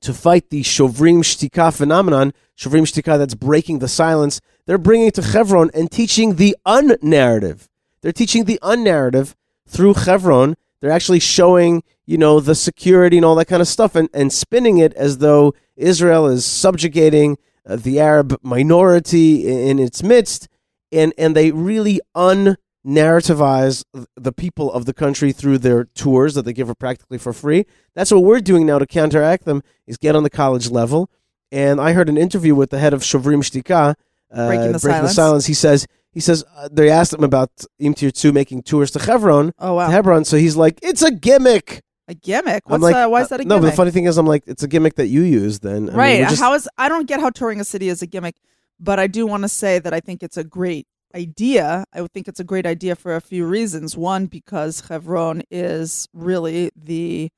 [0.01, 2.33] to fight the Shovrim Shtika phenomenon.
[2.57, 4.39] Shovrim Shtika, that's breaking the silence.
[4.65, 7.67] They're bringing to Chevron and teaching the unnarrative.
[8.01, 9.33] They're teaching the unnarrative
[9.69, 10.55] through Chevron.
[10.81, 14.33] They're actually showing, you know, the security and all that kind of stuff and, and
[14.33, 20.47] spinning it as though Israel is subjugating uh, the Arab minority in, in its midst.
[20.91, 23.83] And, and they really un-narrativize
[24.15, 27.65] the people of the country through their tours that they give practically for free.
[27.93, 31.09] That's what we're doing now to counteract them is get on the college level.
[31.51, 33.95] And I heard an interview with the head of Shovrim Shtika,
[34.31, 34.71] uh, Breaking
[35.03, 35.45] the silence.
[35.47, 39.53] He says, he says, uh, they asked him about Im Tirtzu making tours to Hebron,
[39.59, 40.25] Oh wow, to Hebron.
[40.25, 41.81] So he's like, it's a gimmick.
[42.07, 42.63] a gimmick.
[42.65, 43.11] I'm What's like, that?
[43.11, 44.67] Why is that a uh, No, but the funny thing is, I'm like, it's a
[44.67, 45.75] gimmick that you use then.
[45.75, 46.19] I mean, right?
[46.21, 46.67] we're just- How is?
[46.77, 48.35] I don't get how touring a city is a gimmick,
[48.79, 51.85] But I do want to say that I think it's a great idea.
[51.93, 53.97] I would think it's a great idea for a few reasons.
[53.97, 57.29] One, because Hebron is really the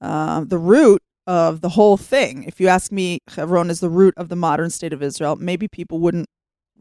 [0.00, 2.44] uh, the root of the whole thing.
[2.44, 5.36] If you ask me, Hebron is the root of the modern state of Israel.
[5.36, 6.28] Maybe people wouldn't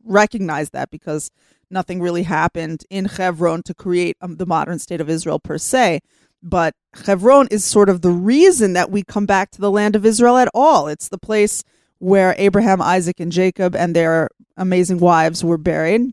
[0.07, 1.29] recognize that because
[1.69, 5.99] nothing really happened in Hebron to create um, the modern state of Israel per se.
[6.41, 6.73] But
[7.05, 10.37] Hebron is sort of the reason that we come back to the land of Israel
[10.37, 10.87] at all.
[10.87, 11.63] It's the place
[11.99, 16.11] where Abraham, Isaac, and Jacob and their amazing wives were buried.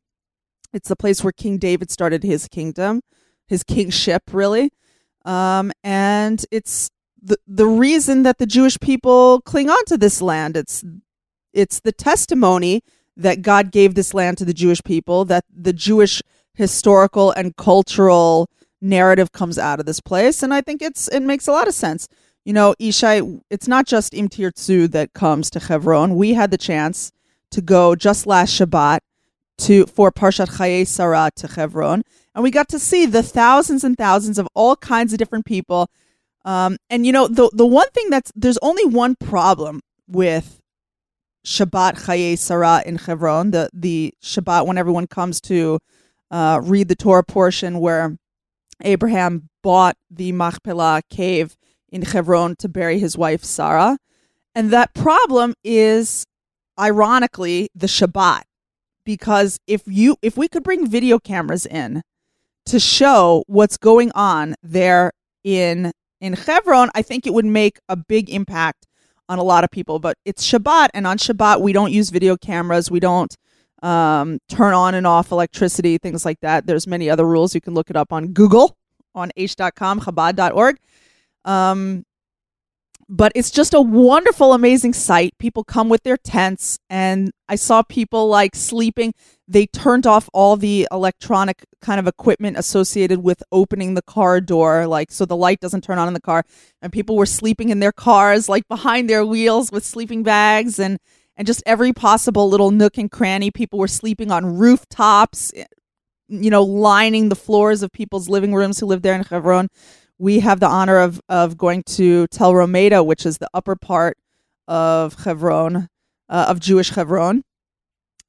[0.72, 3.02] It's the place where King David started his kingdom,
[3.46, 4.70] his kingship, really.
[5.24, 6.90] Um, and it's
[7.22, 10.56] the the reason that the Jewish people cling on to this land.
[10.56, 10.84] It's
[11.52, 12.82] it's the testimony
[13.16, 16.22] that God gave this land to the Jewish people, that the Jewish
[16.54, 18.48] historical and cultural
[18.80, 20.42] narrative comes out of this place.
[20.42, 22.08] And I think it's it makes a lot of sense.
[22.44, 26.14] You know, Ishai, it's not just Im Tirtzu that comes to Hebron.
[26.16, 27.10] We had the chance
[27.50, 29.00] to go just last Shabbat
[29.58, 32.02] to for Parshat Chaye Sarah to Hebron,
[32.34, 35.88] and we got to see the thousands and thousands of all kinds of different people.
[36.44, 40.60] Um, and you know, the the one thing that's there's only one problem with
[41.44, 45.78] Shabbat Chaye Sarah in Hebron, the the Shabbat when everyone comes to
[46.30, 48.16] uh, read the Torah portion where
[48.82, 51.56] Abraham bought the Machpelah cave
[51.90, 53.98] in Hebron to bury his wife Sarah,
[54.54, 56.24] and that problem is
[56.78, 58.42] ironically the Shabbat.
[59.04, 62.02] Because if you if we could bring video cameras in
[62.66, 65.12] to show what's going on there
[65.44, 65.92] in
[66.22, 68.86] in Hebron, I think it would make a big impact
[69.28, 69.98] on a lot of people.
[69.98, 72.90] But it's Shabbat, and on Shabbat we don't use video cameras.
[72.90, 73.34] We don't
[73.82, 76.66] um, turn on and off electricity, things like that.
[76.66, 77.54] There's many other rules.
[77.54, 78.76] You can look it up on Google,
[79.14, 80.78] on h.com, Chabad.org.
[81.44, 82.04] Um,
[83.08, 85.34] but it's just a wonderful, amazing sight.
[85.38, 89.14] People come with their tents, and I saw people like sleeping.
[89.46, 94.86] They turned off all the electronic kind of equipment associated with opening the car door,
[94.86, 96.44] like so the light doesn't turn on in the car.
[96.80, 100.98] And people were sleeping in their cars, like behind their wheels with sleeping bags and
[101.36, 103.50] and just every possible little nook and cranny.
[103.50, 105.64] People were sleeping on rooftops, eh,
[106.28, 109.68] you know, lining the floors of people's living rooms who lived there in Hebron
[110.24, 114.16] we have the honor of of going to Tel Romeda, which is the upper part
[114.66, 115.90] of Hebron,
[116.30, 117.44] uh, of Jewish Hebron,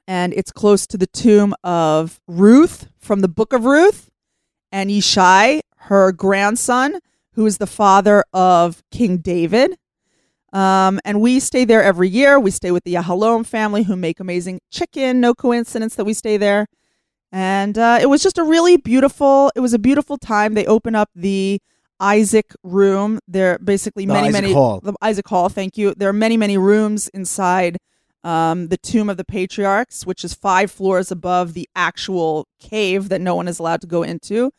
[0.06, 4.12] and it's close to the tomb of Ruth from the Book of Ruth,
[4.74, 7.00] and Yishai, her grandson,
[7.36, 9.78] who is the father of King David.
[10.52, 12.38] Um, and we stay there every year.
[12.38, 15.22] We stay with the Yahalom family, who make amazing chicken.
[15.22, 16.68] No coincidence that we stay there.
[17.32, 19.50] And uh, it was just a really beautiful.
[19.56, 20.56] It was a beautiful time.
[20.56, 21.62] They open up the
[22.00, 23.20] Isaac room.
[23.28, 24.80] There are basically The many, Isaac many Hall.
[24.82, 25.50] the Isaac Hall.
[25.50, 25.94] Thank you.
[25.96, 27.78] There are many, many rooms inside
[28.24, 33.22] um, the tomb of the patriarchs, which is five floors above the actual cave that
[33.22, 34.52] no one is allowed to go into.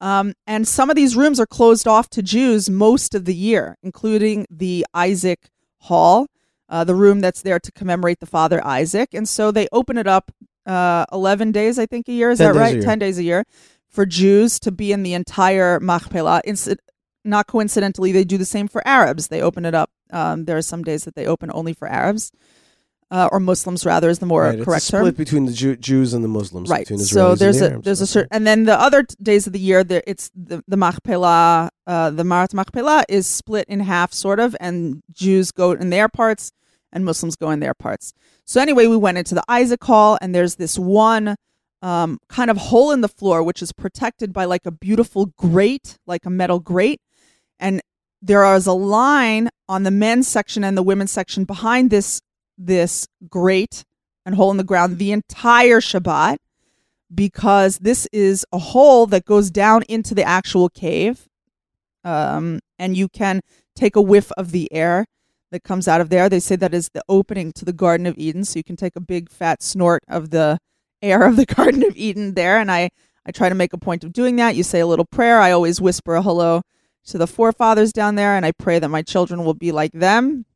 [0.00, 3.78] Um, and some of these rooms are closed off to Jews most of the year,
[3.84, 5.48] including the Isaac
[5.82, 6.26] Hall,
[6.68, 9.14] uh, the room that's there to commemorate the father Isaac.
[9.14, 10.32] And so they open it up
[10.66, 12.30] uh, 11 days, I think, a year.
[12.32, 12.82] Is 10 that right?
[12.82, 13.44] 10 days a year
[13.92, 16.42] for Jews to be in the entire Machpelah.
[17.24, 19.28] Not coincidentally, they do the same for Arabs.
[19.28, 19.90] They open it up.
[20.10, 22.32] Um, there are some days that they open only for Arabs,
[23.12, 26.14] uh, or Muslims, rather, is the more right, correct term split between the Jew- Jews
[26.14, 26.68] and the Muslims.
[26.68, 27.84] right so there's the a Arabs.
[27.84, 30.64] there's a certain and then the other t- days of the year there it's the
[30.66, 35.72] the machpelah uh the marat machpelah is split in half sort of and jews go
[35.72, 36.50] in their parts
[36.92, 38.12] and muslims go in their parts
[38.46, 41.36] so anyway we went into the isaac hall and there's this one
[41.82, 45.98] um kind of hole in the floor which is protected by like a beautiful grate
[46.06, 47.00] like a metal grate
[47.58, 47.80] and
[48.20, 52.20] there is a line on the men's section and the women's section behind this
[52.56, 53.84] this grate
[54.24, 56.36] and hole in the ground the entire Shabbat
[57.14, 61.28] because this is a hole that goes down into the actual cave.
[62.04, 63.42] Um, and you can
[63.76, 65.06] take a whiff of the air
[65.50, 66.28] that comes out of there.
[66.28, 68.44] They say that is the opening to the Garden of Eden.
[68.44, 70.58] So you can take a big fat snort of the
[71.02, 72.58] air of the Garden of Eden there.
[72.58, 72.90] And I,
[73.26, 74.56] I try to make a point of doing that.
[74.56, 75.40] You say a little prayer.
[75.40, 76.62] I always whisper a hello
[77.06, 80.46] to the forefathers down there, and I pray that my children will be like them.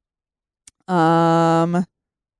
[0.87, 1.87] Um,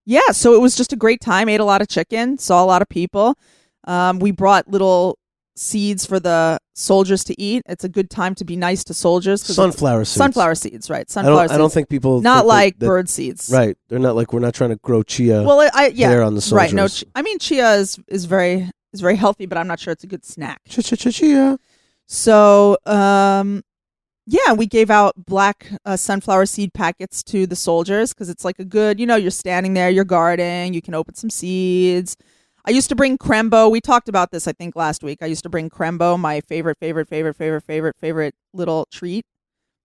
[0.05, 1.49] yeah, so it was just a great time.
[1.49, 3.37] Ate a lot of chicken, saw a lot of people.
[3.85, 5.19] Um, we brought little
[5.59, 7.63] seeds for the soldiers to eat.
[7.67, 9.43] It's a good time to be nice to soldiers.
[9.43, 10.17] sunflower seeds.
[10.19, 11.07] Sunflower seeds, right?
[11.09, 11.49] I Sunflower don't.
[11.49, 11.53] seeds.
[11.55, 13.77] I don't think people not think like that- bird seeds, Right.
[13.89, 15.43] They're not like we're not trying to grow chia.
[15.43, 16.73] Well, I, I yeah, hair on the right.
[16.73, 17.11] No, soldiers.
[17.15, 20.07] I mean chia is is very is very healthy, but I'm not sure it's a
[20.07, 20.61] good snack.
[20.69, 21.59] Chia, chia, chia, chia.
[22.07, 23.63] So, um,
[24.27, 28.59] Yeah, we gave out black uh, sunflower seed packets to the soldiers because it's like
[28.59, 32.17] a good, you know, you're standing there, you're guarding, you can open some seeds.
[32.69, 33.71] I used to bring Crembo.
[33.71, 35.19] We talked about this, I think, last week.
[35.23, 39.25] I used to bring Crembo, my favorite, favorite, favorite, favorite, favorite, favorite little treat.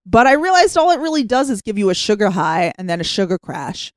[0.03, 2.99] But I realized all it really does is give you a sugar high and then
[2.99, 3.94] a sugar crash.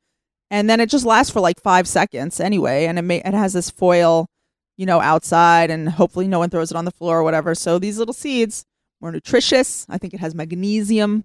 [0.50, 2.84] And then it just lasts for like five seconds anyway.
[2.84, 4.26] And it, may, it has this foil,
[4.76, 7.54] you know, outside, and hopefully no one throws it on the floor or whatever.
[7.54, 8.66] So these little seeds,
[9.00, 9.86] more nutritious.
[9.88, 11.24] I think it has magnesium.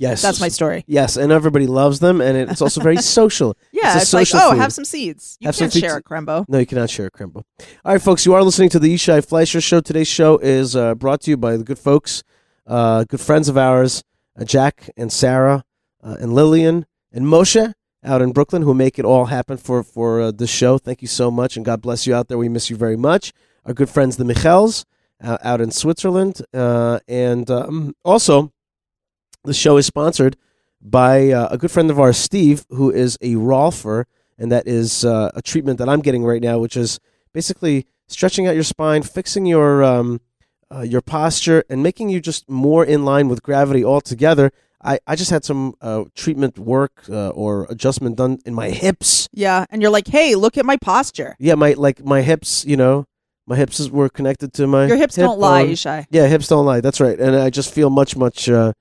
[0.00, 0.82] Yes, That's my story.
[0.86, 3.54] Yes, and everybody loves them, and it's also very social.
[3.70, 4.58] Yeah, It's it's, like, oh, food.
[4.58, 5.36] have some seeds.
[5.40, 6.46] You Have can't share a crembo.
[6.48, 7.44] No, you cannot share a crembo.
[7.84, 9.80] All right, folks, you are listening to the Yishai Fleisher Show.
[9.82, 12.22] Today's show is uh, brought to you by the good folks,
[12.66, 14.02] uh, good friends of ours,
[14.40, 15.64] uh, Jack and Sarah
[16.02, 20.22] uh, and Lillian and Moshe out in Brooklyn, who make it all happen for for
[20.22, 20.78] uh, this show.
[20.78, 22.38] Thank you so much, and God bless you out there.
[22.38, 23.34] We miss you very much.
[23.66, 24.86] Our good friends, the Michels,
[25.22, 28.50] uh, out in Switzerland, uh, and um, also
[29.44, 30.36] the show is sponsored
[30.80, 34.04] by uh, a good friend of ours, Steve, who is a Rolfer,
[34.38, 36.98] and that is uh, a treatment that I'm getting right now, which is
[37.32, 40.20] basically stretching out your spine, fixing your um,
[40.74, 44.52] uh, your posture, and making you just more in line with gravity altogether.
[44.82, 49.28] I, I just had some uh, treatment work uh, or adjustment done in my hips.
[49.32, 51.36] Yeah, and you're like, hey, look at my posture.
[51.38, 53.04] Yeah, my like my hips, you know,
[53.46, 55.72] my hips were connected to my Your hips hip don't lie, bone.
[55.72, 56.06] Yishai.
[56.10, 56.80] Yeah, hips don't lie.
[56.80, 58.72] That's right, and I just feel much, much uh,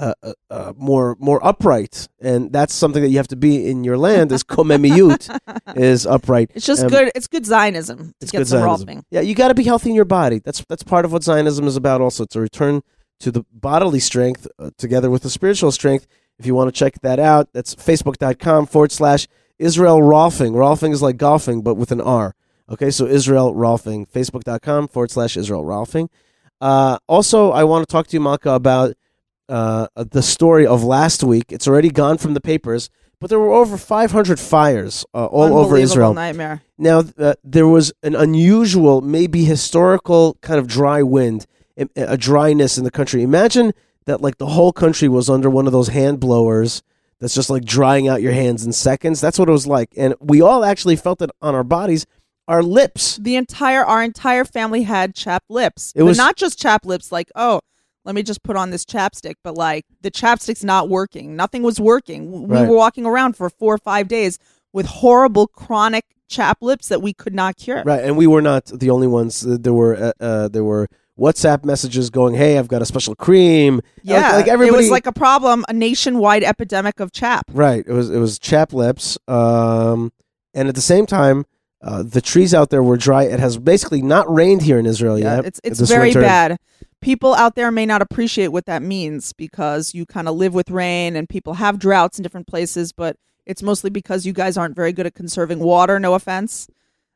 [0.00, 3.84] uh, uh, uh, more, more upright, and that's something that you have to be in
[3.84, 4.32] your land.
[4.32, 5.22] Is komemiyut
[5.76, 6.50] is upright.
[6.54, 7.12] It's just Um, good.
[7.14, 8.88] It's good Zionism to It's get good Zionism.
[8.88, 9.02] rolfing.
[9.10, 10.40] Yeah, you got to be healthy in your body.
[10.44, 12.00] That's that's part of what Zionism is about.
[12.00, 12.82] Also, to return
[13.20, 16.06] to the bodily strength uh, together with the spiritual strength.
[16.38, 19.28] If you want to check that out, that's facebook.com forward slash
[19.58, 20.52] Israel Rolfing.
[20.52, 22.34] Rolfing is like golfing, but with an R.
[22.70, 24.08] Okay, so Israel Rolfing.
[24.10, 26.08] Facebook.com forward slash Israel Rolfing.
[26.60, 28.94] Uh, also, I want to talk to you, Malka, about
[29.50, 31.46] uh, the story of last week.
[31.50, 32.88] It's already gone from the papers,
[33.20, 36.14] but there were over 500 fires uh, all over Israel.
[36.14, 36.62] Nightmare.
[36.78, 41.46] Now, uh, there was an unusual, maybe historical kind of dry wind,
[41.76, 43.22] a, a dryness in the country.
[43.22, 43.72] Imagine
[44.06, 46.82] that, like, the whole country was under one of those hand blowers
[47.20, 49.20] that's just like drying out your hands in seconds.
[49.20, 49.92] That's what it was like.
[49.96, 52.06] And we all actually felt it on our bodies,
[52.48, 53.18] our lips.
[53.18, 55.92] The entire our entire family had chapped lips.
[55.94, 57.60] It But was- not just chapped lips, like oh,
[58.10, 61.36] let me just put on this chapstick, but like the chapstick's not working.
[61.36, 62.48] Nothing was working.
[62.48, 62.68] We Right.
[62.68, 64.36] were walking around for four or five days
[64.72, 67.84] with horrible chronic chap lips that we could not cure.
[67.86, 68.02] Right.
[68.02, 69.42] And we were not the only ones.
[69.46, 73.80] There were, uh, uh, there were WhatsApp messages going, hey, I've got a special cream.
[74.02, 74.74] Yeah, Like, like everybody.
[74.78, 77.44] it was like a problem, a nationwide epidemic of chap.
[77.52, 77.84] Right.
[77.86, 79.18] It was it was chap lips.
[79.28, 80.12] Um,
[80.52, 81.46] and at the same time,
[81.82, 83.22] uh, the trees out there were dry.
[83.24, 85.44] It has basically not rained here in Israel Yeah, yet.
[85.46, 86.20] it's it's very winter.
[86.22, 86.58] bad.
[87.00, 90.70] People out there may not appreciate what that means because you kind of live with
[90.70, 93.16] rain and people have droughts in different places, but
[93.46, 95.98] it's mostly because you guys aren't very good at conserving water.
[95.98, 96.68] No offense.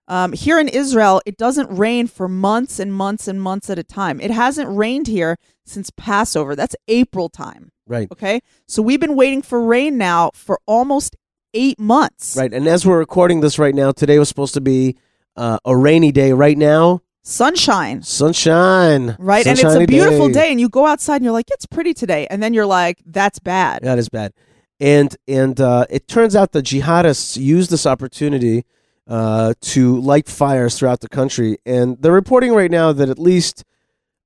[0.07, 3.85] Um, here in Israel, it doesn't rain for months and months and months at a
[3.85, 4.21] time.
[4.21, 6.55] It hasn't rained here since Passover.
[6.55, 7.71] That's April time.
[7.87, 8.09] Right.
[8.11, 11.17] Okay, so we've been waiting for rain now for almost
[11.55, 12.37] eight months.
[12.37, 12.53] Right.
[12.53, 14.97] And as we're recording this right now, today was supposed to be
[15.37, 16.33] uh, a rainy day.
[16.33, 18.03] Right now, Sunshine.
[18.03, 19.17] sunshine.
[19.19, 20.51] Right, and it's a beautiful day.
[20.51, 23.39] and you go outside and you're like, it's pretty today, and then you're like, that's
[23.39, 23.83] bad.
[23.83, 24.33] That is bad.
[24.79, 28.65] And and uh, it turns out the jihadists used this opportunity
[29.09, 33.65] uh, to light fires throughout the country, and they're reporting right now that at least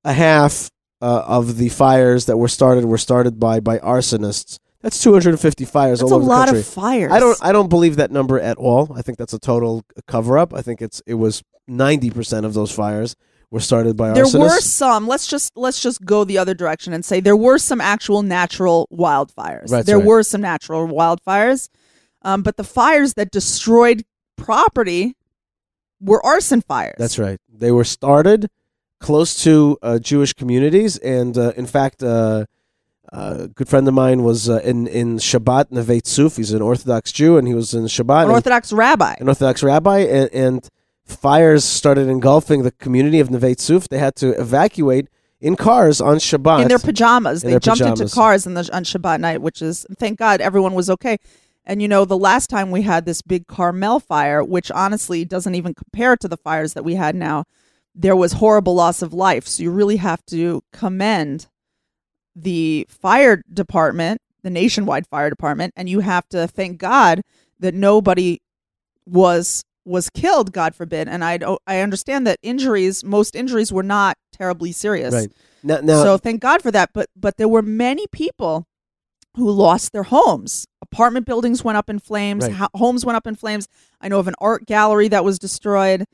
[0.04, 0.70] a half
[1.00, 4.58] uh, of the fires that were started were started by by arsonists.
[4.80, 6.50] That's 250 fires That's all over the country.
[6.50, 7.12] a lot of fires.
[7.12, 8.92] I don't I don't believe that number at all.
[8.96, 10.54] I think that's a total cover up.
[10.54, 13.16] I think it's it was 90% of those fires
[13.50, 14.40] were started by there arsonists.
[14.40, 15.06] were some.
[15.06, 18.88] Let's just let's just go the other direction and say there were some actual natural
[18.92, 19.68] wildfires.
[19.68, 20.06] That's there right.
[20.06, 21.68] were some natural wildfires,
[22.22, 24.04] um, but the fires that destroyed
[24.36, 25.16] property
[26.00, 26.96] were arson fires.
[26.98, 27.40] That's right.
[27.48, 28.50] They were started
[29.00, 32.44] close to uh, Jewish communities, and uh, in fact, uh,
[33.10, 36.36] a good friend of mine was uh, in in Shabbat Neve Tzuf.
[36.36, 39.14] He's an Orthodox Jew, and he was in Shabbat, An Orthodox rabbi.
[39.18, 40.68] an Orthodox rabbi, and, and
[41.08, 43.88] fires started engulfing the community of Neve Tzuf.
[43.88, 45.08] They had to evacuate
[45.40, 46.62] in cars on Shabbat.
[46.62, 47.42] in their pajamas.
[47.42, 50.74] In they their jumped into cars the, on Shabbat night, which is thank God everyone
[50.74, 51.18] was okay.
[51.64, 55.54] And you know, the last time we had this big Carmel fire, which honestly doesn't
[55.54, 57.44] even compare to the fires that we had now,
[57.94, 59.46] there was horrible loss of life.
[59.46, 61.46] So you really have to commend
[62.34, 67.22] the fire department, the nationwide fire department, and you have to thank God
[67.60, 68.40] that nobody
[69.04, 71.08] was was killed, God forbid.
[71.08, 75.14] And I I understand that injuries, most injuries were not terribly serious.
[75.14, 75.32] Right.
[75.62, 76.90] Now, now so thank God for that.
[76.92, 78.66] But but there were many people
[79.36, 80.66] who lost their homes.
[80.82, 82.44] Apartment buildings went up in flames.
[82.44, 82.54] Right.
[82.54, 83.68] ho- homes went up in flames.
[84.00, 86.04] I know of an art gallery that was destroyed.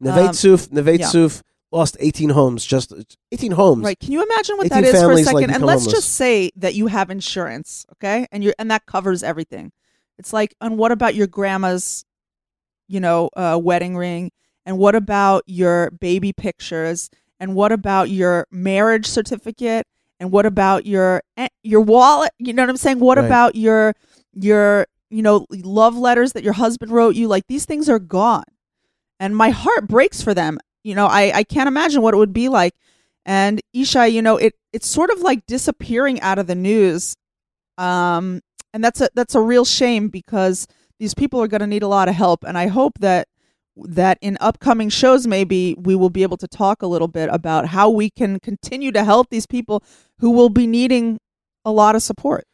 [0.00, 1.28] Neve um, Neve yeah.
[1.72, 2.92] Lost 18 homes, just
[3.32, 3.84] 18 homes.
[3.84, 3.98] Right?
[3.98, 5.50] Can you imagine what that is for a families, like, second?
[5.50, 6.02] and let's homeless.
[6.02, 9.72] just say that you have insurance, okay, and you and that covers everything.
[10.16, 12.04] It's like, and what about your grandma's,
[12.88, 14.30] you know, uh, wedding ring?
[14.66, 17.10] And what about your baby pictures?
[17.40, 19.86] And what about your marriage certificate?
[20.20, 22.30] And what about your eh, your wallet?
[22.38, 23.00] You know what I'm saying?
[23.00, 23.26] What Right.
[23.26, 23.94] about your
[24.32, 27.28] your you know love letters that your husband wrote you?
[27.28, 28.44] Like these things are gone,
[29.20, 30.58] and my heart breaks for them.
[30.82, 32.74] You know, I I can't imagine what it would be like.
[33.26, 37.14] And Isha, you know, it it's sort of like disappearing out of the news,
[37.78, 38.40] um,
[38.72, 40.66] and that's a that's a real shame because
[40.98, 42.44] these people are going to need a lot of help.
[42.44, 43.28] And I hope that
[43.76, 47.66] that in upcoming shows, maybe we will be able to talk a little bit about
[47.66, 49.82] how we can continue to help these people
[50.20, 51.18] who will be needing
[51.64, 52.46] a lot of support.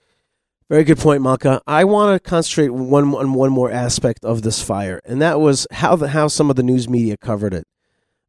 [0.71, 1.61] Very good point, Malka.
[1.67, 5.67] I want to concentrate one on one more aspect of this fire, and that was
[5.73, 7.67] how the how some of the news media covered it.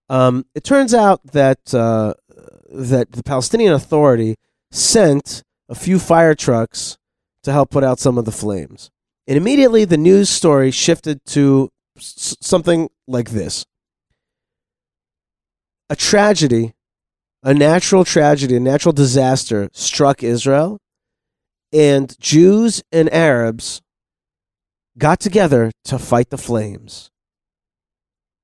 [0.09, 2.15] Um, it turns out that uh,
[2.71, 4.37] that the Palestinian Authority
[4.71, 6.97] sent a few fire trucks
[7.43, 8.89] to help put out some of the flames,
[9.27, 13.65] and immediately the news story shifted to something like this:
[15.89, 16.73] a tragedy,
[17.43, 20.79] a natural tragedy, a natural disaster struck Israel
[21.73, 23.81] and Jews and Arabs
[24.97, 27.09] got together to fight the flames.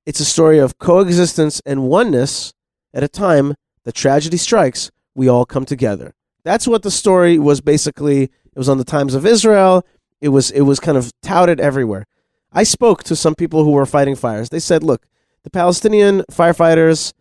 [0.06, 2.54] It's a story of coexistence and oneness
[2.94, 6.14] at a time that tragedy strikes, we all come together.
[6.46, 8.24] That's what the story was basically.
[8.24, 9.86] It was on the Times of Israel.
[10.22, 12.06] It was it was kind of touted everywhere.
[12.52, 14.50] I spoke to some people who were fighting fires.
[14.50, 15.06] They said, "Look,
[15.44, 17.14] the Palestinian firefighters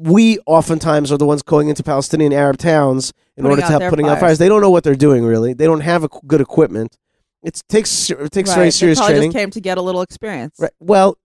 [0.00, 3.90] we oftentimes are the ones going into Palestinian Arab towns in Putting order to help
[3.90, 4.20] putting out fires.
[4.20, 4.38] fires.
[4.38, 5.52] They don't know what they're doing really.
[5.52, 6.96] They don't have a good equipment.
[7.42, 9.32] It takes it takes very serious they training.
[9.32, 10.56] just came to get a little experience.
[10.58, 10.72] Right.
[10.80, 11.18] Well,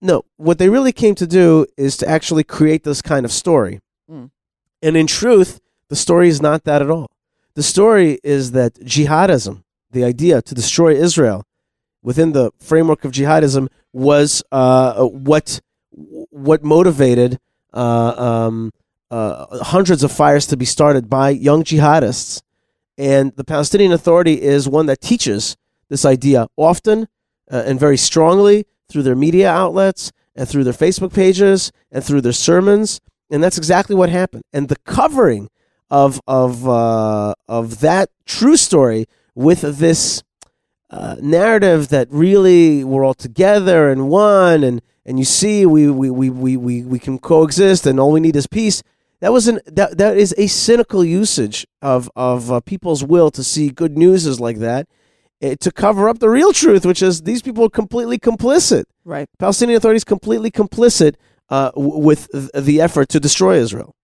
[0.00, 0.24] no.
[0.36, 3.80] What they really came to do is to actually create this kind of story.
[4.10, 4.30] Mm.
[4.82, 5.60] And in truth,
[5.90, 7.10] the story is not that at all.
[7.54, 11.44] The story is that jihadism, the idea to destroy Israel
[12.02, 15.60] within the framework of jihadism, was uh, what
[16.30, 17.38] what motivated
[17.72, 18.72] uh, um,
[19.10, 22.42] uh, hundreds of fires to be started by young jihadists.
[22.96, 25.56] And the Palestinian Authority is one that teaches
[25.88, 27.08] this idea often
[27.50, 32.20] uh, and very strongly through their media outlets and through their Facebook pages and through
[32.20, 33.00] their sermons.
[33.30, 34.42] And that's exactly what happened.
[34.52, 35.48] And the covering
[35.90, 39.06] of of uh, of that true story
[39.38, 40.24] with this
[40.90, 46.10] uh, narrative that really we're all together and one and and you see we we,
[46.10, 48.82] we, we, we we can coexist and all we need is peace.
[49.20, 53.44] That was an that, that is a cynical usage of of uh, people's will to
[53.44, 54.88] see good news is like that
[55.40, 58.84] eh, to cover up the real truth which is these people are completely complicit.
[59.04, 59.28] Right.
[59.38, 61.14] Palestinian authorities completely complicit
[61.48, 63.94] uh, w- with th- the effort to destroy Israel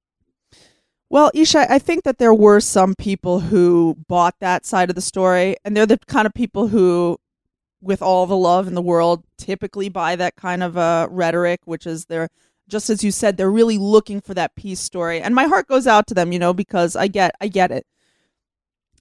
[1.14, 5.00] Well, Isha, I think that there were some people who bought that side of the
[5.00, 7.18] story, and they're the kind of people who,
[7.80, 11.86] with all the love in the world, typically buy that kind of uh, rhetoric, which
[11.86, 12.30] is they're
[12.66, 15.86] just as you said, they're really looking for that peace story, and my heart goes
[15.86, 17.86] out to them, you know, because I get, I get it,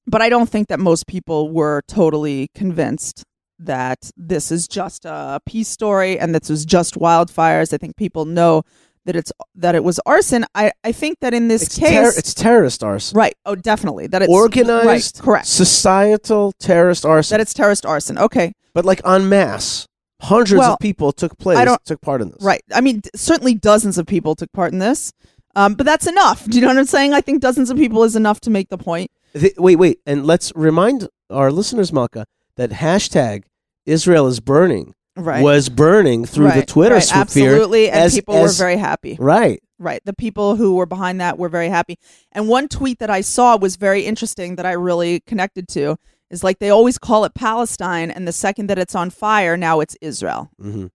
[0.06, 3.23] but I don't think that most people were totally convinced
[3.57, 7.73] that this is just a peace story and this is just wildfires.
[7.73, 8.61] I think people know
[9.06, 10.46] that it's that it was arson.
[10.56, 13.36] I, I think that in this it's, case, ter- it's terrorist arson right?
[13.46, 15.48] Oh, definitely that it's organized right, correct.
[15.48, 18.18] societal terrorist arson That it's terrorist arson.
[18.18, 19.88] Okay, but like en masse
[20.22, 22.62] hundreds Well, of people took place I don't- took part in this right.
[22.74, 25.12] I mean, certainly dozens of people took part in this,
[25.56, 26.46] um, but that's enough.
[26.46, 27.14] Do you know what I'm saying?
[27.14, 29.12] I think dozens of people is enough to make the point.
[29.34, 32.26] Th- wait, wait, and let's remind our listeners, Malka,
[32.56, 33.44] that hashtag
[33.86, 35.44] Israel is burning Right.
[35.44, 37.22] was burning through the Twitter right, sphere.
[37.22, 39.15] absolutely, and as- people were very happy.
[39.19, 39.61] right.
[39.80, 40.02] Right.
[40.06, 41.98] The people who were behind that were very happy.
[42.31, 45.98] And one tweet that I saw was very interesting that I really connected to
[46.30, 49.81] is like they always call it Palestine, and the second that it's on fire, now
[49.81, 50.49] it's Israel.
[50.60, 50.88] hmm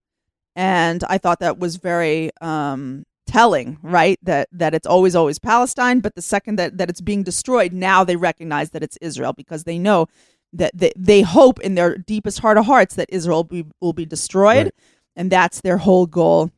[0.57, 4.19] And I thought that was very um, telling, right?
[4.23, 8.05] That that it's always always Palestine, but the second that that it's being destroyed, now
[8.05, 10.07] they recognize that it's Israel because they know
[10.53, 14.07] that they, they hope in their deepest heart of hearts that Israel be, will be
[14.07, 14.75] destroyed, Right.
[15.17, 16.51] and that's their whole goal.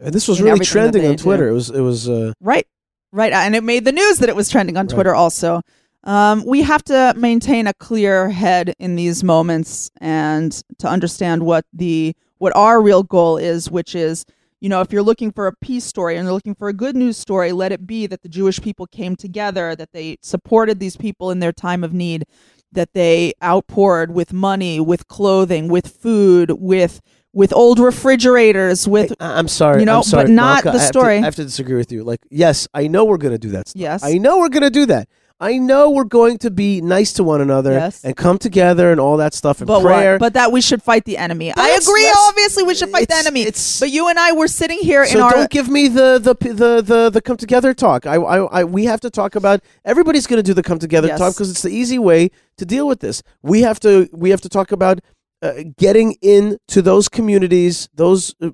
[0.00, 1.22] And this was really trending on do.
[1.22, 1.48] Twitter.
[1.48, 1.70] It was.
[1.70, 2.08] It was.
[2.08, 2.66] Uh, Right,
[3.12, 4.94] right, and it made the news that it was trending on Right.
[4.94, 5.14] Twitter.
[5.14, 5.62] Also,
[6.04, 11.64] um, we have to maintain a clear head in these moments and to understand what
[11.72, 14.24] the what our real goal is, which is
[14.60, 16.96] you know, if you're looking for a peace story and you're looking for a good
[16.96, 20.96] news story, let it be that the Jewish people came together, that they supported these
[20.96, 22.24] people in their time of need,
[22.72, 27.00] that they outpoured with money, with clothing, with food, with
[27.34, 29.80] with old refrigerators, with I- I'm sorry.
[29.80, 31.16] You know, sorry, but not Malka, the I have to- story.
[31.18, 32.02] I have to disagree with you.
[32.02, 33.80] Like, yes, I know we're going to do that stuff.
[33.80, 34.02] Yes.
[34.02, 35.08] I know we're going to do that.
[35.40, 38.04] I know we're going to be nice to one another Yes.
[38.04, 40.14] and come together and all that stuff and but prayer.
[40.14, 40.20] what?
[40.20, 41.52] But that we should fight the enemy.
[41.56, 42.10] I agree.
[42.28, 43.42] Obviously, we should fight the enemy.
[43.42, 46.18] it's- but you and I were sitting here in so our don't give me the
[46.18, 48.04] the the the, the come together talk.
[48.04, 51.06] I, I I we have to talk about everybody's going to do the come together
[51.08, 51.18] Yes.
[51.20, 53.22] talk because it's the easy way to deal with this.
[53.42, 54.98] We have to we have to talk about
[55.40, 58.50] uh, getting into those communities, those uh,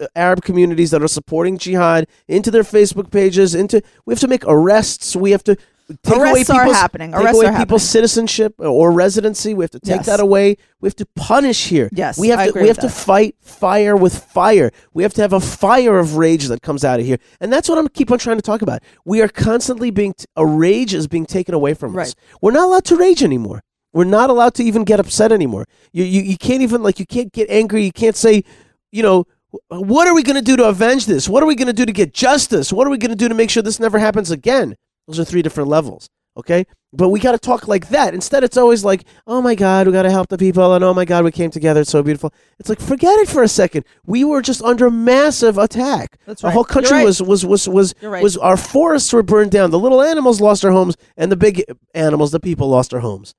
[0.00, 3.54] uh, Arab communities that are supporting jihad, into their Facebook pages.
[3.54, 5.16] Into we have to make arrests.
[5.16, 5.56] We have to.
[6.02, 7.12] Take away Arrests are people's, happening.
[7.12, 7.78] Take away are people's happening.
[7.78, 9.54] citizenship or residency.
[9.54, 10.06] We have to take Yes.
[10.06, 10.56] that away.
[10.80, 11.88] We have to punish here.
[11.92, 12.60] Yes, we have I to.
[12.60, 14.72] We have to fight fire with fire.
[14.94, 17.68] We have to have a fire of rage that comes out of here, and that's
[17.68, 18.82] what I'm keep on trying to talk about.
[19.04, 22.14] We are constantly being t- a rage is being taken away from us.
[22.42, 23.62] We're not allowed to rage anymore.
[23.92, 25.66] We're not allowed to even get upset anymore.
[25.92, 27.84] You you, you can't even like you can't get angry.
[27.84, 28.42] You can't say,
[28.90, 29.24] you know.
[29.68, 31.30] What are we going to do to avenge this?
[31.30, 32.74] What are we going to do to get justice?
[32.74, 34.76] What are we going to do to make sure this never happens again?
[35.06, 36.66] Those are three different levels, okay?
[36.92, 38.14] But we got to talk like that.
[38.14, 40.94] Instead, it's always like, oh my God, we got to help the people, and oh
[40.94, 41.80] my God, we came together.
[41.82, 42.32] It's so beautiful.
[42.58, 43.84] It's like, forget it for a second.
[44.06, 46.16] We were just under massive attack.
[46.26, 46.54] That's The right.
[46.54, 47.04] whole You're country right.
[47.04, 48.22] was was was was right.
[48.22, 49.70] was our forests were burned down.
[49.70, 51.62] The little animals lost their homes, and the big
[51.94, 53.34] animals, the people, lost their homes.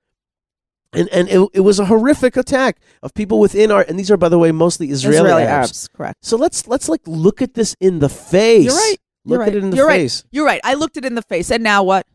[0.94, 3.81] And and it, it was a horrific attack of people within our.
[3.88, 5.52] And these are, by the way, mostly Israeli, Israeli Arabs.
[5.52, 5.88] Arabs.
[5.89, 6.18] Correct.
[6.22, 8.65] So let's let's like look at this in the face.
[8.65, 8.98] You're right.
[9.27, 9.55] Look You're at right.
[9.55, 10.23] it in the You're face.
[10.23, 10.29] Right.
[10.31, 10.61] You're right.
[10.63, 12.07] I looked it in the face, and now what?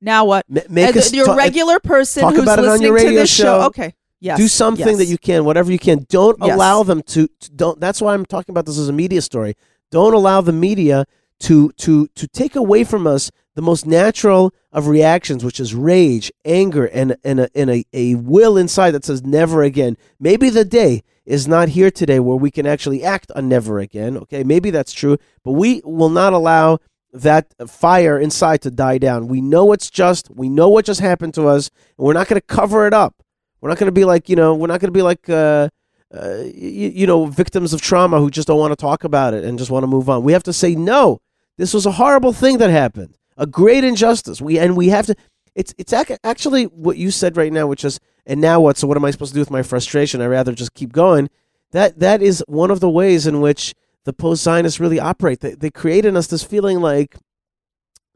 [0.00, 0.44] Now what?
[0.48, 2.98] Ma- make As us your ta- regular person talk who's about it on listening your
[2.98, 3.62] to radio this show.
[3.62, 3.94] Okay.
[4.20, 4.38] Yes.
[4.38, 4.98] do something yes.
[4.98, 6.06] that you can, whatever you can.
[6.08, 6.54] Don't Yes.
[6.54, 7.50] allow them to, to.
[7.50, 7.78] Don't.
[7.80, 9.54] That's why I'm talking about this as a media story.
[9.90, 11.04] Don't allow the media
[11.40, 16.32] to to to take away from us the most natural of reactions, which is rage,
[16.44, 19.96] anger, and and a, and a, a will inside that says never again.
[20.18, 24.16] Maybe the day is not here today where we can actually act on never again.
[24.16, 26.78] Okay, maybe that's true, but we will not allow
[27.12, 29.28] that fire inside to die down.
[29.28, 30.30] We know it's just.
[30.30, 33.22] We know what just happened to us, and we're not going to cover it up.
[33.60, 34.54] We're not going to be like you know.
[34.54, 35.28] We're not going to be like.
[35.28, 35.68] Uh,
[36.14, 39.42] uh, you, you know, victims of trauma who just don't want to talk about it
[39.42, 40.22] and just want to move on.
[40.22, 41.20] We have to say no.
[41.58, 44.40] This was a horrible thing that happened, a great injustice.
[44.40, 45.16] We and we have to.
[45.54, 48.76] It's it's ac- actually what you said right now, which is and now what?
[48.76, 50.20] So what am I supposed to do with my frustration?
[50.20, 51.30] I rather just keep going.
[51.72, 53.74] That that is one of the ways in which
[54.04, 55.40] the post Zionists really operate.
[55.40, 57.16] They they create in us this feeling like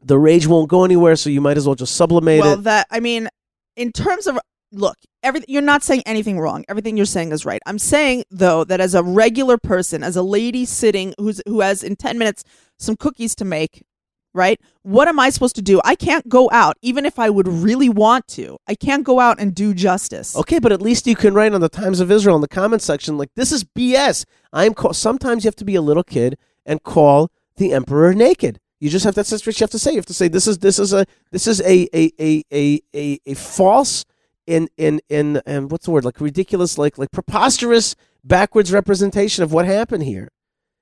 [0.01, 2.63] the rage won't go anywhere, so you might as well just sublimate well, it.
[2.63, 3.29] that I mean,
[3.75, 4.39] in terms of
[4.71, 6.63] look, everything you're not saying anything wrong.
[6.69, 7.61] Everything you're saying is right.
[7.65, 11.83] I'm saying though that as a regular person, as a lady sitting who's who has
[11.83, 12.43] in 10 minutes
[12.77, 13.83] some cookies to make,
[14.39, 14.59] right?
[14.83, 15.81] What am I supposed to do?
[15.83, 18.57] I can't go out even if I would really want to.
[18.67, 20.35] I can't go out and do justice.
[20.35, 22.81] Okay, but at least you can write on the Times of Israel in the comment
[22.81, 24.25] section like this is BS.
[24.53, 28.59] I'm call- sometimes you have to be a little kid and call the emperor naked.
[28.79, 29.91] You just have that's what you have to say.
[29.91, 32.81] You have to say this is this is a this is a a a a
[32.95, 34.05] a, a false
[34.47, 39.51] in in in and what's the word like ridiculous like like preposterous backwards representation of
[39.51, 40.29] what happened here.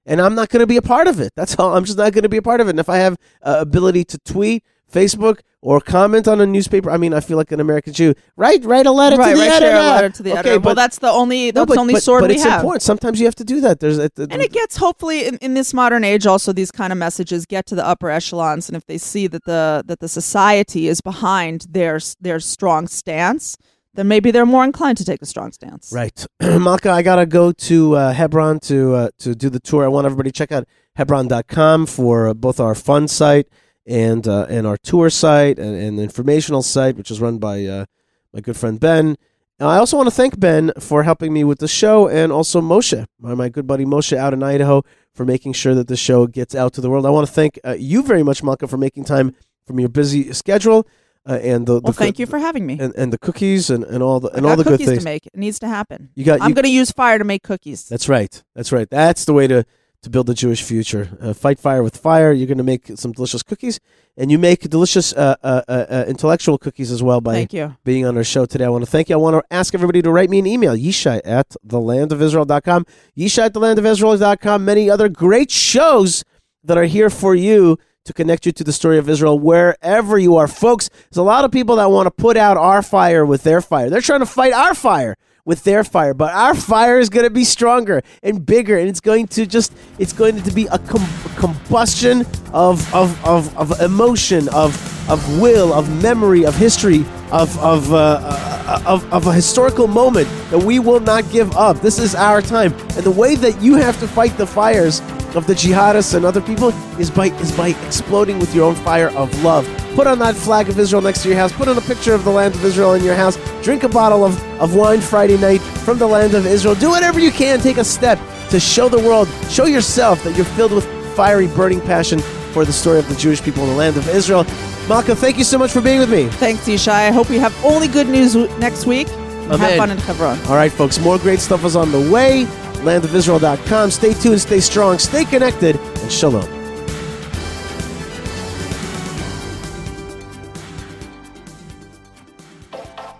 [0.07, 1.33] And I'm not going to be a part of it.
[1.35, 1.75] That's all.
[1.75, 2.71] I'm just not going to be a part of it.
[2.71, 6.95] And if I have uh, ability to tweet, Facebook, or comment on a newspaper, I
[6.95, 8.13] mean, I feel like an American Jew.
[8.37, 9.71] Write write a letter right, to the right, editor.
[9.71, 10.59] share a letter to the okay, editor.
[10.59, 12.43] But, well, that's the only no, that's but, the only but, sword but we it's
[12.45, 12.61] have.
[12.61, 12.83] important.
[12.83, 13.81] Sometimes you have to do that.
[13.81, 16.97] There's a, And it gets hopefully in, in this modern age also these kind of
[16.97, 20.87] messages get to the upper echelons and if they see that the that the society
[20.87, 23.57] is behind their their strong stance
[23.97, 25.91] then maybe they're more inclined to take a strong stance.
[25.91, 26.91] Right, Malka.
[26.91, 29.83] I gotta go to uh, Hebron to uh, to do the tour.
[29.83, 33.47] I want everybody to check out Hebron.com for uh, both our fun site
[33.87, 37.65] and uh, and our tour site and, and the informational site, which is run by
[37.65, 37.85] uh,
[38.31, 39.17] my good friend Ben.
[39.59, 42.61] And I also want to thank Ben for helping me with the show, and also
[42.61, 44.83] Moshe, my, my good buddy Moshe out in Idaho,
[45.15, 47.07] for making sure that the show gets out to the world.
[47.07, 50.31] I want to thank uh, you very much, Malka, for making time from your busy
[50.33, 50.87] schedule
[51.27, 52.77] uh, and the, Well, the thank you for having me.
[52.79, 54.99] and, and the cookies and, and all the and all the good cookies things.
[54.99, 55.25] to make.
[55.27, 56.09] It needs to happen.
[56.15, 57.87] You got I'm going to use fire to make cookies.
[57.89, 58.41] That's right.
[58.55, 58.89] That's right.
[58.89, 59.65] That's the way to,
[60.03, 61.09] to build a Jewish future.
[61.21, 62.31] Uh, fight fire with fire.
[62.31, 63.79] You're going to make some delicious cookies,
[64.15, 67.75] and you make delicious uh, uh, uh, uh, intellectual cookies as well by Thank you.
[67.83, 68.65] being on our show today.
[68.65, 69.15] I want to thank you.
[69.15, 72.85] I want to ask everybody to write me an email, yishai at thelandofisrael.com,
[73.17, 74.63] yishai at thelandofisrael.com.
[74.65, 76.23] Many other great shows
[76.63, 80.35] that are here for you to connect you to the story of Israel wherever you
[80.35, 80.47] are.
[80.47, 83.61] Folks, there's a lot of people that want to put out our fire with their
[83.61, 83.89] fire.
[83.89, 85.15] They're trying to fight our fire.
[85.45, 88.99] with their fire, but our fire is going to be stronger and bigger, and it's
[88.99, 91.07] going to just it's going to be a, com-
[91.37, 94.75] combustion of of, of of emotion, of
[95.09, 100.27] of will, of memory, of history, of of, uh, uh, of of a historical moment
[100.49, 101.81] that we will not give up.
[101.81, 105.01] This is our time, and the way that you have to fight the fires
[105.35, 106.69] of the jihadists and other people
[106.99, 109.65] is by is by exploding with your own fire of love.
[109.95, 111.51] Put on that flag of Israel next to your house.
[111.51, 113.37] Put on a picture of the land of Israel in your house.
[113.63, 116.75] Drink a bottle of, of wine Friday night from the land of Israel.
[116.75, 117.59] Do whatever you can.
[117.59, 118.19] Take a step
[118.49, 120.85] to show the world, show yourself that you're filled with
[121.15, 122.21] fiery, burning passion
[122.53, 124.45] for the story of the Jewish people in the land of Israel.
[124.87, 126.27] Malka, thank you so much for being with me.
[126.27, 126.91] Thanks, Yishai.
[127.07, 129.07] I hope we have only good news w- next week.
[129.07, 130.39] Have fun in Hebron.
[130.47, 132.45] All right, folks, more great stuff is on the way.
[132.83, 133.91] Landofisrael.com.
[133.91, 136.53] Stay tuned, stay strong, stay connected, and shalom.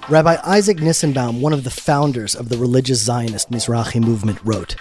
[0.09, 4.75] Rabbi Isaac Nissenbaum, one of the founders of the religious Zionist Mizrahi movement, wrote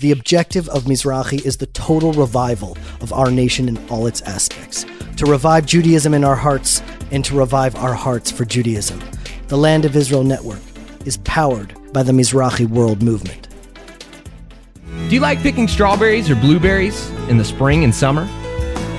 [0.00, 4.86] The objective of Mizrachi is the total revival of our nation in all its aspects,
[5.18, 8.98] to revive Judaism in our hearts and to revive our hearts for Judaism.
[9.48, 10.62] The Land of Israel Network
[11.04, 13.48] is powered by the Mizrachi World Movement.
[14.86, 18.24] Do you like picking strawberries or blueberries in the spring and summer?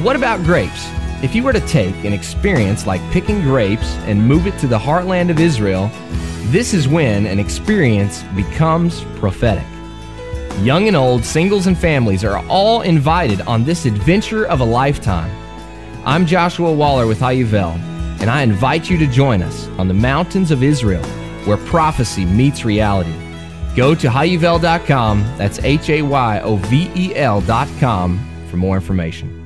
[0.03, 0.87] What about grapes?
[1.23, 4.77] If you were to take an experience like picking grapes and move it to the
[4.77, 5.89] heartland of Israel,
[6.51, 9.65] this is when an experience becomes prophetic.
[10.59, 15.31] Young and old, singles and families are all invited on this adventure of a lifetime.
[16.05, 17.79] I'm Joshua Waller with HaYovel,
[18.21, 21.03] and I invite you to join us on the mountains of Israel
[21.45, 23.13] where prophecy meets reality.
[23.75, 28.19] Go to hayovel.com, that's H A Y O V E L.com,
[28.51, 29.40] for more information.